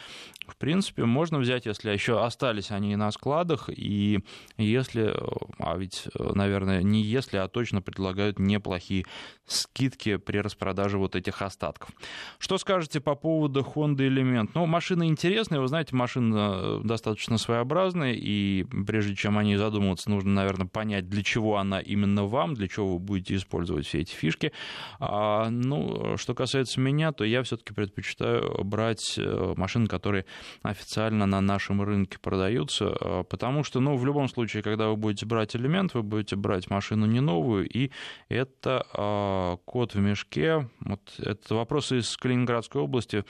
В 0.48 0.56
принципе, 0.56 1.06
можно 1.06 1.38
взять, 1.38 1.66
если 1.66 1.92
еще 1.92 2.24
остались 2.24 2.72
они 2.72 2.96
на 2.96 3.12
складах, 3.12 3.70
и 3.70 4.20
если, 4.58 5.14
а 5.60 5.78
ведь, 5.78 6.08
наверное, 6.18 6.82
не 6.82 7.02
если, 7.02 7.38
а 7.38 7.48
точно 7.48 7.82
предлагают 7.82 8.40
неплохие 8.40 9.06
скидки 9.46 10.18
при 10.18 10.40
распродаже 10.40 10.98
вот 10.98 11.16
этих 11.16 11.42
остатков. 11.42 11.90
Что 12.40 12.58
скажете 12.58 13.00
по 13.00 13.16
поводу 13.16 13.62
Honda 13.62 14.08
Element? 14.08 14.52
Ну, 14.56 14.66
машина 14.66 15.08
интересная, 15.08 15.60
вы 15.60 15.68
знаете, 15.68 15.96
машина 15.96 16.82
достаточно 16.84 17.38
своеобразная, 17.38 18.14
и 18.14 18.64
прежде 18.88 19.16
чем 19.16 19.38
о 19.38 19.44
ней 19.44 19.58
задумываться, 19.58 20.10
нужно, 20.10 20.32
наверное, 20.32 20.68
понять, 20.68 21.08
для 21.10 21.24
чего 21.24 21.58
она 21.58 21.80
именно 21.80 22.26
вам, 22.26 22.56
для 22.56 22.68
чего 22.68 22.95
вы 22.96 23.00
будете 23.00 23.36
использовать 23.36 23.86
все 23.86 24.00
эти 24.00 24.14
фишки. 24.14 24.52
А, 25.00 25.50
ну, 25.50 26.18
что 26.18 26.34
касается 26.34 26.80
меня, 26.80 27.12
то 27.12 27.24
я 27.24 27.44
все-таки 27.44 27.74
предпочитаю 27.74 28.64
брать 28.64 29.16
э, 29.18 29.54
машины, 29.56 29.88
которые 29.88 30.26
официально 30.64 31.26
на 31.26 31.42
нашем 31.42 31.82
рынке 31.82 32.18
продаются, 32.20 32.96
а, 33.00 33.24
потому 33.24 33.64
что, 33.64 33.80
ну, 33.80 33.96
в 33.96 34.06
любом 34.06 34.28
случае, 34.28 34.64
когда 34.64 34.90
вы 34.90 34.96
будете 34.96 35.26
брать 35.26 35.56
элемент, 35.56 35.94
вы 35.94 36.04
будете 36.04 36.36
брать 36.36 36.70
машину 36.70 37.06
не 37.06 37.20
новую, 37.20 37.68
и 37.68 37.92
это 38.30 38.86
а, 38.94 39.58
код 39.66 39.94
в 39.94 40.00
мешке. 40.00 40.70
Вот 40.80 41.02
это 41.20 41.56
вопрос 41.56 41.92
из 41.92 42.16
Калининградской 42.18 42.82
области. 42.82 43.24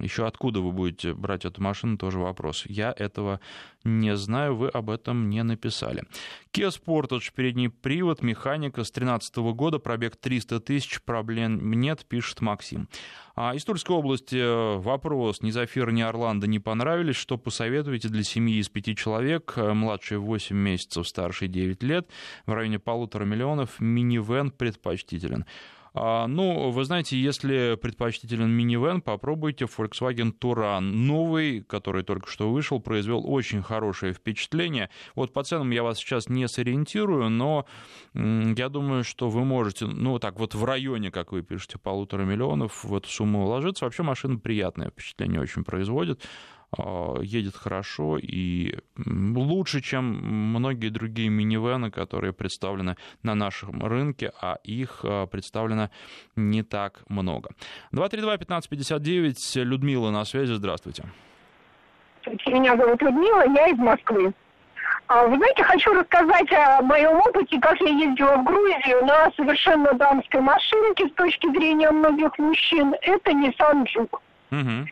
Еще 0.00 0.26
откуда 0.26 0.60
вы 0.60 0.72
будете 0.72 1.14
брать 1.14 1.44
эту 1.46 1.62
машину, 1.62 1.96
тоже 1.96 2.18
вопрос. 2.18 2.64
Я 2.66 2.94
этого 2.94 3.40
не 3.84 4.14
знаю, 4.16 4.56
вы 4.56 4.68
об 4.68 4.90
этом 4.90 5.30
не 5.30 5.42
написали. 5.42 6.04
Kia 6.52 6.68
Sportage, 6.68 7.32
передний 7.34 7.70
привод, 7.70 8.22
механика 8.22 8.84
с 8.90 8.92
2013 8.92 9.36
года, 9.54 9.78
пробег 9.78 10.16
300 10.16 10.60
тысяч, 10.60 11.00
проблем 11.02 11.70
нет, 11.72 12.04
пишет 12.06 12.40
Максим. 12.40 12.88
А 13.36 13.54
из 13.54 13.64
Тульской 13.64 13.96
области 13.96 14.36
э, 14.36 14.78
вопрос. 14.78 15.40
Ни 15.40 15.50
Зафир, 15.50 15.92
ни 15.92 16.02
Орландо 16.02 16.46
не 16.46 16.58
понравились. 16.58 17.16
Что 17.16 17.38
посоветуете 17.38 18.08
для 18.08 18.22
семьи 18.22 18.58
из 18.58 18.68
пяти 18.68 18.94
человек? 18.94 19.54
Э, 19.56 19.72
младший 19.72 20.18
8 20.18 20.54
месяцев, 20.56 21.08
старший 21.08 21.48
9 21.48 21.82
лет. 21.82 22.08
В 22.44 22.52
районе 22.52 22.78
полутора 22.78 23.24
миллионов. 23.24 23.80
Минивэн 23.80 24.50
предпочтителен. 24.50 25.46
А, 25.92 26.26
ну, 26.26 26.70
вы 26.70 26.84
знаете, 26.84 27.20
если 27.20 27.76
предпочтителен 27.80 28.50
минивэн, 28.50 29.00
попробуйте 29.00 29.64
Volkswagen 29.64 30.32
Touran. 30.38 30.80
Новый, 30.80 31.62
который 31.62 32.02
только 32.02 32.30
что 32.30 32.50
вышел, 32.50 32.80
произвел 32.80 33.22
очень 33.26 33.62
хорошее 33.62 34.12
впечатление. 34.12 34.90
Вот 35.14 35.32
по 35.32 35.42
ценам 35.42 35.70
я 35.70 35.82
вас 35.82 35.98
сейчас 35.98 36.28
не 36.28 36.46
сориентирую, 36.48 37.28
но 37.30 37.66
я 38.14 38.68
думаю, 38.68 39.04
что 39.04 39.28
вы 39.28 39.44
можете, 39.44 39.86
ну, 39.86 40.18
так 40.18 40.38
вот 40.38 40.54
в 40.54 40.64
районе, 40.64 41.10
как 41.10 41.32
вы 41.32 41.42
пишете, 41.42 41.78
полутора 41.78 42.22
миллионов 42.22 42.84
в 42.84 42.94
эту 42.94 43.08
сумму 43.08 43.44
уложиться. 43.44 43.84
Вообще 43.84 44.02
машина 44.02 44.38
приятное 44.38 44.90
впечатление 44.90 45.40
очень 45.40 45.64
производит. 45.64 46.22
А, 46.76 47.18
едет 47.20 47.56
хорошо 47.56 48.18
и 48.18 48.78
лучше, 48.96 49.80
чем 49.80 50.04
многие 50.04 50.88
другие 50.88 51.28
минивены, 51.28 51.90
которые 51.90 52.32
представлены 52.32 52.96
на 53.22 53.34
нашем 53.34 53.84
рынке, 53.84 54.32
а 54.40 54.58
их 54.62 55.00
а, 55.02 55.26
представлено 55.26 55.90
не 56.36 56.62
так 56.62 57.02
много. 57.08 57.50
232-1559, 57.92 59.64
Людмила 59.64 60.10
на 60.10 60.24
связи, 60.24 60.52
здравствуйте. 60.52 61.04
Меня 62.46 62.76
зовут 62.76 63.02
Людмила, 63.02 63.44
я 63.54 63.68
из 63.68 63.78
Москвы. 63.78 64.32
А, 65.08 65.26
вы 65.26 65.38
знаете, 65.38 65.64
хочу 65.64 65.92
рассказать 65.92 66.52
о 66.52 66.82
моем 66.82 67.16
опыте, 67.16 67.58
как 67.58 67.80
я 67.80 67.88
ездила 67.88 68.36
в 68.36 68.44
Грузию 68.44 69.04
на 69.06 69.32
совершенно 69.32 69.92
дамской 69.94 70.40
машинке 70.40 71.08
с 71.08 71.12
точки 71.14 71.48
зрения 71.48 71.90
многих 71.90 72.38
мужчин. 72.38 72.94
Это 73.02 73.32
Nissan 73.32 73.86
Juke. 73.86 74.18
Угу. 74.52 74.88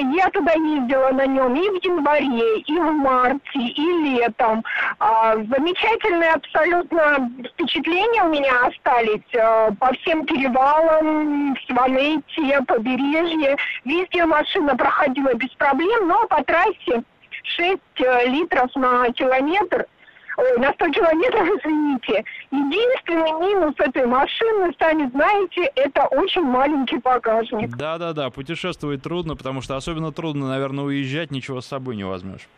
Я 0.00 0.30
туда 0.30 0.52
ездила 0.52 1.10
на 1.10 1.26
нем 1.26 1.54
и 1.54 1.68
в 1.68 1.84
январе, 1.84 2.60
и 2.60 2.78
в 2.78 2.92
марте, 2.92 3.58
и 3.58 3.82
летом. 4.04 4.64
А, 4.98 5.34
замечательные 5.36 6.32
абсолютно 6.32 7.30
впечатления 7.52 8.24
у 8.24 8.30
меня 8.30 8.66
остались 8.66 9.34
а, 9.34 9.70
по 9.78 9.92
всем 9.94 10.24
перевалам, 10.24 11.56
Сванете, 11.66 12.62
побережье. 12.66 13.56
Везде 13.84 14.24
машина 14.24 14.76
проходила 14.76 15.34
без 15.34 15.50
проблем, 15.50 16.08
но 16.08 16.26
по 16.28 16.42
трассе 16.44 17.02
6 17.42 17.78
э, 17.96 18.26
литров 18.26 18.70
на 18.76 19.10
километр– 19.12 19.86
ой, 20.38 20.58
на 20.58 20.72
100 20.72 20.90
километров, 20.90 21.48
извините. 21.58 22.24
Единственный 22.50 23.32
минус 23.40 23.74
этой 23.78 24.06
машины 24.06 24.72
станет, 24.74 25.10
знаете, 25.10 25.70
это 25.74 26.06
очень 26.06 26.42
маленький 26.42 26.98
багажник. 26.98 27.76
Да-да-да, 27.76 28.30
путешествовать 28.30 29.02
трудно, 29.02 29.36
потому 29.36 29.60
что 29.62 29.76
особенно 29.76 30.12
трудно, 30.12 30.48
наверное, 30.48 30.84
уезжать, 30.84 31.30
ничего 31.30 31.60
с 31.60 31.66
собой 31.66 31.96
не 31.96 32.04
возьмешь. 32.04 32.48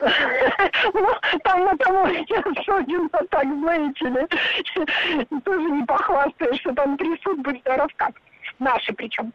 Ну, 0.94 1.08
там 1.44 1.64
на 1.64 1.76
таможне 1.76 2.24
особенно 2.38 3.08
так, 3.28 3.44
знаете 3.44 4.06
ли, 4.06 4.26
тоже 5.44 5.70
не 5.70 5.84
похвастаешься, 5.84 6.72
там 6.72 6.96
трясут, 6.96 7.38
будь 7.40 7.60
здоров 7.60 7.90
как. 7.96 8.12
Наши 8.58 8.92
причем. 8.94 9.32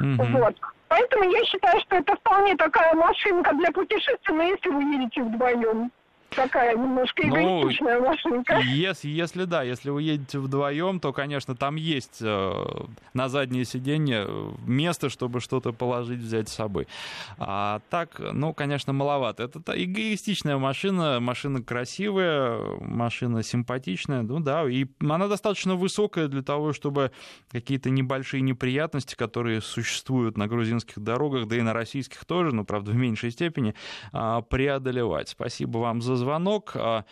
Вот. 0.00 0.56
Поэтому 0.88 1.30
я 1.30 1.44
считаю, 1.44 1.80
что 1.82 1.96
это 1.96 2.16
вполне 2.16 2.56
такая 2.56 2.94
машинка 2.94 3.54
для 3.54 3.70
путешествия, 3.70 4.34
но 4.34 4.42
если 4.42 4.68
вы 4.70 4.82
едете 4.82 5.22
вдвоем 5.22 5.90
такая 6.34 6.76
немножко 6.76 7.26
ну, 7.26 7.62
эгоистичная 7.62 8.00
ну, 8.00 8.06
машинка. 8.06 8.58
Если, 8.58 9.08
если 9.08 9.44
да, 9.44 9.62
если 9.62 9.90
вы 9.90 10.02
едете 10.02 10.38
вдвоем, 10.38 11.00
то, 11.00 11.12
конечно, 11.12 11.54
там 11.54 11.76
есть 11.76 12.18
э, 12.20 12.64
на 13.14 13.28
заднее 13.28 13.64
сиденье 13.64 14.28
место, 14.66 15.08
чтобы 15.08 15.40
что-то 15.40 15.72
положить, 15.72 16.20
взять 16.20 16.48
с 16.48 16.54
собой. 16.54 16.86
А 17.38 17.80
так, 17.90 18.20
ну, 18.32 18.52
конечно, 18.54 18.92
маловато. 18.92 19.44
Это 19.44 19.60
эгоистичная 19.74 20.56
машина, 20.56 21.20
машина 21.20 21.62
красивая, 21.62 22.58
машина 22.80 23.42
симпатичная, 23.42 24.22
ну 24.22 24.40
да, 24.40 24.68
и 24.68 24.86
она 25.00 25.28
достаточно 25.28 25.74
высокая 25.74 26.28
для 26.28 26.42
того, 26.42 26.72
чтобы 26.72 27.12
какие-то 27.50 27.90
небольшие 27.90 28.40
неприятности, 28.40 29.14
которые 29.14 29.60
существуют 29.60 30.36
на 30.36 30.46
грузинских 30.46 30.98
дорогах, 30.98 31.46
да 31.48 31.56
и 31.56 31.62
на 31.62 31.72
российских 31.72 32.24
тоже, 32.24 32.54
но, 32.54 32.64
правда, 32.64 32.92
в 32.92 32.96
меньшей 32.96 33.30
степени, 33.30 33.74
а, 34.12 34.42
преодолевать. 34.42 35.28
Спасибо 35.28 35.78
вам 35.78 36.02
за 36.02 36.16
звонок. 36.22 36.72
А, 36.74 37.04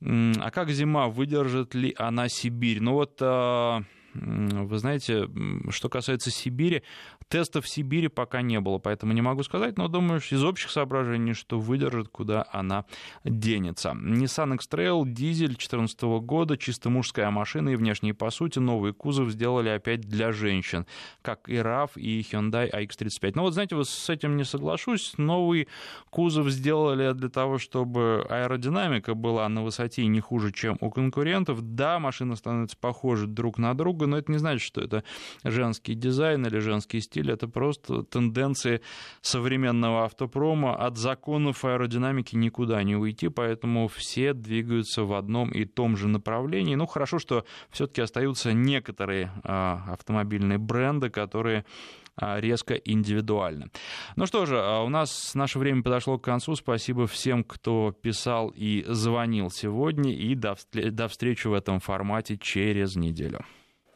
а 0.00 0.50
как 0.50 0.70
зима? 0.70 1.08
Выдержит 1.08 1.74
ли 1.74 1.94
она 1.98 2.28
Сибирь? 2.28 2.80
Ну 2.80 2.92
вот 2.94 3.18
а, 3.20 3.82
вы 4.20 4.78
знаете, 4.78 5.28
что 5.70 5.88
касается 5.88 6.30
Сибири, 6.30 6.82
тестов 7.28 7.64
в 7.64 7.68
Сибири 7.68 8.08
пока 8.08 8.42
не 8.42 8.60
было, 8.60 8.78
поэтому 8.78 9.12
не 9.12 9.22
могу 9.22 9.42
сказать, 9.42 9.76
но 9.78 9.88
думаю, 9.88 10.20
из 10.20 10.44
общих 10.44 10.70
соображений, 10.70 11.34
что 11.34 11.58
выдержит, 11.58 12.08
куда 12.08 12.46
она 12.52 12.84
денется. 13.24 13.90
Nissan 13.90 14.54
X-Trail, 14.54 15.04
дизель 15.06 15.48
2014 15.48 16.02
года, 16.22 16.56
чисто 16.56 16.90
мужская 16.90 17.30
машина 17.30 17.70
и 17.70 17.76
внешне 17.76 18.14
по 18.14 18.30
сути 18.30 18.58
новый 18.58 18.92
кузов 18.92 19.30
сделали 19.30 19.68
опять 19.68 20.00
для 20.00 20.32
женщин, 20.32 20.86
как 21.22 21.48
и 21.48 21.54
RAV 21.54 21.90
и 21.96 22.20
Hyundai 22.20 22.70
iX35. 22.70 23.32
Но 23.34 23.42
вот 23.42 23.54
знаете, 23.54 23.76
вот 23.76 23.88
с 23.88 24.10
этим 24.10 24.36
не 24.36 24.44
соглашусь, 24.44 25.14
новый 25.16 25.68
кузов 26.10 26.48
сделали 26.48 27.12
для 27.12 27.28
того, 27.28 27.58
чтобы 27.58 28.26
аэродинамика 28.28 29.14
была 29.14 29.48
на 29.48 29.62
высоте 29.62 30.06
не 30.06 30.20
хуже, 30.20 30.52
чем 30.52 30.76
у 30.80 30.90
конкурентов. 30.90 31.60
Да, 31.62 31.98
машина 31.98 32.36
становится 32.36 32.76
похожа 32.76 33.26
друг 33.26 33.58
на 33.58 33.74
друга, 33.74 34.06
но 34.08 34.18
это 34.18 34.32
не 34.32 34.38
значит, 34.38 34.62
что 34.62 34.80
это 34.80 35.04
женский 35.44 35.94
дизайн 35.94 36.46
или 36.46 36.58
женский 36.58 37.00
стиль, 37.00 37.30
это 37.30 37.48
просто 37.48 38.02
тенденции 38.02 38.80
современного 39.20 40.04
автопрома. 40.04 40.76
От 40.76 40.96
законов 40.96 41.64
аэродинамики 41.64 42.36
никуда 42.36 42.82
не 42.82 42.96
уйти, 42.96 43.28
поэтому 43.28 43.88
все 43.88 44.32
двигаются 44.32 45.04
в 45.04 45.12
одном 45.12 45.50
и 45.50 45.64
том 45.64 45.96
же 45.96 46.08
направлении. 46.08 46.74
Ну, 46.74 46.86
хорошо, 46.86 47.18
что 47.18 47.44
все-таки 47.70 48.00
остаются 48.00 48.52
некоторые 48.52 49.30
а, 49.44 49.84
автомобильные 49.92 50.58
бренды, 50.58 51.10
которые 51.10 51.64
а, 52.20 52.40
резко 52.40 52.74
индивидуально. 52.74 53.68
Ну 54.16 54.26
что 54.26 54.46
же, 54.46 54.58
а, 54.58 54.82
у 54.82 54.88
нас 54.88 55.34
наше 55.34 55.58
время 55.58 55.82
подошло 55.82 56.18
к 56.18 56.24
концу. 56.24 56.56
Спасибо 56.56 57.06
всем, 57.06 57.44
кто 57.44 57.92
писал 57.92 58.52
и 58.54 58.84
звонил 58.88 59.50
сегодня. 59.50 60.12
И 60.12 60.34
до 60.34 61.08
встречи 61.08 61.46
в 61.46 61.52
этом 61.52 61.78
формате 61.80 62.36
через 62.36 62.96
неделю. 62.96 63.44